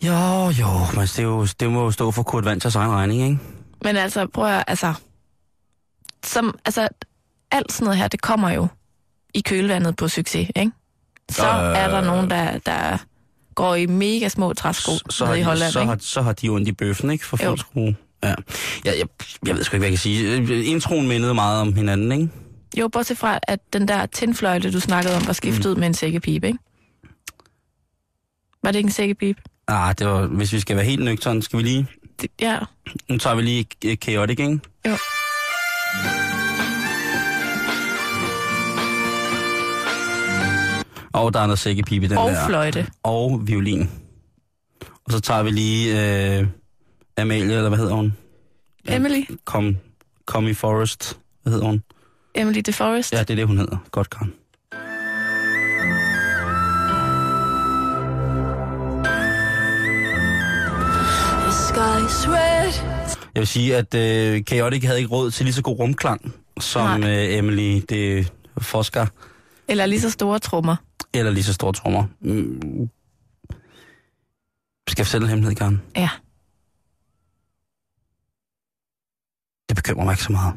Jo, 0.04 0.50
jo, 0.60 0.68
men 0.94 1.02
det, 1.02 1.20
er 1.20 1.24
jo, 1.24 1.48
det 1.60 1.72
må 1.72 1.84
jo 1.84 1.92
stå 1.92 2.12
for 2.12 2.24
Kurt 2.24 2.46
Vanters 2.46 2.76
egen 2.76 2.92
regning, 2.92 3.22
ikke? 3.24 3.40
Men 3.84 3.96
altså, 3.98 4.28
prøv 4.28 4.46
at, 4.46 4.64
altså, 4.68 4.94
som, 6.24 6.58
altså, 6.66 6.88
alt 7.52 7.72
sådan 7.72 7.86
noget 7.86 7.98
her, 7.98 8.08
det 8.08 8.22
kommer 8.22 8.50
jo 8.52 8.68
i 9.34 9.42
kølvandet 9.42 9.96
på 9.96 10.08
succes, 10.08 10.50
ikke? 10.56 10.72
Så 11.32 11.44
Øh. 11.48 11.78
er 11.78 11.88
der 11.88 12.02
nogen, 12.02 12.30
der, 12.30 12.58
der 12.58 12.98
går 13.56 13.76
i 13.76 13.86
mega 13.86 14.28
små 14.30 14.54
træsko 14.54 14.92
så, 15.10 15.26
nede 15.26 15.40
i 15.40 15.42
Holland, 15.42 15.72
så, 15.72 15.80
ikke? 15.80 15.90
har, 15.90 15.98
så 16.02 16.22
har 16.22 16.34
de 16.34 16.50
ondt 16.50 16.68
i 16.68 16.72
bøffen, 16.72 17.10
ikke? 17.12 17.26
For 17.26 17.38
fuld 17.38 17.58
skrue. 17.58 17.96
Ja. 18.24 18.28
Jeg, 18.86 18.94
jeg, 19.00 19.08
jeg 19.48 19.56
ved 19.56 19.64
sgu 19.64 19.76
ikke, 19.76 19.80
hvad 19.80 19.88
jeg 19.90 19.92
kan 19.92 19.98
sige. 20.00 20.64
Introen 20.66 21.08
mindede 21.08 21.34
meget 21.34 21.62
om 21.62 21.74
hinanden, 21.74 22.12
ikke? 22.12 22.30
Jo, 22.78 22.88
bortset 22.88 23.18
fra, 23.18 23.40
at 23.44 23.60
den 23.74 23.88
der 23.88 24.06
tindfløjte, 24.06 24.72
du 24.72 24.80
snakkede 24.80 25.16
om, 25.16 25.28
var 25.28 25.34
skiftet 25.34 25.74
Mm. 25.74 25.80
med 25.80 25.88
en 25.88 25.94
sækkepipe, 25.94 26.48
ikke? 26.48 26.60
Var 28.64 28.72
det 28.72 28.80
ikke 28.80 28.88
en 28.88 28.92
sækkepipe? 28.92 29.42
Ah, 29.68 29.96
det 30.00 30.08
var, 30.08 30.26
hvis 30.28 30.54
vi 30.54 30.60
skal 30.60 30.76
være 30.76 30.86
helt 30.86 31.04
nøgtern, 31.04 31.42
skal 31.42 31.58
vi 31.60 31.64
lige... 31.64 31.88
Det, 32.22 32.32
ja, 32.42 32.58
Nu 33.10 33.18
tager 33.18 33.36
vi 33.36 33.42
lige 33.42 33.96
Chaotic, 33.96 34.40
ikke? 34.40 34.60
jo. 34.88 34.98
Og 41.14 41.34
der 41.34 41.40
er 41.40 41.46
noget 41.46 41.60
sækkepipe 41.60 42.06
i 42.06 42.10
den 42.10 42.18
Og 42.18 42.30
der. 42.32 42.48
fløjte. 42.48 42.88
Og 43.04 43.42
violin. 43.48 43.90
Og 45.06 45.12
så 45.12 45.20
tager 45.20 45.44
vi 45.44 45.50
lige 45.50 45.92
øh, 46.40 46.48
Amalie, 47.18 47.56
eller 47.56 47.70
hvad 47.70 47.78
hedder 47.80 47.94
hun? 47.94 48.14
Emily? 48.88 49.22
Kom, 49.46 49.78
Comy 50.26 50.56
Forest. 50.56 51.20
Hvad 51.44 51.54
hedder 51.54 51.68
hun? 51.68 51.84
Emily 52.36 52.60
DeForest? 52.66 53.14
Ja, 53.14 53.20
det 53.20 53.30
er 53.30 53.36
det, 53.36 53.48
hun 53.48 53.58
hedder. 53.58 53.78
Godt, 53.92 54.10
Karen. 54.10 54.34
The 61.44 61.52
sky's 61.52 62.28
red. 62.28 62.72
Jeg 63.36 63.40
vil 63.40 63.48
sige, 63.48 63.76
at 63.78 63.94
øh, 63.94 64.44
Chaotic 64.44 64.84
havde 64.84 64.98
ikke 64.98 65.12
råd 65.12 65.32
til 65.32 65.46
lige 65.46 65.54
så 65.54 65.62
god 65.62 65.80
rumklang, 65.80 66.34
som 66.60 67.00
Nej. 67.00 67.10
øh, 67.30 67.38
Emily 67.38 67.82
det 67.90 68.34
Forsker, 68.58 69.06
Eller 69.68 69.86
lige 69.86 70.02
så 70.02 70.10
store 70.10 70.40
trommer. 70.40 70.76
eller 71.14 71.32
lige 71.32 71.44
så 71.44 71.54
store 71.54 71.74
trommer. 71.74 72.04
Mm. 72.22 72.90
Skal 74.90 75.02
jeg 75.02 75.06
fortælle 75.08 75.26
en 75.26 75.30
hemmelighed, 75.30 75.56
Karen? 75.56 75.82
Ja. 75.98 76.10
Det 79.70 79.76
bekymrer 79.76 80.06
mig 80.06 80.14
ikke 80.14 80.24
så 80.24 80.32
meget. 80.32 80.54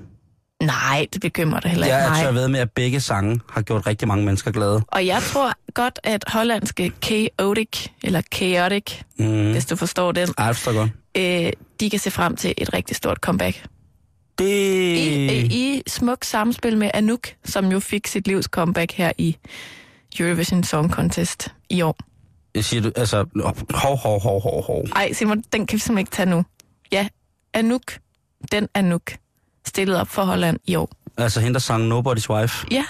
Nej, 0.62 1.06
det 1.12 1.20
bekymrer 1.20 1.60
dig 1.60 1.70
heller 1.70 1.86
ikke 1.86 1.96
Jeg 1.96 2.20
er 2.20 2.24
tør 2.24 2.32
ved 2.32 2.48
med, 2.48 2.60
at 2.60 2.70
begge 2.70 3.00
sange 3.00 3.40
har 3.50 3.62
gjort 3.62 3.86
rigtig 3.86 4.08
mange 4.08 4.24
mennesker 4.24 4.50
glade. 4.50 4.82
Og 4.88 5.06
jeg 5.06 5.22
tror 5.22 5.52
godt, 5.74 5.98
at 6.04 6.24
hollandske 6.28 6.92
Chaotic, 7.04 7.86
eller 8.02 8.22
Chaotic, 8.34 9.00
Mm. 9.18 9.50
hvis 9.52 9.66
du 9.66 9.76
forstår 9.76 10.12
den, 10.12 10.28
Ej, 10.38 10.44
jeg 10.44 10.56
forstår 10.56 10.72
godt. 10.72 10.90
Øh, 11.16 11.52
de 11.80 11.90
kan 11.90 11.98
se 11.98 12.10
frem 12.10 12.36
til 12.36 12.54
et 12.58 12.74
rigtig 12.74 12.96
stort 12.96 13.16
comeback. 13.16 13.64
Det... 14.38 14.46
I, 14.96 15.24
øh, 15.24 15.44
I 15.44 15.82
smuk 15.86 16.24
samspil 16.24 16.76
med 16.76 16.90
Anouk, 16.94 17.28
som 17.44 17.72
jo 17.72 17.80
fik 17.80 18.06
sit 18.06 18.26
livs 18.28 18.44
comeback 18.44 18.92
her 18.92 19.12
i 19.18 19.36
Eurovision 20.20 20.64
Song 20.64 20.92
Contest 20.92 21.48
i 21.70 21.82
år. 21.82 21.96
Jeg 22.54 22.64
siger 22.64 22.82
du, 22.82 22.92
altså, 22.96 23.24
hov, 23.74 23.96
hov, 23.96 24.20
hov, 24.20 24.42
hov, 24.42 24.62
hov. 24.62 24.84
Ej, 24.96 25.12
Simon, 25.12 25.44
den 25.52 25.66
kan 25.66 25.76
vi 25.76 25.80
simpelthen 25.80 25.98
ikke 25.98 26.10
tage 26.10 26.30
nu. 26.30 26.44
Ja, 26.92 27.08
Anouk, 27.54 27.98
den 28.52 28.68
Anouk, 28.74 29.12
stillet 29.66 30.00
op 30.00 30.08
for 30.08 30.22
Holland 30.22 30.58
i 30.64 30.74
år. 30.74 30.90
Altså 31.16 31.40
hende, 31.40 31.54
der 31.54 31.60
sang 31.60 31.92
Nobody's 31.92 32.30
Wife. 32.30 32.66
Ja, 32.70 32.84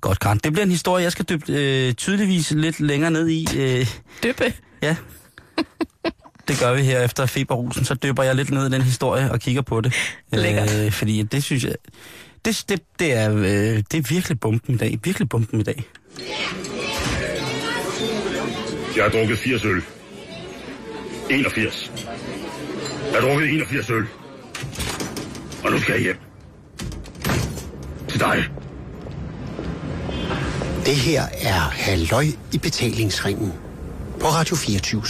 Godt, 0.00 0.18
Karen. 0.18 0.38
Det 0.44 0.52
bliver 0.52 0.64
en 0.64 0.70
historie, 0.70 1.02
jeg 1.04 1.12
skal 1.12 1.24
dybe 1.24 1.52
øh, 1.52 1.94
tydeligvis 1.94 2.50
lidt 2.50 2.80
længere 2.80 3.10
ned 3.10 3.28
i. 3.28 3.46
Øh, 3.56 3.86
Dyppe. 4.22 4.54
ja. 4.82 4.96
Det 6.52 6.60
gør 6.60 6.74
vi 6.74 6.82
her 6.82 7.00
efter 7.00 7.26
feberrusen, 7.26 7.84
så 7.84 7.94
dypper 7.94 8.22
jeg 8.22 8.34
lidt 8.34 8.50
ned 8.50 8.66
i 8.66 8.70
den 8.70 8.82
historie 8.82 9.30
og 9.30 9.40
kigger 9.40 9.62
på 9.62 9.80
det. 9.80 9.94
Lækkert. 10.32 10.80
Øh, 10.80 10.92
fordi 10.92 11.22
det 11.22 11.44
synes 11.44 11.64
jeg... 11.64 11.74
Det, 12.44 12.64
det, 12.68 12.80
det, 12.98 13.12
er, 13.12 13.36
øh, 13.36 13.44
det 13.44 13.94
er 13.94 14.02
virkelig 14.08 14.40
bomben 14.40 14.74
i 14.74 14.78
dag. 14.78 14.98
Virkelig 15.04 15.28
bomben 15.28 15.60
i 15.60 15.62
dag. 15.62 15.84
Jeg 18.96 19.04
har 19.04 19.10
drukket 19.10 19.38
80 19.38 19.64
øl. 19.64 19.82
81. 21.30 21.92
Jeg 23.12 23.20
har 23.20 23.28
drukket 23.28 23.52
81 23.52 23.90
øl. 23.90 24.04
Og 25.64 25.70
nu 25.70 25.80
skal 25.80 25.92
jeg 25.92 26.02
hjem. 26.02 26.16
Til 28.08 28.20
dig. 28.20 28.44
Det 30.86 30.96
her 30.96 31.22
er 31.42 31.60
Halløj 31.60 32.24
i 32.52 32.58
betalingsringen 32.58 33.52
på 34.20 34.26
Radio 34.26 34.56
24 34.56 35.02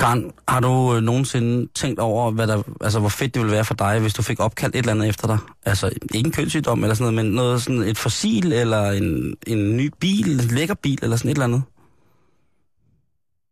Karen, 0.00 0.32
har 0.48 0.60
du 0.60 0.96
øh, 0.96 1.02
nogensinde 1.02 1.68
tænkt 1.74 2.00
over, 2.00 2.30
hvad 2.30 2.46
der, 2.46 2.62
altså, 2.80 3.00
hvor 3.00 3.08
fedt 3.08 3.34
det 3.34 3.42
ville 3.42 3.52
være 3.52 3.64
for 3.64 3.74
dig, 3.74 4.00
hvis 4.00 4.14
du 4.14 4.22
fik 4.22 4.40
opkaldt 4.40 4.74
et 4.74 4.78
eller 4.78 4.92
andet 4.92 5.08
efter 5.08 5.26
dig? 5.26 5.38
Altså, 5.66 5.92
ikke 6.14 6.26
en 6.26 6.32
kønssygdom 6.32 6.84
eller 6.84 6.94
sådan 6.94 7.12
noget, 7.12 7.26
men 7.26 7.34
noget 7.34 7.62
sådan 7.62 7.82
et 7.82 7.98
fossil, 7.98 8.52
eller 8.52 8.90
en, 8.90 9.36
en 9.46 9.76
ny 9.76 9.90
bil, 10.00 10.40
en 10.40 10.40
lækker 10.40 10.74
bil, 10.74 10.98
eller 11.02 11.16
sådan 11.16 11.30
et 11.30 11.34
eller 11.34 11.44
andet? 11.44 11.62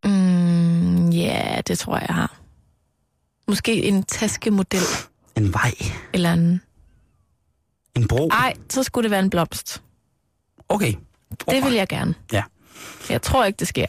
Mm, 0.03 1.09
ja, 1.09 1.61
det 1.67 1.79
tror 1.79 1.97
jeg, 1.97 2.05
jeg 2.07 2.15
har. 2.15 2.39
Måske 3.47 3.83
en 3.83 4.03
taskemodel 4.03 4.81
En 5.35 5.53
vej, 5.53 5.73
eller 6.13 6.33
en... 6.33 6.61
en 7.95 8.07
bro. 8.07 8.27
Ej, 8.27 8.53
så 8.69 8.83
skulle 8.83 9.03
det 9.03 9.11
være 9.11 9.23
en 9.23 9.29
blomst. 9.29 9.81
Okay. 10.69 10.93
Det 11.49 11.63
vil 11.63 11.73
jeg 11.73 11.87
gerne. 11.87 12.13
Ja. 12.31 12.43
Jeg 13.09 13.21
tror 13.21 13.45
ikke, 13.45 13.57
det 13.57 13.67
sker. 13.67 13.87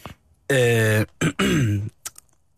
Øh, 0.53 1.07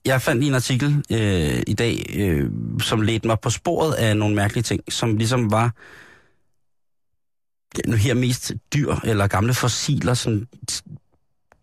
jeg 0.05 0.23
fandt 0.23 0.41
lige 0.41 0.49
en 0.49 0.55
artikel 0.55 1.05
øh, 1.11 1.63
i 1.67 1.75
dag, 1.75 2.07
øh, 2.15 2.51
som 2.81 3.01
ledte 3.01 3.27
mig 3.27 3.41
på 3.41 3.51
sporet 3.51 3.93
af 3.93 4.17
nogle 4.17 4.35
mærkelige 4.35 4.63
ting, 4.63 4.93
som 4.93 5.17
ligesom 5.17 5.51
var 5.51 5.75
nu 7.87 7.97
her 7.97 8.15
mest 8.15 8.53
dyr 8.75 8.95
eller 9.05 9.27
gamle 9.27 9.55
fossiler, 9.55 10.15
sådan 10.15 10.47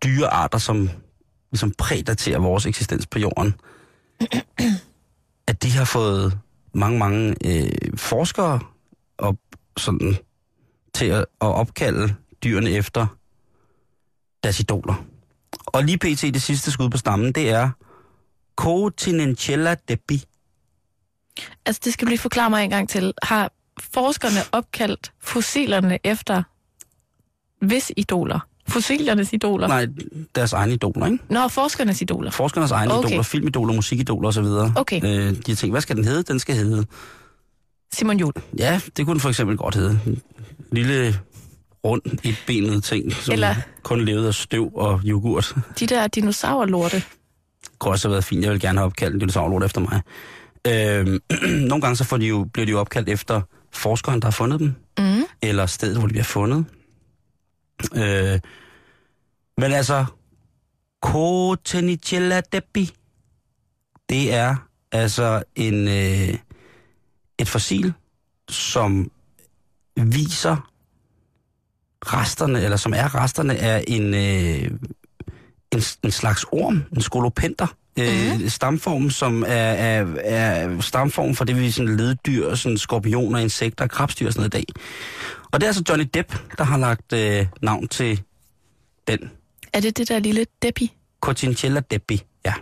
dyrearter, 0.04 0.58
som 0.58 0.90
ligesom 1.52 1.72
prædaterer 1.78 2.40
vores 2.40 2.66
eksistens 2.66 3.08
på 3.08 3.20
jorden. 3.20 3.54
at 5.48 5.64
de 5.64 5.72
har 5.72 5.86
fået 5.86 6.40
mange, 6.74 7.00
mange 7.00 7.36
øh, 7.46 7.72
forskere 7.98 8.60
op, 9.18 9.36
sådan, 9.78 10.18
til 10.94 11.06
at, 11.06 11.20
at 11.20 11.48
opkalde 11.48 12.16
dyrene 12.44 12.70
efter 12.70 13.08
deres 14.44 14.60
idoler. 14.60 15.06
Og 15.66 15.84
lige 15.84 15.98
pt. 15.98 16.22
det 16.22 16.42
sidste 16.42 16.72
skud 16.72 16.90
på 16.90 16.98
stammen, 16.98 17.32
det 17.32 17.50
er 17.50 17.70
Cotinenchella 18.60 19.76
debi. 19.88 20.24
Altså, 21.66 21.82
det 21.86 21.94
skal 21.94 22.06
du 22.06 22.10
lige 22.10 22.20
forklare 22.20 22.50
mig 22.50 22.64
en 22.64 22.70
gang 22.70 22.90
til. 22.90 23.14
Har 23.24 23.52
forskerne 23.80 24.40
opkaldt 24.52 25.12
fossilerne 25.22 26.00
efter 26.04 26.44
hvis 27.66 27.92
idoler? 27.98 28.40
Fossilernes 28.68 29.34
idoler? 29.34 29.68
Nej, 29.68 29.88
deres 30.36 30.54
egne 30.54 30.74
idoler, 30.74 31.06
ikke? 31.06 31.20
Nå, 31.30 31.48
forskernes 31.48 32.02
idoler. 32.02 32.32
Forskernes 32.32 32.72
egne 32.72 32.94
Okay. 32.94 33.10
idoler, 33.10 33.24
filmidoler, 33.24 33.74
musikidoler 33.74 34.28
osv. 34.28 34.46
Okay. 34.80 35.02
Øh, 35.04 35.32
de 35.46 35.52
har 35.52 35.56
tænkt, 35.56 35.74
hvad 35.74 35.82
skal 35.82 35.96
den 35.96 36.06
hedde? 36.06 36.24
Den 36.24 36.40
skal 36.40 36.56
hedde... 36.56 36.86
Simon 37.94 38.20
Jul. 38.20 38.34
Ja, 38.58 38.82
det 38.98 39.06
kunne 39.06 39.14
den 39.14 39.20
for 39.22 39.30
eksempel 39.30 39.58
godt 39.58 39.76
hedde. 39.76 40.00
En 40.06 40.22
lille, 40.72 41.20
rund, 41.84 42.02
et 42.24 42.36
benet 42.48 42.84
ting, 42.84 43.14
som 43.14 43.34
Eller- 43.34 43.56
kun 43.84 44.06
levede 44.06 44.28
af 44.28 44.34
støv 44.34 44.72
og 44.76 45.02
yoghurt. 45.06 45.56
De 45.80 45.88
der 45.88 46.08
dinosaurlorte. 46.08 47.04
Kunne 47.80 47.94
også 47.94 48.08
have 48.08 48.12
været 48.12 48.24
fint. 48.24 48.44
Jeg 48.44 48.52
vil 48.52 48.60
gerne 48.60 48.80
have 48.80 48.86
opkaldt 48.86 49.14
en 49.14 49.20
dinosaurlort 49.20 49.64
efter 49.64 49.82
mig. 49.82 50.02
Øh, 50.68 51.20
nogle 51.70 51.82
gange 51.82 51.96
så 51.96 52.04
får 52.04 52.18
de 52.18 52.26
jo, 52.26 52.48
bliver 52.54 52.66
de 52.66 52.72
jo 52.72 52.80
opkaldt 52.80 53.10
efter 53.10 53.42
forskeren, 53.72 54.20
der 54.20 54.26
har 54.26 54.32
fundet 54.32 54.60
dem. 54.60 54.76
Mm. 55.00 55.24
eller 55.42 55.66
stedet, 55.66 55.98
hvor 55.98 56.08
de 56.08 56.14
bliver 56.14 56.24
fundet. 56.24 56.66
Øh, 57.96 58.40
men 59.58 59.72
altså, 59.72 60.06
Cotenicella 61.02 62.42
debi, 62.42 62.92
det 64.10 64.34
er 64.34 64.56
altså 64.92 65.44
en, 65.56 65.88
øh, 65.88 66.38
et 67.40 67.48
fossil, 67.48 67.94
som 68.50 69.12
viser 69.96 70.72
resterne, 72.02 72.62
eller 72.62 72.78
som 72.78 72.94
er 72.94 73.16
resterne 73.16 73.58
af 73.58 73.84
en, 73.88 74.14
øh, 74.14 74.80
en, 75.74 75.82
en 76.04 76.12
slags 76.12 76.46
orm, 76.52 76.84
en 76.96 77.02
skolopenter, 77.02 77.68
øh, 78.00 78.50
stamform, 78.50 79.10
som 79.10 79.44
er, 79.44 79.48
er, 79.48 80.06
er 80.24 80.82
stamform 80.82 81.36
for 81.36 81.46
det, 81.46 81.60
vi 81.60 81.72
sådan 81.72 81.98
leddyr, 81.98 82.56
sådan 82.56 82.78
skorpioner, 82.78 83.40
insekter, 83.40 83.88
krabstyr 83.88 84.28
og 84.28 84.34
sådan 84.34 84.50
noget 84.52 84.64
i 84.64 84.66
dag. 84.66 84.82
Og 85.52 85.60
det 85.60 85.66
er 85.66 85.70
altså 85.70 85.84
Johnny 85.90 86.10
Depp, 86.14 86.36
der 86.58 86.64
har 86.64 86.78
lagt 86.78 87.14
øh, 87.14 87.46
navn 87.62 87.88
til 87.88 88.22
den. 89.08 89.32
Er 89.74 89.80
det 89.80 89.98
det 89.98 90.10
der 90.10 90.20
lille 90.20 90.46
Debbie? 90.62 90.90
Cotinchella 91.22 91.82
Deppi, 91.92 92.22
ja. 92.46 92.54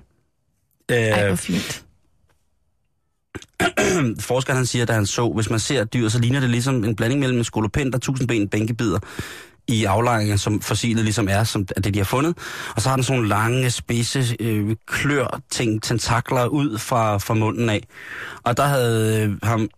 Ej, 0.89 1.23
hvor 1.23 1.31
Øh, 1.31 1.37
fint. 1.37 1.83
forskeren 4.19 4.57
han 4.57 4.65
siger, 4.65 4.85
da 4.85 4.93
han 4.93 5.05
så, 5.05 5.29
hvis 5.29 5.49
man 5.49 5.59
ser 5.59 5.83
dyr, 5.83 6.09
så 6.09 6.19
ligner 6.19 6.39
det 6.39 6.49
ligesom 6.49 6.83
en 6.83 6.95
blanding 6.95 7.19
mellem 7.19 7.37
en 7.37 7.43
skolopenter, 7.43 7.99
tusindben, 7.99 8.49
bænkebider 8.49 8.99
i 9.67 9.85
aflejringer, 9.85 10.35
som 10.35 10.61
fossilet 10.61 11.03
ligesom 11.03 11.27
er, 11.29 11.43
som 11.43 11.65
det, 11.65 11.93
de 11.93 11.99
har 11.99 12.03
fundet. 12.05 12.37
Og 12.75 12.81
så 12.81 12.89
har 12.89 12.95
den 12.95 13.03
sådan 13.03 13.15
nogle 13.17 13.29
lange, 13.29 13.71
spidse 13.71 14.35
øh, 14.39 14.75
klør, 14.87 15.39
ting, 15.49 15.83
tentakler 15.83 16.45
ud 16.45 16.77
fra, 16.77 17.17
fra 17.17 17.33
munden 17.33 17.69
af. 17.69 17.87
Og 18.43 18.57
der 18.57 18.65
havde 18.65 19.23
øh, 19.23 19.37
ham, 19.43 19.69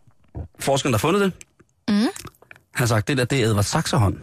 forskeren, 0.59 0.93
der 0.93 0.99
fundet 0.99 1.21
det, 1.21 1.33
Mm. 1.89 2.07
han 2.75 2.87
sagt, 2.87 3.07
det 3.07 3.17
der, 3.17 3.25
det 3.25 3.39
er 3.41 3.45
Edvard 3.45 3.63
Saxerhånd. 3.63 4.17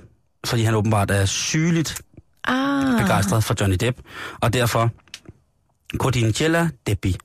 Fordi 0.46 0.62
han 0.62 0.74
åbenbart 0.74 1.10
er 1.10 1.24
sygeligt 1.24 2.02
Ah, 2.44 3.00
begejstret 3.02 3.44
for 3.44 3.54
Johnny 3.60 3.76
Depp. 3.80 3.98
Og 4.40 4.52
derfor, 4.52 4.90
Cordinchella 5.98 6.68
Deppi. 6.86 7.16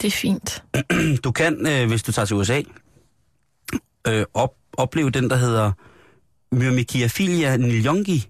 det 0.00 0.06
er 0.06 0.10
fint. 0.10 0.62
Du 1.24 1.30
kan, 1.32 1.66
øh, 1.66 1.88
hvis 1.88 2.02
du 2.02 2.12
tager 2.12 2.26
til 2.26 2.36
USA, 2.36 2.62
øh, 4.08 4.24
op, 4.34 4.50
opleve 4.72 5.10
den, 5.10 5.30
der 5.30 5.36
hedder 5.36 5.72
Myrmekiaphilia 6.54 7.56
niljongi. 7.56 8.28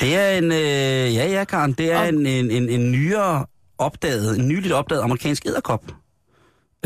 Det 0.00 0.14
er 0.16 0.38
en, 0.38 0.44
øh, 0.52 1.14
ja 1.14 1.28
ja 1.30 1.44
Karen, 1.44 1.72
det 1.72 1.92
er 1.92 2.02
en, 2.02 2.26
en, 2.26 2.50
en, 2.50 2.68
en 2.68 2.92
nyere 2.92 3.46
opdaget, 3.78 4.38
en 4.38 4.48
nyligt 4.48 4.72
opdaget 4.74 5.02
amerikansk 5.02 5.46
edderkop. 5.46 5.84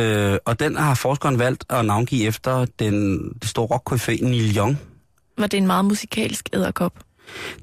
Øh, 0.00 0.36
og 0.44 0.60
den 0.60 0.76
har 0.76 0.94
forskeren 0.94 1.38
valgt 1.38 1.64
at 1.70 1.84
navngive 1.84 2.24
efter 2.26 2.64
den, 2.78 3.28
det 3.40 3.48
store 3.48 3.78
rockcafé 3.78 4.24
Neil 4.24 4.56
Young. 4.56 4.78
Var 5.38 5.46
det 5.46 5.56
en 5.56 5.66
meget 5.66 5.84
musikalsk 5.84 6.48
æderkop? 6.52 6.92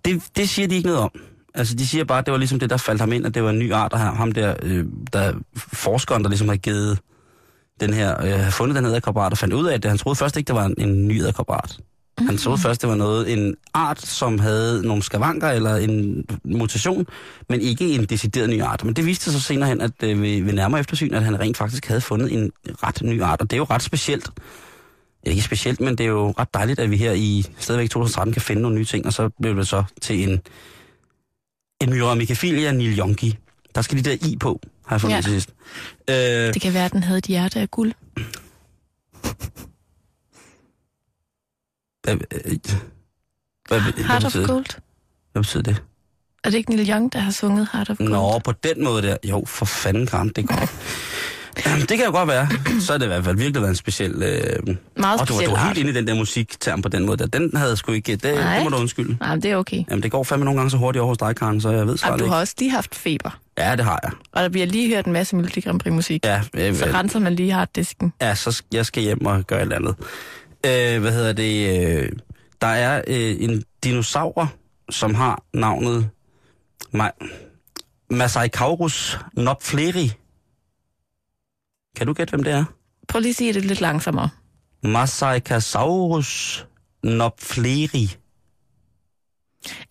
Det, 0.06 0.22
det 0.36 0.50
siger 0.50 0.68
de 0.68 0.76
ikke 0.76 0.88
noget 0.88 1.02
om. 1.02 1.12
Altså, 1.54 1.76
de 1.76 1.88
siger 1.88 2.04
bare, 2.04 2.20
at 2.20 2.26
det 2.26 2.32
var 2.32 2.38
ligesom 2.38 2.60
det, 2.60 2.70
der 2.70 2.78
faldt 2.78 3.02
ham 3.02 3.14
ind, 3.14 3.26
at 3.26 3.34
det 3.34 3.44
var 3.44 3.50
en 3.50 3.60
ny 3.60 3.74
art, 3.74 3.94
og 3.94 4.00
ham- 4.00 4.16
ham 4.16 4.32
der, 4.32 4.56
øh, 4.64 4.86
der 5.14 5.34
forskeren, 5.58 6.24
der 6.24 6.30
ligesom 6.30 6.48
havde 6.48 6.60
givet 6.60 7.00
den 7.80 7.94
her, 7.94 8.24
øh, 8.24 8.32
havde 8.32 8.52
fundet 8.52 8.76
den 8.76 8.86
æderkopart, 8.86 9.32
og 9.32 9.38
fandt 9.38 9.54
ud 9.54 9.68
af 9.68 9.82
det. 9.82 9.90
Han 9.92 9.98
troede 9.98 10.16
først 10.16 10.38
ikke, 10.38 10.48
det 10.48 10.56
var 10.56 10.66
en, 10.66 10.76
en 10.78 11.08
ny 11.08 11.22
æderkopart. 11.22 11.80
Han 12.28 12.38
troede 12.38 12.62
først, 12.62 12.82
det 12.82 12.90
var 12.90 12.96
noget, 12.96 13.34
en 13.34 13.56
art, 13.74 14.02
som 14.02 14.40
havde 14.40 14.88
nogle 14.88 15.04
skavanker 15.04 15.50
eller 15.50 15.76
en 15.76 16.26
mutation, 16.44 17.06
men 17.50 17.62
ikke 17.62 17.96
en 17.96 18.06
decideret 18.06 18.50
ny 18.50 18.62
art. 18.62 18.84
Men 18.84 18.94
det 18.94 19.06
viste 19.06 19.24
sig 19.24 19.34
så 19.34 19.40
senere 19.40 19.70
hen, 19.70 19.82
at 19.82 19.92
øh, 20.04 20.22
ved, 20.22 20.44
ved 20.44 20.54
nærmere 20.54 20.80
eftersyn, 20.80 21.14
at 21.14 21.24
han 21.24 21.40
rent 21.40 21.58
faktisk 21.58 21.88
havde 21.88 22.02
fundet 22.02 22.34
en 22.34 22.52
ret 22.66 23.02
ny 23.04 23.22
art, 23.22 23.42
og 23.42 23.52
det 23.52 23.56
er 23.56 23.58
jo 23.58 23.68
ret 23.70 23.82
specielt. 23.82 24.30
Ja, 25.26 25.30
ikke 25.30 25.42
specielt, 25.42 25.82
men 25.82 25.98
det 25.98 26.04
er 26.04 26.08
jo 26.08 26.34
ret 26.40 26.54
dejligt, 26.54 26.80
at 26.80 26.92
vi 26.92 26.98
her 26.98 27.12
i 27.12 27.46
stadigvæk 27.58 27.90
2013 27.90 28.34
kan 28.34 28.42
finde 28.42 28.62
nogle 28.62 28.78
nye 28.78 28.86
ting, 28.86 29.06
og 29.06 29.14
så 29.14 29.30
blev 29.42 29.56
det 29.56 29.68
så 29.68 29.84
til 30.02 30.30
en, 30.30 30.42
en 31.82 31.90
Myramicophilia 31.90 32.72
niljongi. 32.72 33.38
Der 33.80 33.84
skal 33.84 33.98
de 33.98 34.10
der 34.10 34.18
i 34.28 34.38
på, 34.40 34.60
har 34.86 34.96
jeg 34.96 35.02
fundet 35.02 35.16
Ja. 35.16 35.22
til 35.22 35.32
sidst. 35.32 35.50
Øh, 36.10 36.16
Det 36.54 36.62
kan 36.62 36.74
være, 36.74 36.86
at 36.86 36.92
den 36.92 37.04
havde 37.04 37.18
et 37.18 37.26
hjerte 37.26 37.60
af 37.60 37.72
guld. 37.72 37.92
hvad, 42.04 42.14
øh, 42.16 42.58
hvad, 43.68 43.82
hvad, 43.82 44.04
Heart 44.04 44.26
of 44.26 44.34
Gold. 44.48 44.66
hvad 45.32 45.42
betyder 45.42 45.64
det? 45.64 45.84
Er 46.44 46.50
det 46.50 46.58
ikke 46.58 46.76
Neil 46.76 46.90
Young, 46.90 47.14
der 47.14 47.20
har 47.20 47.32
sunget 47.32 47.68
Heart 47.74 47.90
of 47.90 47.98
Gold? 47.98 48.10
Nå, 48.10 48.40
på 48.40 48.52
den 48.52 48.84
måde 48.84 49.02
der. 49.02 49.18
Jo, 49.30 49.44
for 49.48 49.66
fanden, 49.66 50.08
Karen, 50.08 50.30
det 50.36 50.48
går. 50.48 50.56
det 51.90 51.98
kan 51.98 52.06
jo 52.06 52.12
godt 52.12 52.28
være. 52.28 52.48
Så 52.82 52.94
er 52.94 52.98
det 52.98 53.06
i 53.06 53.08
hvert 53.08 53.24
fald 53.26 53.36
virkelig 53.38 53.62
været 53.62 53.70
en 53.70 53.76
speciel... 53.76 54.12
Øh... 54.24 54.76
Meget 54.98 55.22
Og 55.22 55.28
du, 55.28 55.34
du 55.46 55.50
var 55.52 55.66
helt 55.68 55.78
inde 55.78 55.92
i 55.92 55.94
den 55.94 56.08
der 56.08 56.14
musikterm 56.16 56.82
på 56.82 56.90
den 56.90 57.06
måde 57.06 57.18
der. 57.18 57.26
Den 57.26 57.52
havde 57.58 57.70
jeg 57.70 57.78
sgu 57.78 57.92
ikke... 57.92 58.16
Det, 58.16 58.24
Nej. 58.36 58.56
det 58.56 58.64
må 58.64 58.70
du 58.70 58.76
undskylde. 58.82 59.18
Nej, 59.20 59.30
men 59.36 59.44
det 59.44 59.52
er 59.52 59.56
okay. 59.56 59.84
Jamen, 59.90 60.04
det 60.04 60.12
går 60.12 60.24
fandme 60.24 60.46
nogle 60.46 60.60
gange 60.60 60.72
så 60.72 60.78
hurtigt 60.78 61.02
over 61.02 61.08
hos 61.10 61.18
dig, 61.18 61.36
Karen, 61.36 61.62
så 61.62 61.70
jeg 61.70 61.86
ved 61.86 61.94
Ej, 61.94 61.98
svaret 61.98 62.20
du 62.20 62.24
ikke. 62.26 62.34
har 62.34 62.40
også 62.40 62.54
lige 62.60 62.72
haft 62.72 62.96
feber. 62.96 63.40
Ja, 63.60 63.76
det 63.76 63.86
har 63.86 64.00
jeg. 64.04 64.12
Og 64.32 64.44
der 64.44 64.50
bliver 64.50 64.66
lige 64.68 64.96
hørt 64.96 65.06
en 65.06 65.14
masse 65.14 65.36
Melodi 65.36 65.60
Grand 65.62 65.80
Prix 65.80 65.94
musik. 65.94 66.26
Ja, 66.26 66.42
øh, 66.54 66.76
Så 66.76 66.88
øh, 66.88 66.94
renser 66.94 67.20
man 67.20 67.36
lige 67.36 67.52
harddisken. 67.52 68.14
ja 68.22 68.36
så 68.36 68.64
jeg 68.72 68.86
skal 68.86 69.04
hjem 69.04 69.26
og 69.26 69.48
gøre 69.48 69.60
et 69.60 69.64
eller 69.64 69.76
andet. 69.76 69.96
Øh, 70.66 71.02
hvad 71.02 71.12
hedder 71.12 71.34
det? 71.34 71.80
Øh, 72.04 72.12
der 72.62 72.68
er 72.68 73.02
øh, 73.08 73.36
en 73.40 73.64
dinosaur, 73.84 74.54
som 74.90 75.16
har 75.16 75.44
navnet 75.54 76.10
Ma- 76.96 77.28
Masaicaurus 78.10 79.20
nopfleri. 79.34 80.12
Kan 81.96 82.08
du 82.08 82.14
gætte, 82.14 82.32
hvem 82.32 82.44
det 82.44 82.54
er? 82.54 82.66
Prøv 83.08 83.20
lige 83.22 83.30
at 83.30 83.36
sige 83.36 83.54
det 83.54 83.66
lidt 83.66 83.82
langsommere. 83.82 84.30
Masaicasaurus 84.84 86.66
nopfleri. 87.04 88.16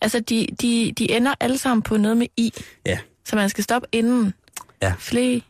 Altså, 0.01 0.19
de, 0.19 0.47
de, 0.61 0.93
de 0.97 1.11
ender 1.11 1.33
alle 1.39 1.57
sammen 1.57 1.81
på 1.81 1.97
noget 1.97 2.17
med 2.17 2.27
i, 2.37 2.53
Ja, 2.85 2.99
så 3.25 3.35
man 3.35 3.49
skal 3.49 3.63
stoppe 3.63 3.87
inden. 3.91 4.33
Ja. 4.81 4.93
Fle. 4.99 5.41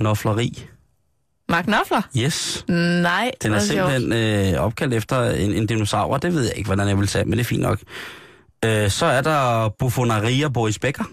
nopfleri. 0.00 0.66
Mark 1.48 1.64
Knopfler? 1.64 2.02
Yes. 2.18 2.64
Nej, 2.68 3.30
Den 3.42 3.52
er 3.52 3.58
simpelthen 3.58 4.12
øh, 4.12 4.60
opkaldt 4.60 4.94
efter 4.94 5.30
en, 5.30 5.52
en 5.52 5.66
dinosaur. 5.66 6.16
Det 6.16 6.34
ved 6.34 6.42
jeg 6.42 6.52
ikke, 6.56 6.68
hvordan 6.68 6.88
jeg 6.88 6.98
vil 6.98 7.08
sige, 7.08 7.24
men 7.24 7.32
det 7.32 7.40
er 7.40 7.44
fint 7.44 7.62
nok. 7.62 7.78
Øh, 8.64 8.90
så 8.90 9.06
er 9.06 9.20
der 9.20 9.68
Buffonaria 9.68 10.48
Boris 10.48 10.78
Becker. 10.78 11.04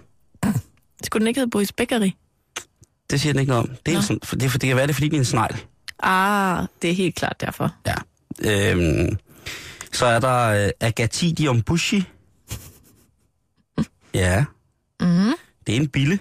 Skulle 1.05 1.19
den 1.21 1.27
ikke 1.27 1.39
hedde 1.39 1.49
Boris 1.51 1.71
Bakery? 1.71 2.11
Det 3.09 3.21
siger 3.21 3.33
den 3.33 3.39
ikke 3.39 3.49
noget 3.49 3.69
om. 3.69 3.75
Det, 3.85 3.93
er 3.93 4.01
sådan, 4.01 4.19
for, 4.23 4.35
det, 4.35 4.51
for 4.51 4.57
det 4.57 4.67
kan 4.67 4.75
være, 4.77 4.87
det 4.87 4.91
er, 4.91 4.93
fordi 4.93 5.09
det 5.09 5.15
er 5.15 5.19
en 5.19 5.25
snegl. 5.25 5.55
Ah, 5.99 6.65
det 6.81 6.89
er 6.89 6.93
helt 6.95 7.15
klart 7.15 7.41
derfor. 7.41 7.75
Ja. 7.87 7.95
Øhm, 8.71 9.17
så 9.91 10.05
er 10.05 10.19
der 10.19 10.65
øh, 10.65 10.69
Agatidium 10.79 11.61
bushi. 11.61 12.03
Ja, 14.13 14.45
Mm-hmm. 14.99 15.33
Det 15.67 15.75
er 15.75 15.79
en 15.79 15.87
bille, 15.87 16.19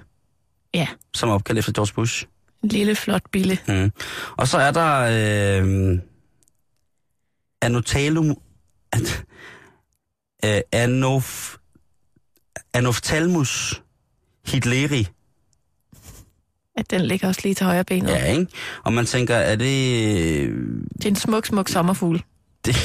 Ja, 0.74 0.88
som 1.14 1.28
er 1.28 1.32
opkaldt 1.32 1.58
efter 1.58 1.72
George 1.72 1.92
Bush. 1.94 2.26
en 2.62 2.68
lille 2.68 2.94
flot 2.94 3.22
bille. 3.32 3.58
Mm. 3.68 3.92
Og 4.36 4.48
så 4.48 4.58
er 4.58 4.70
der 4.70 5.00
øh, 5.62 5.98
Anotalum... 7.62 8.36
An, 8.92 9.00
øh, 10.44 10.60
anof, 10.72 11.56
Anophthalmus 12.72 13.82
hitleri. 14.46 15.06
At 16.76 16.90
den 16.90 17.00
ligger 17.00 17.28
også 17.28 17.40
lige 17.44 17.54
til 17.54 17.66
højre 17.66 17.84
benet. 17.84 18.08
Ja, 18.10 18.24
ikke? 18.32 18.46
Og 18.84 18.92
man 18.92 19.06
tænker, 19.06 19.34
er 19.36 19.56
det... 19.56 20.04
øh, 20.42 20.66
Det 20.96 21.04
er 21.04 21.08
en 21.08 21.16
smuk, 21.16 21.46
smuk 21.46 21.68
sommerfugl. 21.68 22.22
Det, 22.64 22.76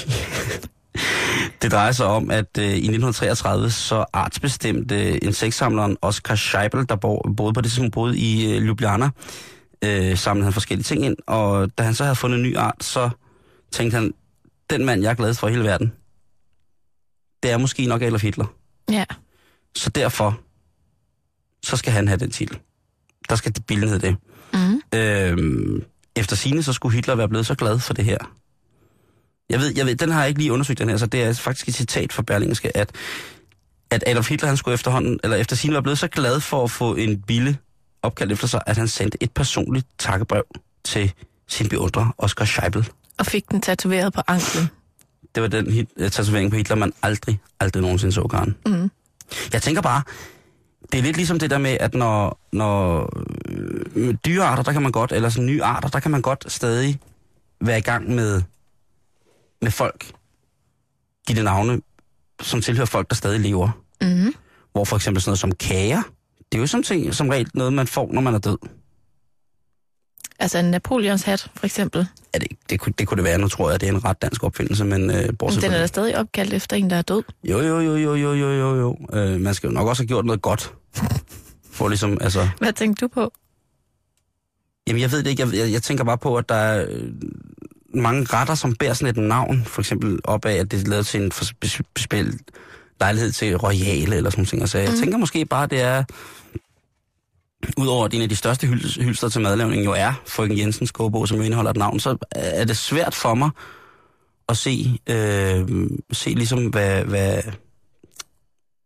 det 1.62 1.72
drejer 1.72 1.92
sig 1.92 2.06
om, 2.06 2.32
at 2.32 2.58
øh, 2.60 2.66
i 2.66 2.68
1933 2.68 3.72
så 3.72 4.06
artsbestemte 4.14 5.18
insektsamleren 5.18 5.98
Oscar 6.02 6.36
Scheibel, 6.36 6.90
der 6.90 6.96
bo, 6.96 7.22
boede 7.38 7.54
på 7.54 7.62
det 7.62 7.72
tidspunkt 7.72 7.94
boede 7.94 8.18
i 8.18 8.56
øh, 8.56 8.64
Ljubljana, 8.64 9.10
øh, 9.82 10.18
samlede 10.18 10.44
han 10.44 10.54
forskellige 10.54 10.84
ting 10.84 11.06
ind, 11.06 11.16
og 11.28 11.78
da 11.78 11.84
han 11.84 11.94
så 11.94 12.04
havde 12.04 12.16
fundet 12.16 12.38
en 12.38 12.44
ny 12.44 12.58
art, 12.58 12.84
så 12.84 13.10
tænkte 13.72 13.96
han, 13.96 14.14
den 14.70 14.86
mand, 14.86 15.02
jeg 15.02 15.10
er 15.10 15.14
glad 15.14 15.34
for 15.34 15.48
i 15.48 15.52
hele 15.52 15.64
verden, 15.64 15.94
det 17.44 17.52
er 17.52 17.58
måske 17.58 17.86
nok 17.86 18.02
Adolf 18.02 18.22
Hitler. 18.22 18.46
Ja. 18.92 19.06
Så 19.76 19.90
derfor, 19.90 20.40
så 21.64 21.78
skal 21.78 21.94
han 21.94 22.08
have 22.08 22.18
den 22.18 22.32
titel. 22.32 22.60
Der 23.30 23.36
skal 23.36 23.56
det 23.56 23.66
billen 23.66 23.90
hedde 23.90 24.08
det. 24.08 24.16
Mm. 24.54 25.00
Øhm, 25.00 25.84
efter 26.16 26.36
sine 26.36 26.64
så 26.64 26.74
skulle 26.74 26.96
Hitler 26.96 27.16
være 27.16 27.30
blevet 27.30 27.46
så 27.46 27.56
glad 27.56 27.80
for 27.80 27.94
det 27.94 28.06
her. 28.06 28.18
Jeg 29.52 29.60
ved, 29.60 29.74
jeg 29.76 29.86
ved, 29.86 29.96
den 29.96 30.12
har 30.12 30.20
jeg 30.20 30.30
ikke 30.30 30.40
lige 30.42 30.54
undersøgt, 30.54 30.80
den 30.80 30.90
her, 30.90 30.98
så 30.98 31.06
det 31.06 31.24
er 31.24 31.34
faktisk 31.34 31.68
et 31.68 31.76
citat 31.76 32.14
fra 32.14 32.24
Berlingske, 32.24 32.78
at, 32.78 32.92
at 33.90 34.04
Adolf 34.08 34.30
Hitler, 34.30 34.48
han 34.48 34.58
skulle 34.58 34.74
efterhånden, 34.74 35.20
eller 35.24 35.38
efter 35.38 35.56
sine 35.56 35.74
var 35.74 35.82
blevet 35.82 36.00
så 36.00 36.08
glad 36.08 36.40
for 36.40 36.64
at 36.64 36.72
få 36.72 36.96
en 36.96 37.22
bille 37.22 37.58
opkaldt 38.02 38.32
efter 38.32 38.48
sig, 38.48 38.62
at 38.66 38.78
han 38.78 38.88
sendte 38.88 39.18
et 39.24 39.32
personligt 39.32 39.88
takkebrev 40.00 40.44
til 40.84 41.14
sin 41.48 41.70
beundrer, 41.70 42.16
Oscar 42.18 42.46
Scheibel. 42.46 42.90
Og 43.20 43.26
fik 43.26 43.52
den 43.52 43.62
tatoveret 43.62 44.14
på 44.14 44.22
anklen. 44.28 44.70
Det 45.36 45.44
var 45.44 45.50
den 45.50 45.88
uh, 46.00 46.10
tatovering 46.10 46.52
på 46.52 46.58
Hitler, 46.58 46.76
man 46.76 46.94
aldrig, 47.02 47.40
aldrig 47.60 47.82
nogensinde 47.82 48.14
så, 48.14 48.28
Karen. 48.28 48.56
Mm. 48.66 48.92
Jeg 49.54 49.62
tænker 49.62 49.82
bare, 49.82 50.02
det 50.92 50.98
er 50.98 51.04
lidt 51.04 51.18
ligesom 51.18 51.40
det 51.40 51.50
der 51.50 51.58
med, 51.58 51.78
at 51.80 51.94
når, 51.94 52.40
når 52.52 53.10
øh, 53.96 54.16
dyrearter, 54.26 54.64
der 54.64 54.72
kan 54.72 54.82
man 54.82 54.92
godt, 54.92 55.12
eller 55.12 55.30
sådan 55.30 55.46
nye 55.46 55.64
arter, 55.64 55.90
der 55.90 56.00
kan 56.00 56.12
man 56.12 56.22
godt 56.22 56.52
stadig 56.52 57.00
være 57.62 57.78
i 57.78 57.82
gang 57.82 58.16
med, 58.16 58.42
med 59.62 59.72
folk. 59.72 60.12
Det 61.28 61.44
navne, 61.44 61.82
som 62.42 62.62
tilhører 62.62 62.86
folk, 62.86 63.10
der 63.10 63.16
stadig 63.16 63.40
lever. 63.40 63.84
Mm. 64.02 64.34
Hvor 64.72 64.86
for 64.86 64.96
eksempel 64.96 65.22
sådan 65.22 65.30
noget 65.30 65.40
som 65.40 65.52
kager, 65.52 66.02
det 66.52 66.58
er 66.58 66.60
jo 66.60 66.68
som, 66.68 66.84
ting, 66.84 67.14
som 67.14 67.30
regel 67.30 67.52
noget, 67.54 67.74
man 67.74 67.88
får, 67.88 68.10
når 68.12 68.22
man 68.22 68.34
er 68.34 68.40
død. 68.40 68.58
Altså 70.40 70.58
en 70.58 70.66
Napoleons 70.66 71.24
hat, 71.24 71.52
for 71.56 71.66
eksempel. 71.66 72.08
Ja, 72.34 72.40
det, 72.40 72.48
det, 72.70 72.80
kunne, 72.80 72.94
det 72.98 73.08
kunne 73.08 73.16
det 73.16 73.24
være. 73.24 73.38
Nu 73.38 73.48
tror 73.48 73.70
jeg, 73.70 73.76
at 73.76 73.82
det 73.82 73.90
er 73.90 73.94
en 73.94 74.06
ret 74.06 74.22
dansk 74.22 74.44
opfindelse, 74.44 74.86
men 74.86 75.12
øh, 75.12 75.30
bortset 75.40 75.64
den 75.64 75.72
er 75.72 75.78
da 75.78 75.88
stadig 75.88 76.18
opkaldt 76.18 76.54
efter 76.54 76.78
en, 76.78 76.90
der 76.90 76.96
er 76.96 77.02
død. 77.02 77.24
Jo, 77.44 77.60
jo, 77.60 77.80
jo, 77.80 77.96
jo, 77.96 78.16
jo, 78.16 78.34
jo, 78.34 78.50
jo, 78.50 78.76
jo. 78.76 78.98
Øh, 79.14 79.42
man 79.42 79.54
skal 79.54 79.68
jo 79.68 79.74
nok 79.74 79.88
også 79.88 80.04
have 80.04 80.08
gjort 80.08 80.26
noget 80.26 80.42
godt. 80.42 80.74
For 81.72 81.88
ligesom, 81.88 82.18
altså... 82.22 82.50
Hvad 82.58 82.74
tænkte 82.74 83.06
du 83.06 83.08
på? 83.08 83.34
Jamen, 84.88 85.02
jeg 85.02 85.12
ved 85.12 85.24
det 85.24 85.30
ikke. 85.30 85.44
Jeg, 85.44 85.54
jeg, 85.54 85.72
jeg 85.72 85.84
tænker 85.84 86.04
bare 86.04 86.18
på, 86.18 86.36
at 86.36 86.50
der 86.50 86.56
er 86.56 86.86
øh, 86.90 87.12
mange 87.94 88.24
retter, 88.24 88.56
som 88.56 88.76
bærer 88.76 88.94
sådan 88.94 89.18
et 89.18 89.24
navn. 89.28 89.64
For 89.66 89.82
eksempel 89.82 90.20
op 90.24 90.46
af, 90.46 90.54
at 90.54 90.72
det 90.72 90.82
er 90.82 90.90
lavet 90.90 91.06
til 91.06 91.22
en 91.22 91.32
speciel 91.32 92.40
lejlighed 93.00 93.32
til 93.32 93.58
royale 93.58 94.16
eller 94.16 94.30
sådan 94.30 94.48
noget. 94.54 94.70
Så 94.70 94.78
jeg 94.78 94.90
mm. 94.90 94.98
tænker 94.98 95.18
måske 95.18 95.46
bare, 95.46 95.68
det 95.68 95.82
er... 95.82 96.04
Udover 97.78 98.06
at 98.06 98.14
en 98.14 98.22
af 98.22 98.30
de 98.30 98.36
største 98.36 98.68
hyld, 98.68 99.04
hylster 99.04 99.30
til 99.30 99.42
madlavning 99.42 99.86
jo 99.86 99.92
er 99.92 100.22
Frøken 100.28 100.58
Jensens 100.58 100.92
kogebog, 100.92 101.28
som 101.28 101.38
jo 101.38 101.44
indeholder 101.44 101.72
et 101.72 101.78
navn, 101.78 102.00
så 102.00 102.18
er 102.32 102.66
det 102.66 102.78
svært 102.78 103.16
for 103.16 103.34
mig 103.34 103.50
at 104.50 104.58
se, 104.58 105.00
øh, 105.10 105.70
se 106.12 106.30
ligesom, 106.30 106.66
hvad, 106.66 107.04
hvad, 107.04 107.42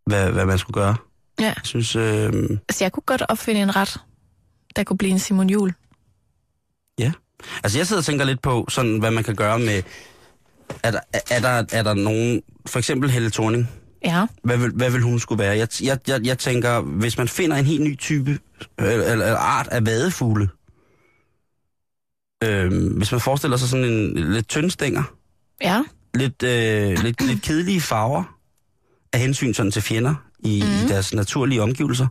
hvad, 0.06 0.32
hvad 0.32 0.45
man 0.45 0.58
skulle 0.58 0.82
gøre. 0.82 0.95
Ja. 1.39 1.45
Jeg 1.45 1.56
synes, 1.64 1.95
øh, 1.95 2.34
Altså, 2.70 2.84
jeg 2.84 2.91
kunne 2.91 3.03
godt 3.06 3.22
opfinde 3.30 3.62
en 3.62 3.76
ret, 3.76 3.97
der 4.76 4.84
kunne 4.84 4.97
blive 4.97 5.12
en 5.12 5.20
Simon 5.20 5.49
Jul. 5.49 5.74
Altså 7.63 7.77
jeg 7.79 7.88
sidder 7.88 7.99
og 8.01 8.05
tænker 8.05 8.25
lidt 8.25 8.41
på, 8.41 8.65
sådan, 8.69 8.99
hvad 8.99 9.11
man 9.11 9.23
kan 9.23 9.36
gøre 9.36 9.59
med... 9.59 9.83
Er 10.83 10.91
der, 10.91 10.99
er 11.29 11.39
der, 11.39 11.63
er 11.71 11.83
der 11.83 11.93
nogen... 11.93 12.41
For 12.65 12.79
eksempel 12.79 13.09
Helle 13.09 13.29
Thorning. 13.31 13.69
Ja. 14.05 14.25
Hvad 14.43 14.57
vil, 14.57 14.71
hvad 14.71 14.91
vil 14.91 15.01
hun 15.01 15.19
skulle 15.19 15.43
være? 15.43 15.57
Jeg, 15.57 15.67
jeg, 15.83 15.99
jeg, 16.07 16.25
jeg 16.25 16.38
tænker, 16.38 16.81
hvis 16.81 17.17
man 17.17 17.27
finder 17.27 17.57
en 17.57 17.65
helt 17.65 17.81
ny 17.81 17.97
type, 17.97 18.31
øh, 18.79 18.93
eller, 18.93 19.03
eller 19.11 19.38
art 19.38 19.67
af 19.67 19.86
vadefugle, 19.86 20.49
øh, 22.43 22.97
hvis 22.97 23.11
man 23.11 23.21
forestiller 23.21 23.57
sig 23.57 23.69
sådan 23.69 23.86
en 23.86 24.31
lidt 24.33 24.47
tynd 24.47 24.69
stænger, 24.71 25.03
Ja. 25.61 25.83
lidt, 26.13 26.43
øh, 26.43 27.03
lidt, 27.03 27.21
lidt 27.21 27.41
kedelige 27.41 27.81
farver, 27.81 28.23
af 29.13 29.19
hensyn 29.19 29.53
sådan 29.53 29.71
til 29.71 29.81
fjender 29.81 30.15
i, 30.39 30.63
mm. 30.65 30.86
i 30.86 30.89
deres 30.89 31.13
naturlige 31.13 31.61
omgivelser, 31.61 32.07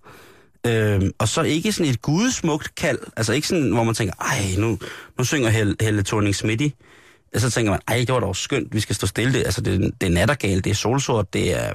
øh, 0.66 1.02
og 1.18 1.28
så 1.28 1.42
ikke 1.42 1.72
sådan 1.72 1.92
et 1.92 2.02
gudesmukt 2.02 2.74
kald, 2.74 2.98
altså 3.16 3.32
ikke 3.32 3.48
sådan, 3.48 3.70
hvor 3.72 3.84
man 3.84 3.94
tænker, 3.94 4.14
ej, 4.20 4.38
nu, 4.58 4.78
nu 5.18 5.24
synger 5.24 5.48
Helle, 5.50 5.76
Helle 5.80 6.02
thorning 6.02 6.34
Smitty, 6.34 6.68
så 7.36 7.50
tænker 7.50 7.70
man, 7.72 7.80
ej, 7.88 7.96
det 7.98 8.12
var 8.12 8.20
dog 8.20 8.36
skønt, 8.36 8.74
vi 8.74 8.80
skal 8.80 8.96
stå 8.96 9.06
stille. 9.06 9.32
Det, 9.32 9.38
altså, 9.44 9.60
det, 9.60 9.92
det 10.00 10.06
er 10.06 10.10
nattergal, 10.10 10.64
det 10.64 10.70
er 10.70 10.74
solsort, 10.74 11.32
det 11.32 11.60
er, 11.62 11.72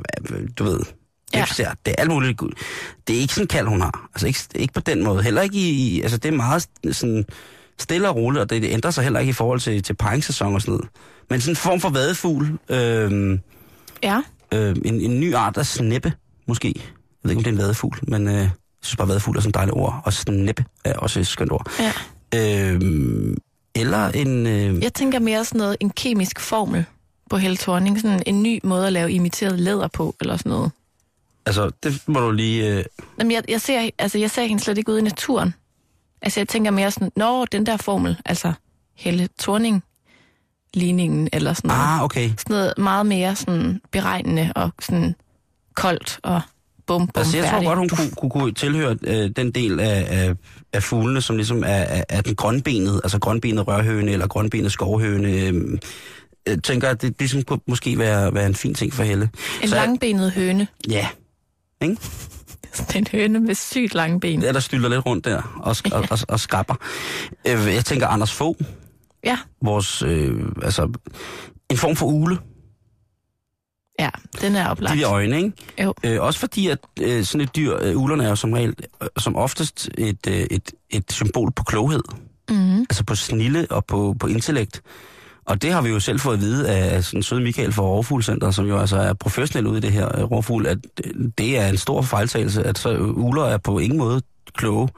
du 0.60 0.64
ved, 0.64 0.80
Ja. 1.34 1.46
ja. 1.60 1.72
det 1.86 1.92
er 1.98 2.02
alt 2.02 2.10
muligt. 2.12 2.42
Det 3.08 3.16
er 3.16 3.20
ikke 3.20 3.34
sådan 3.34 3.48
kald, 3.48 3.68
hun 3.68 3.82
har. 3.82 4.10
Altså 4.16 4.28
ikke, 4.28 4.40
ikke 4.56 4.74
på 4.74 4.80
den 4.80 5.04
måde. 5.04 5.24
Heller 5.24 5.42
ikke 5.42 5.58
i, 5.58 5.70
i 5.70 6.02
altså 6.02 6.18
det 6.18 6.30
er 6.34 6.36
meget 6.38 6.66
sådan 6.92 7.26
stille 7.80 8.10
og 8.10 8.16
roligt, 8.16 8.42
og 8.42 8.50
det, 8.50 8.62
det 8.62 8.72
ændrer 8.74 8.92
sig 8.92 9.04
heller 9.04 9.20
ikke 9.20 9.30
i 9.30 9.34
forhold 9.34 9.60
til, 9.60 9.84
til 9.84 9.94
paringsæson 9.94 10.54
og 10.56 10.62
sådan 10.62 10.72
noget. 10.72 10.88
Men 11.30 11.42
sådan 11.42 11.52
en 11.52 11.56
form 11.56 11.80
for 11.80 11.90
vadefugl, 11.90 12.48
øh, 12.70 13.40
Ja. 14.04 14.22
øh, 14.54 14.76
en, 14.86 15.02
en 15.02 15.20
ny 15.20 15.36
art 15.36 15.58
af 15.58 15.66
sneppe, 15.66 16.14
måske. 16.48 16.74
Jeg 16.76 16.84
ved 17.24 17.32
ikke, 17.32 17.40
om 17.40 17.44
det 17.44 17.50
er 17.52 17.54
en 17.56 17.62
vadefugl, 17.62 18.00
men 18.08 18.28
øh, 18.28 18.50
synes 18.82 18.96
bare, 18.98 19.08
vadefugl 19.08 19.38
er 19.38 19.42
sådan 19.42 19.50
et 19.50 19.56
dejligt 19.56 19.78
ord. 19.78 20.02
Og 20.06 20.14
sneppe 20.14 20.66
er 20.86 20.94
også 20.98 21.20
et 21.20 21.28
skønt 21.28 21.52
ord. 21.52 21.72
Ja. 21.80 21.94
Øh, 22.36 22.82
eller 23.76 24.08
en... 24.08 24.48
Øh, 24.48 24.84
Jeg 24.84 24.94
tænker 24.94 25.20
mere 25.20 25.46
sådan 25.46 25.60
noget, 25.60 25.78
en 25.80 25.90
kemisk 25.90 26.40
formel 26.40 26.86
på 27.30 27.38
Helle 27.38 27.58
Thorning. 27.58 28.02
Sådan 28.02 28.24
en 28.26 28.44
ny 28.44 28.60
måde 28.64 28.88
at 28.88 28.94
lave 28.94 29.12
imiteret 29.12 29.60
læder 29.60 29.88
på, 29.88 30.16
eller 30.22 30.38
sådan 30.38 30.50
noget. 30.50 30.72
Altså, 31.46 31.72
det 31.84 32.02
må 32.08 32.20
du 32.20 32.32
lige... 32.32 32.78
Øh, 32.78 32.84
Jamen, 33.20 33.32
jeg, 33.32 33.44
jeg, 33.50 33.62
ser, 33.62 33.90
altså, 33.98 34.18
jeg 34.18 34.32
ser 34.32 34.44
hende 34.46 34.64
slet 34.64 34.78
ikke 34.78 34.92
ude 34.92 35.00
i 35.00 35.04
naturen. 35.04 35.54
Altså, 36.22 36.40
jeg 36.40 36.48
tænker 36.48 36.72
mere 36.72 36.92
sådan, 36.92 37.12
når 37.16 37.46
den 37.46 37.66
der 37.66 37.78
formel, 37.78 38.18
altså 38.26 38.54
Helle 38.96 39.30
Thorning 39.40 39.84
ligningen 40.74 41.30
eller 41.34 41.54
sådan 41.54 41.68
noget. 41.68 41.82
ah, 41.82 42.04
okay. 42.04 42.30
Sådan 42.30 42.46
noget 42.56 42.74
meget 42.78 43.06
mere 43.06 43.36
sådan 43.36 43.82
beregnende 43.92 44.52
og 44.56 44.72
sådan 44.82 45.16
koldt 45.76 46.20
og 46.24 46.42
bum, 46.90 47.08
bum, 47.08 47.10
Altså, 47.16 47.38
jeg 47.38 47.46
tror 47.46 47.52
færdig. 47.52 47.68
godt, 47.68 47.80
hun 47.80 47.90
kunne, 47.90 48.12
kunne, 48.18 48.30
kunne 48.32 48.54
tilhøre 48.54 48.98
øh, 49.08 49.30
den 49.36 49.52
del 49.52 49.80
af, 49.80 50.06
af, 50.10 50.34
af 50.74 50.84
fuglene, 50.84 51.22
som 51.22 51.36
ligesom 51.36 51.64
er, 51.64 51.68
er, 51.68 52.04
er 52.10 52.22
den 52.22 52.36
grønbenede, 52.36 53.02
altså 53.04 53.20
grønbenet 53.20 53.68
rørhøne 53.68 54.12
eller 54.12 54.28
grønbenet 54.28 54.72
skovhøne. 54.72 55.32
Øh, 55.32 55.78
jeg 56.48 56.64
tænker, 56.64 56.90
at 56.90 57.02
det 57.02 57.16
ligesom 57.20 57.44
kunne 57.44 57.60
måske 57.68 57.98
være, 57.98 58.34
være 58.34 58.46
en 58.46 58.56
fin 58.56 58.74
ting 58.74 58.94
for 58.94 59.04
Helle. 59.04 59.30
En 59.64 59.68
Så- 59.70 59.76
langbenet 59.76 60.32
høne. 60.32 60.68
Ja, 60.90 61.08
ikke? 61.82 61.98
Sådan 62.74 62.98
en 63.02 63.08
høne 63.12 63.40
med 63.40 63.56
sygt 63.56 63.94
lange 63.96 64.20
ben. 64.20 64.44
Er 64.44 64.52
der 64.52 64.60
stylder 64.60 64.90
lidt 64.90 65.06
rundt 65.06 65.26
der 65.26 65.42
og, 65.62 65.76
og, 65.92 66.06
og, 66.12 66.20
og 66.30 66.40
skrapper. 66.40 66.76
Øh, 67.48 67.74
jeg 67.76 67.86
tænker 67.86 68.08
Anders 68.08 68.32
Fogh. 68.34 68.60
Ja, 69.24 69.38
Vores, 69.62 70.02
øh, 70.02 70.32
altså, 70.64 70.92
en 71.72 71.78
form 71.78 71.96
for 71.96 72.06
ule. 72.06 72.38
Ja, 74.00 74.10
den 74.41 74.56
er 74.56 74.68
oplagt. 74.68 74.97
De 74.97 75.04
øjne, 75.04 75.38
ikke? 75.38 75.52
Jo. 75.84 75.93
Øh, 76.04 76.22
også 76.22 76.39
fordi, 76.39 76.68
at 76.68 76.80
øh, 77.02 77.24
sådan 77.24 77.41
et 77.41 77.56
dyr, 77.56 77.78
øh, 77.82 77.97
ulerne 77.97 78.24
er 78.24 78.30
jo 78.30 78.36
som 78.36 78.54
regel, 78.54 78.74
øh, 79.04 79.08
som 79.18 79.36
oftest 79.36 79.89
et, 79.97 80.28
øh, 80.28 80.34
et, 80.34 80.72
et 80.89 81.12
symbol 81.12 81.52
på 81.52 81.64
kloghed. 81.64 82.04
Mm-hmm. 82.50 82.80
Altså 82.80 83.04
på 83.04 83.16
snille 83.16 83.68
og 83.70 83.86
på, 83.86 84.16
på 84.20 84.28
intellekt. 84.28 84.82
Og 85.45 85.62
det 85.62 85.72
har 85.72 85.82
vi 85.82 85.89
jo 85.89 86.00
selv 86.00 86.20
fået 86.20 86.34
at 86.34 86.41
vide 86.41 86.70
af, 86.70 87.04
sådan 87.04 87.24
søde 87.24 87.41
Michael 87.41 87.74
fra 87.74 87.84
Rovfuglcenter, 87.84 88.52
som 88.52 88.66
jo 88.66 88.78
altså 88.78 88.97
er 88.97 89.14
professionel 89.14 89.68
ude 89.68 89.78
i 89.78 89.82
det 89.82 89.91
her 89.91 90.20
øh, 90.20 90.24
rovfugl, 90.24 90.68
at 90.68 90.78
øh, 91.06 91.30
det 91.38 91.58
er 91.58 91.68
en 91.68 91.78
stor 91.78 92.02
fejltagelse, 92.02 92.64
at 92.64 92.78
så 92.78 92.97
uler 92.97 93.43
er 93.43 93.58
på 93.58 93.80
ingen 93.80 93.97
måde 94.00 94.22
kloge. 94.54 94.89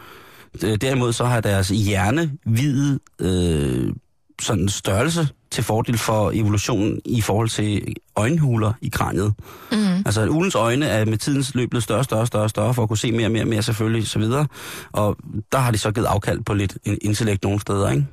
Øh, 0.63 0.77
Derimod 0.81 1.13
så 1.13 1.25
har 1.25 1.41
deres 1.41 1.69
hjerne 1.69 2.31
hvide 2.45 2.99
øh, 3.19 3.93
sådan 4.41 4.69
størrelse 4.69 5.27
til 5.51 5.63
fordel 5.63 5.97
for 5.97 6.31
evolutionen 6.33 6.99
i 7.05 7.21
forhold 7.21 7.49
til 7.49 7.93
øjenhuler 8.15 8.73
i 8.81 8.89
kraniet. 8.89 9.33
Mm. 9.71 9.77
Altså, 10.05 10.21
at 10.21 10.29
uglens 10.29 10.55
øjne 10.55 10.85
er 10.85 11.05
med 11.05 11.17
tidens 11.17 11.55
løb 11.55 11.69
blevet 11.69 11.83
større, 11.83 12.03
større, 12.03 12.27
større, 12.27 12.49
større, 12.49 12.73
for 12.73 12.83
at 12.83 12.87
kunne 12.89 12.97
se 12.97 13.11
mere 13.11 13.27
og 13.27 13.31
mere, 13.31 13.45
mere 13.45 13.61
selvfølgelig, 13.63 14.07
så 14.07 14.19
videre. 14.19 14.47
Og 14.91 15.17
der 15.51 15.57
har 15.57 15.71
de 15.71 15.77
så 15.77 15.91
givet 15.91 16.05
afkald 16.05 16.41
på 16.43 16.53
lidt 16.53 16.77
in- 16.85 16.97
intellekt 17.01 17.43
nogle 17.43 17.59
steder, 17.59 17.89
ikke? 17.89 18.05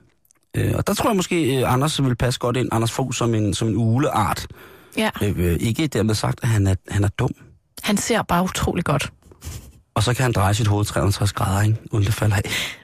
Øh, 0.57 0.72
og 0.76 0.86
der 0.86 0.95
tror 0.95 1.11
jeg 1.11 1.16
måske, 1.16 1.57
øh, 1.61 1.72
Anders 1.72 2.03
vil 2.03 2.14
passe 2.16 2.41
godt 2.41 2.57
ind, 2.57 2.68
Anders 2.72 2.93
Fogh, 2.93 3.12
som 3.12 3.34
en, 3.34 3.55
som 3.55 3.68
en 3.68 3.76
ugleart. 3.76 4.47
Ja, 4.97 5.11
Øh, 5.22 5.34
øh, 5.39 5.57
ikke 5.61 5.86
dermed 5.86 6.14
sagt, 6.14 6.39
at 6.43 6.49
han 6.49 6.66
er, 6.66 6.74
han 6.89 7.05
er 7.05 7.09
dum. 7.09 7.30
han 7.82 7.97
ser 7.97 8.22
bare 8.22 8.43
utrolig 8.45 8.84
godt. 8.84 9.12
Og 9.95 10.03
så 10.03 10.14
kan 10.14 10.22
han 10.22 10.32
dreje 10.32 10.55
sit 10.55 10.66
hoved 10.66 10.84
360 10.84 11.32
grader, 11.32 11.62
ikke? 11.62 11.76
uden 11.93 12.05
det 12.07 12.14
falder 12.14 12.36
af. 12.36 12.43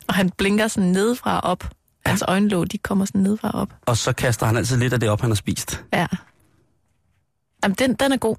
Og 0.08 0.14
han 0.14 0.30
blinker 0.38 0.68
sådan 0.68 0.88
nedfra 0.90 1.40
og 1.40 1.58
op. 2.04 2.08
Hans 2.08 2.22
øjenlåg, 2.28 2.72
de 2.72 2.78
kommer 2.78 3.04
sådan 3.04 3.20
nedfra 3.20 3.50
op. 3.50 3.68
Og 3.86 3.96
så 3.96 4.12
kaster 4.12 4.46
han 4.46 4.56
altid 4.56 4.76
lidt 4.76 4.92
af 4.92 5.00
det 5.00 5.08
op, 5.08 5.20
han 5.20 5.30
har 5.30 5.34
spist. 5.34 5.84
Ja. 5.92 6.06
Jamen, 7.64 7.76
den, 7.78 7.94
den 7.94 8.12
er 8.12 8.16
god. 8.16 8.36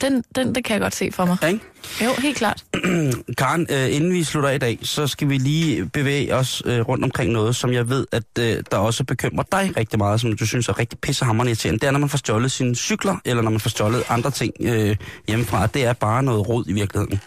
Den, 0.00 0.24
den, 0.34 0.54
det 0.54 0.64
kan 0.64 0.74
jeg 0.74 0.80
godt 0.80 0.94
se 0.94 1.12
for 1.12 1.24
mig. 1.24 1.36
Ja, 1.42 1.46
ikke? 1.46 1.60
Jo, 2.04 2.10
helt 2.18 2.36
klart. 2.36 2.64
Karen, 3.38 3.66
øh, 3.70 3.94
inden 3.94 4.12
vi 4.12 4.24
slutter 4.24 4.50
i 4.50 4.58
dag, 4.58 4.78
så 4.82 5.06
skal 5.06 5.28
vi 5.28 5.38
lige 5.38 5.86
bevæge 5.86 6.34
os 6.34 6.62
øh, 6.66 6.80
rundt 6.80 7.04
omkring 7.04 7.32
noget, 7.32 7.56
som 7.56 7.72
jeg 7.72 7.88
ved, 7.88 8.06
at 8.12 8.22
øh, 8.38 8.62
der 8.70 8.76
også 8.76 9.04
bekymrer 9.04 9.44
dig 9.52 9.72
rigtig 9.76 9.98
meget, 9.98 10.20
som 10.20 10.36
du 10.36 10.46
synes 10.46 10.68
er 10.68 10.78
rigtig 10.78 10.98
pissehammerende 10.98 11.50
irriterende. 11.50 11.80
Det 11.80 11.86
er, 11.86 11.90
når 11.90 11.98
man 11.98 12.08
får 12.08 12.18
stjålet 12.18 12.52
sine 12.52 12.74
cykler, 12.74 13.16
eller 13.24 13.42
når 13.42 13.50
man 13.50 13.60
får 13.60 13.70
stjålet 13.70 14.02
andre 14.08 14.30
ting 14.30 14.52
øh, 14.60 14.96
hjemmefra. 15.28 15.66
Det 15.66 15.84
er 15.84 15.92
bare 15.92 16.22
noget 16.22 16.48
rod 16.48 16.64
i 16.68 16.72
virkeligheden. 16.72 17.20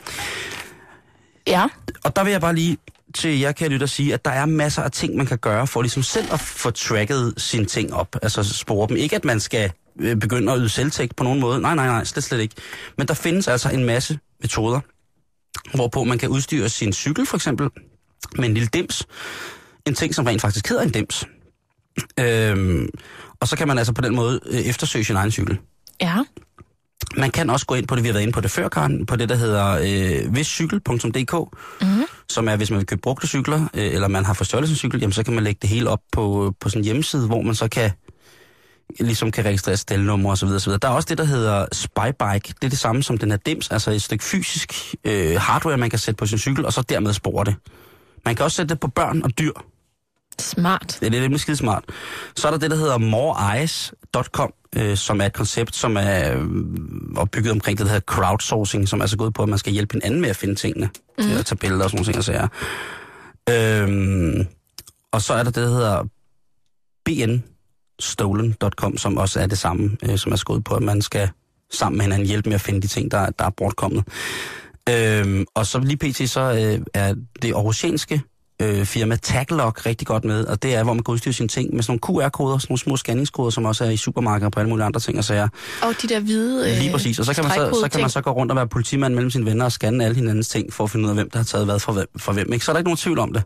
Ja. 1.48 1.68
Og 2.04 2.16
der 2.16 2.24
vil 2.24 2.32
jeg 2.32 2.42
bare 2.42 2.56
lige 2.56 2.78
til 3.16 3.40
jer, 3.40 3.52
kan 3.52 3.72
lytte 3.72 3.84
og 3.84 3.90
sige, 3.90 4.14
at 4.14 4.26
der 4.26 4.32
er 4.32 4.46
masser 4.46 4.82
af 4.82 4.92
ting, 4.92 5.16
man 5.16 5.26
kan 5.26 5.38
gøre 5.38 5.68
for 5.68 5.82
ligesom 5.82 6.04
selv 6.04 6.34
at 6.34 6.40
få 6.40 6.72
tracket 6.72 7.34
sine 7.38 7.66
ting 7.66 7.94
op. 7.94 8.16
Altså 8.22 8.44
spore 8.44 8.88
dem. 8.88 8.98
Ikke 8.98 9.16
at 9.16 9.26
man 9.26 9.40
skal 9.40 9.72
øh, 10.00 10.16
begynde 10.16 10.52
at 10.52 10.58
yde 10.60 10.70
selvtægt 10.70 11.16
på 11.16 11.24
nogen 11.24 11.40
måde. 11.40 11.62
Nej, 11.62 11.76
nej, 11.76 11.88
nej, 11.88 12.04
slet, 12.04 12.24
slet 12.24 12.40
ikke. 12.40 12.56
Men 12.98 13.08
der 13.08 13.14
findes 13.14 13.48
altså 13.48 13.70
en 13.70 13.86
masse 13.86 14.20
metoder, 14.42 14.80
hvorpå 15.74 16.04
man 16.04 16.18
kan 16.18 16.30
udstyre 16.30 16.70
sin 16.70 16.94
cykel 16.94 17.26
for 17.26 17.38
eksempel 17.38 17.70
med 18.36 18.48
en 18.48 18.54
lille 18.54 18.70
dims. 18.74 19.08
En 19.86 19.96
ting, 19.96 20.16
som 20.16 20.26
rent 20.26 20.42
faktisk 20.42 20.70
hedder 20.70 20.84
en 20.84 20.92
dims. 20.92 21.28
Øhm, 22.20 22.90
og 23.40 23.48
så 23.48 23.56
kan 23.56 23.68
man 23.68 23.78
altså 23.78 23.94
på 23.94 24.02
den 24.02 24.16
måde 24.16 24.40
øh, 24.46 24.60
eftersøge 24.60 25.06
sin 25.06 25.16
egen 25.16 25.32
cykel. 25.32 25.60
Ja. 26.02 26.18
Man 27.18 27.32
kan 27.32 27.50
også 27.50 27.66
gå 27.66 27.76
ind 27.76 27.88
på 27.88 27.96
det, 27.96 28.04
vi 28.04 28.08
har 28.08 28.14
været 28.14 28.24
inde 28.24 28.34
på 28.34 28.42
det 28.42 28.52
før, 28.52 28.70
Karen, 28.70 29.06
på 29.06 29.16
det, 29.16 29.30
der 29.30 29.36
hedder 29.36 29.80
øh, 29.82 30.36
viscykel.dk, 30.36 31.34
Mm-hmm. 31.82 32.04
som 32.30 32.48
er, 32.48 32.56
hvis 32.56 32.72
man 32.72 32.78
vil 32.78 32.88
købe 32.88 33.02
brugte 33.02 33.28
cykler, 33.28 33.62
øh, 33.74 33.94
eller 33.94 34.08
man 34.08 34.26
har 34.26 34.34
forstørret 34.34 34.68
sin 34.68 34.78
cykel, 34.78 35.00
jamen 35.00 35.14
så 35.14 35.24
kan 35.24 35.34
man 35.34 35.44
lægge 35.44 35.60
det 35.62 35.70
hele 35.70 35.90
op 35.90 36.00
på, 36.12 36.54
på 36.60 36.70
sådan 36.70 36.80
en 36.80 36.86
hjemmeside, 36.86 37.28
hvor 37.28 37.42
man 37.42 37.56
så 37.56 37.68
kan 37.68 37.92
ligesom 39.00 39.32
kan 39.32 39.46
registrere 39.46 39.78
stelnumre 39.78 40.32
osv. 40.32 40.48
osv. 40.48 40.72
Der 40.72 40.88
er 40.88 40.92
også 40.92 41.08
det, 41.10 41.18
der 41.18 41.24
hedder 41.24 41.66
Spybike. 41.72 42.54
Det 42.62 42.64
er 42.64 42.70
det 42.70 42.80
samme 42.80 43.04
som 43.04 43.18
den 43.18 43.32
her 43.32 43.38
dims, 43.38 43.72
altså 43.72 43.92
et 43.92 44.02
stykke 44.02 44.24
fysisk 44.24 44.96
øh, 45.04 45.36
hardware, 45.40 45.78
man 45.78 45.90
kan 45.90 46.00
sætte 46.00 46.18
på 46.18 46.26
sin 46.26 46.38
cykel, 46.38 46.66
og 46.66 46.74
så 46.74 46.82
dermed 46.82 47.14
spore 47.14 47.46
det. 47.46 47.56
Man 48.26 48.36
kan 48.36 48.46
også 48.46 48.56
sætte 48.56 48.70
det 48.70 48.80
på 48.80 48.88
børn 48.88 49.22
og 49.24 49.40
dyr. 49.40 49.52
Smart. 50.40 50.98
Det 51.02 51.16
er 51.16 51.30
lidt 51.30 51.58
smart. 51.58 51.84
Så 52.36 52.48
er 52.48 52.52
der 52.52 52.58
det, 52.58 52.72
der 52.72 52.78
hedder 52.78 52.98
moreeyes.com, 54.16 54.54
øh, 54.76 54.98
som 54.98 55.22
er 55.22 55.26
et 55.26 55.34
koncept, 55.34 55.76
som 55.76 55.98
er 55.98 56.38
øh, 56.38 56.48
opbygget 57.16 57.52
omkring 57.52 57.78
det, 57.78 57.86
der 57.86 57.92
hedder 57.92 58.06
crowdsourcing, 58.06 58.88
som 58.88 59.02
er 59.02 59.06
så 59.06 59.18
gået 59.18 59.34
på, 59.34 59.44
at 59.44 59.50
man 59.50 59.60
skal 59.60 59.74
hjælpe 59.74 59.94
hinanden 59.94 60.22
med 60.22 60.30
at 60.30 60.36
finde 60.36 60.56
tingene. 60.56 60.90
Mm. 61.18 61.24
Til 61.24 61.40
at 61.40 61.46
tage 61.46 61.58
billeder 61.58 61.84
og 61.84 61.90
sådan 61.90 61.98
nogle 61.98 62.14
ting 62.14 62.18
og 62.18 62.24
sager. 62.24 62.48
Øhm, 63.50 64.48
og 65.12 65.22
så 65.22 65.34
er 65.34 65.44
der 65.44 65.52
det, 65.52 65.56
der 65.64 65.70
hedder 65.70 66.04
bnstolen.com, 67.06 68.98
som 68.98 69.18
også 69.18 69.40
er 69.40 69.48
det 69.48 69.58
samme, 69.58 69.98
øh, 70.04 70.18
som 70.18 70.32
er 70.32 70.36
så 70.36 70.46
gået 70.46 70.64
på, 70.64 70.76
at 70.76 70.84
man 70.84 71.02
skal 71.02 71.30
sammen 71.72 71.98
med 71.98 72.06
hinanden 72.06 72.28
hjælpe 72.28 72.50
med 72.50 72.56
at 72.56 72.62
finde 72.62 72.82
de 72.82 72.88
ting, 72.88 73.12
der, 73.12 73.30
der 73.30 73.46
er 73.46 73.50
bortkommet. 73.50 74.04
Øhm, 74.90 75.46
og 75.56 75.66
så 75.66 75.80
lige 75.80 75.98
pt. 75.98 76.30
så 76.30 76.42
øh, 76.42 76.86
er 76.94 77.16
det 77.42 77.54
aarhusianske 77.54 78.22
øh, 78.62 78.86
firma 78.86 79.16
Taglog 79.16 79.86
rigtig 79.86 80.08
godt 80.08 80.26
med, 80.26 80.46
og 80.46 80.64
det 80.64 80.76
er, 80.76 80.84
hvor 80.84 80.94
man 80.94 81.04
kan 81.04 81.12
udstyre 81.12 81.34
sine 81.34 81.48
ting 81.50 81.76
med 81.76 81.84
sådan 81.84 82.00
nogle 82.04 82.22
QR-koder, 82.22 82.58
sådan 82.58 82.72
nogle 82.72 82.80
små 82.80 82.98
scanningskoder, 82.98 83.50
som 83.50 83.66
også 83.66 83.86
er 83.86 83.90
i 83.90 83.98
supermarkeder 83.98 84.46
og 84.46 84.52
på 84.52 84.60
alle 84.60 84.70
mulige 84.70 84.86
andre 84.86 85.00
ting 85.00 85.18
og 85.18 85.24
sager. 85.24 85.48
Og 85.82 85.94
de 86.02 86.08
der 86.08 86.20
hvide 86.20 86.72
øh, 86.72 86.78
Lige 86.78 86.92
præcis, 86.92 87.20
og 87.20 87.26
så 87.26 87.34
kan, 87.34 87.44
man 87.44 87.54
så, 87.54 87.80
så 87.82 87.90
kan 87.92 88.02
man 88.02 88.10
så 88.10 88.22
gå 88.22 88.32
rundt 88.32 88.52
og 88.52 88.56
være 88.56 88.68
politimand 88.68 89.14
mellem 89.14 89.32
sine 89.32 89.46
venner 89.46 89.66
og 89.66 89.72
scanne 89.72 90.06
alle 90.06 90.16
hinandens 90.16 90.48
ting, 90.48 90.74
for 90.74 90.84
at 90.84 90.90
finde 90.90 91.06
ud 91.06 91.10
af, 91.10 91.16
hvem 91.16 91.30
der 91.30 91.38
har 91.40 91.46
taget 91.46 91.66
hvad 91.66 91.80
fra 91.80 91.94
hvem. 91.94 92.08
For 92.18 92.34
hvem 92.34 92.54
ikke? 92.54 92.66
Så 92.66 92.72
er 92.72 92.74
der 92.74 92.80
ikke 92.80 92.88
nogen 92.88 92.98
tvivl 92.98 93.20
om 93.20 93.34
det. 93.34 93.44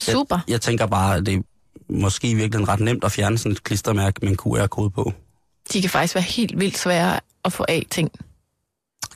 Super. 0.00 0.38
Jeg 0.48 0.60
tænker 0.60 0.86
bare, 0.86 1.16
at 1.16 1.26
det 1.26 1.34
er 1.34 1.40
måske 1.90 2.30
i 2.30 2.34
virkeligheden 2.34 2.68
ret 2.68 2.80
nemt 2.80 3.04
at 3.04 3.12
fjerne 3.12 3.38
sådan 3.38 3.52
et 3.52 3.64
klistermærke 3.64 4.18
med 4.22 4.30
en 4.30 4.36
QR-kode 4.36 4.90
på. 4.90 5.12
De 5.72 5.80
kan 5.80 5.90
faktisk 5.90 6.14
være 6.14 6.22
helt 6.22 6.60
vildt 6.60 6.78
svære 6.78 7.20
at 7.44 7.52
få 7.52 7.64
af 7.68 7.86
ting. 7.90 8.10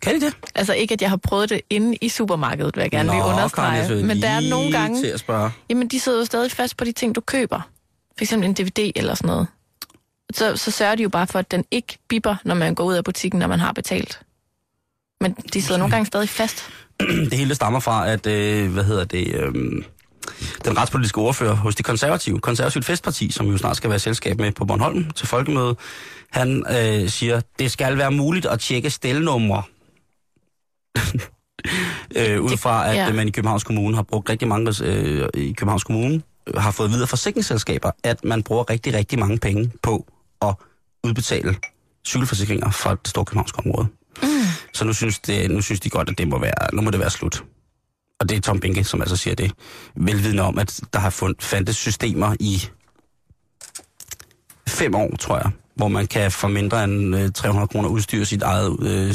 Kan 0.02 0.14
de 0.14 0.20
det? 0.26 0.34
Altså 0.54 0.72
ikke, 0.74 0.92
at 0.94 1.02
jeg 1.02 1.10
har 1.10 1.16
prøvet 1.16 1.50
det 1.50 1.60
inde 1.70 1.96
i 2.00 2.08
supermarkedet, 2.08 2.76
vil 2.76 2.82
jeg 2.82 2.90
gerne 2.90 3.06
Nå, 3.06 3.12
lige 3.12 3.24
understrege. 3.24 3.84
synes, 3.84 4.02
Men 4.02 4.22
der 4.22 4.28
er 4.28 4.40
nogle 4.50 4.72
gange... 4.72 5.00
til 5.00 5.06
at 5.06 5.20
spørge. 5.20 5.50
Jamen, 5.70 5.88
de 5.88 6.00
sidder 6.00 6.18
jo 6.18 6.24
stadig 6.24 6.50
fast 6.52 6.76
på 6.76 6.84
de 6.84 6.92
ting, 6.92 7.14
du 7.14 7.20
køber. 7.20 7.60
For 8.18 8.24
eksempel 8.24 8.48
en 8.48 8.54
DVD 8.54 8.92
eller 8.96 9.14
sådan 9.14 9.28
noget. 9.28 9.46
Så, 10.32 10.56
så 10.56 10.70
sørger 10.70 10.94
de 10.94 11.02
jo 11.02 11.08
bare 11.08 11.26
for, 11.26 11.38
at 11.38 11.50
den 11.50 11.64
ikke 11.70 11.98
bipper, 12.08 12.36
når 12.44 12.54
man 12.54 12.74
går 12.74 12.84
ud 12.84 12.94
af 12.94 13.04
butikken, 13.04 13.38
når 13.40 13.46
man 13.46 13.60
har 13.60 13.72
betalt. 13.72 14.20
Men 15.20 15.36
de 15.52 15.62
sidder 15.62 15.78
nogle 15.78 15.90
gange 15.92 16.06
stadig 16.06 16.28
fast. 16.28 16.64
det 17.30 17.34
hele 17.34 17.54
stammer 17.54 17.80
fra, 17.80 18.08
at, 18.10 18.26
øh, 18.26 18.72
hvad 18.72 18.84
hedder 18.84 19.04
det, 19.04 19.34
øh, 19.34 19.54
den 20.64 20.78
retspolitiske 20.78 21.18
ordfører 21.18 21.54
hos 21.54 21.74
de 21.74 21.82
konservative, 21.82 22.40
konservativt 22.40 22.84
festparti, 22.84 23.30
som 23.30 23.46
jo 23.46 23.58
snart 23.58 23.76
skal 23.76 23.90
være 23.90 23.98
selskab 23.98 24.40
med 24.40 24.52
på 24.52 24.64
Bornholm 24.64 25.10
til 25.10 25.26
folkemøde, 25.26 25.76
han 26.32 26.64
øh, 26.70 27.08
siger, 27.08 27.40
det 27.58 27.70
skal 27.70 27.98
være 27.98 28.10
muligt 28.10 28.46
at 28.46 28.60
tjekke 28.60 28.90
stelnumre. 28.90 29.62
øh, 32.16 32.40
ud 32.40 32.56
fra, 32.56 32.90
at 32.90 32.96
ja. 32.96 33.06
ja. 33.06 33.12
man 33.12 33.28
i 33.28 33.30
Københavns 33.30 33.64
Kommune 33.64 33.94
har 33.96 34.02
brugt 34.02 34.30
rigtig 34.30 34.48
mange, 34.48 34.84
øh, 34.84 35.28
i 35.34 35.52
Københavns 35.52 35.84
Kommune 35.84 36.22
øh, 36.46 36.54
har 36.54 36.70
fået 36.70 36.90
videre 36.90 37.06
forsikringsselskaber, 37.06 37.90
at 38.04 38.24
man 38.24 38.42
bruger 38.42 38.70
rigtig, 38.70 38.94
rigtig 38.94 39.18
mange 39.18 39.38
penge 39.38 39.72
på 39.82 40.06
at 40.42 40.54
udbetale 41.04 41.56
cykelforsikringer 42.06 42.70
fra 42.70 42.90
det 42.94 43.08
store 43.08 43.24
københavnske 43.24 43.58
område. 43.58 43.86
Mm. 44.22 44.28
Så 44.72 44.84
nu 44.84 44.92
synes, 44.92 45.18
det, 45.18 45.50
nu 45.50 45.60
synes 45.60 45.80
de 45.80 45.90
godt, 45.90 46.10
at 46.10 46.18
det 46.18 46.28
må 46.28 46.38
være, 46.38 46.74
nu 46.74 46.82
må 46.82 46.90
det 46.90 47.00
være 47.00 47.10
slut. 47.10 47.44
Og 48.20 48.28
det 48.28 48.36
er 48.36 48.40
Tom 48.40 48.60
Binke, 48.60 48.84
som 48.84 49.00
altså 49.00 49.16
siger 49.16 49.34
det. 49.34 49.52
Velvidende 49.96 50.42
om, 50.42 50.58
at 50.58 50.80
der 50.92 50.98
har 50.98 51.10
fund, 51.10 51.34
fandtes 51.40 51.76
systemer 51.76 52.36
i 52.40 52.62
fem 54.68 54.94
år, 54.94 55.16
tror 55.16 55.36
jeg, 55.36 55.50
hvor 55.76 55.88
man 55.88 56.06
kan 56.06 56.30
for 56.30 56.48
mindre 56.48 56.84
end 56.84 57.16
øh, 57.16 57.30
300 57.34 57.68
kroner 57.68 57.88
udstyre 57.88 58.24
sit 58.24 58.42
eget 58.42 58.76
øh, 58.82 59.14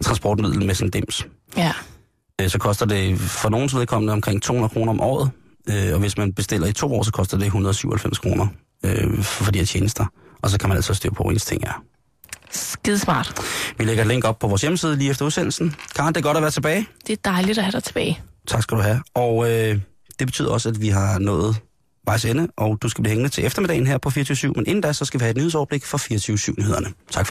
transportmiddel 0.00 0.66
med 0.66 0.74
sådan 0.74 0.88
en 0.88 0.90
dims. 0.90 1.26
Ja. 1.56 1.72
Øh, 2.40 2.48
så 2.48 2.58
koster 2.58 2.86
det 2.86 3.18
for 3.18 3.48
nogens 3.48 3.76
vedkommende 3.76 4.12
omkring 4.12 4.42
200 4.42 4.72
kroner 4.72 4.92
om 4.92 5.00
året. 5.00 5.30
Øh, 5.68 5.92
og 5.92 6.00
hvis 6.00 6.18
man 6.18 6.32
bestiller 6.32 6.66
i 6.66 6.72
to 6.72 6.94
år, 6.94 7.02
så 7.02 7.12
koster 7.12 7.36
det 7.38 7.44
197 7.44 8.18
kroner 8.18 8.46
øh, 8.84 9.22
for, 9.22 9.44
for 9.44 9.52
de 9.52 9.58
her 9.58 9.66
tjenester. 9.66 10.06
Og 10.42 10.50
så 10.50 10.58
kan 10.58 10.68
man 10.68 10.76
altså 10.76 10.94
styre 10.94 11.12
på, 11.12 11.22
hvor 11.22 11.30
ens 11.30 11.44
ting 11.44 11.64
er. 11.64 11.82
Skidesmart. 12.50 13.40
Vi 13.78 13.84
lægger 13.84 14.02
et 14.02 14.08
link 14.08 14.24
op 14.24 14.38
på 14.38 14.48
vores 14.48 14.62
hjemmeside 14.62 14.96
lige 14.96 15.10
efter 15.10 15.26
udsendelsen. 15.26 15.74
Karen, 15.96 16.14
det 16.14 16.20
er 16.20 16.24
godt 16.24 16.36
at 16.36 16.42
være 16.42 16.50
tilbage. 16.50 16.86
Det 17.06 17.12
er 17.12 17.30
dejligt 17.30 17.58
at 17.58 17.64
have 17.64 17.72
dig 17.72 17.82
tilbage. 17.82 18.20
Tak 18.46 18.62
skal 18.62 18.76
du 18.76 18.82
have. 18.82 19.02
Og 19.14 19.50
øh, 19.50 19.80
det 20.18 20.26
betyder 20.26 20.50
også, 20.50 20.68
at 20.68 20.80
vi 20.80 20.88
har 20.88 21.18
nået 21.18 21.56
vejs 22.06 22.24
ende, 22.24 22.48
og 22.56 22.78
du 22.82 22.88
skal 22.88 23.02
blive 23.02 23.10
hængende 23.10 23.30
til 23.30 23.46
eftermiddagen 23.46 23.86
her 23.86 23.98
på 23.98 24.10
24 24.10 24.52
Men 24.56 24.66
inden 24.66 24.80
da, 24.80 24.92
så 24.92 25.04
skal 25.04 25.20
vi 25.20 25.22
have 25.22 25.30
et 25.30 25.36
nyhedsoverblik 25.36 25.84
for 25.84 25.98
24 25.98 26.54
nyhederne 26.58 26.86
Tak 26.86 27.14
for 27.14 27.22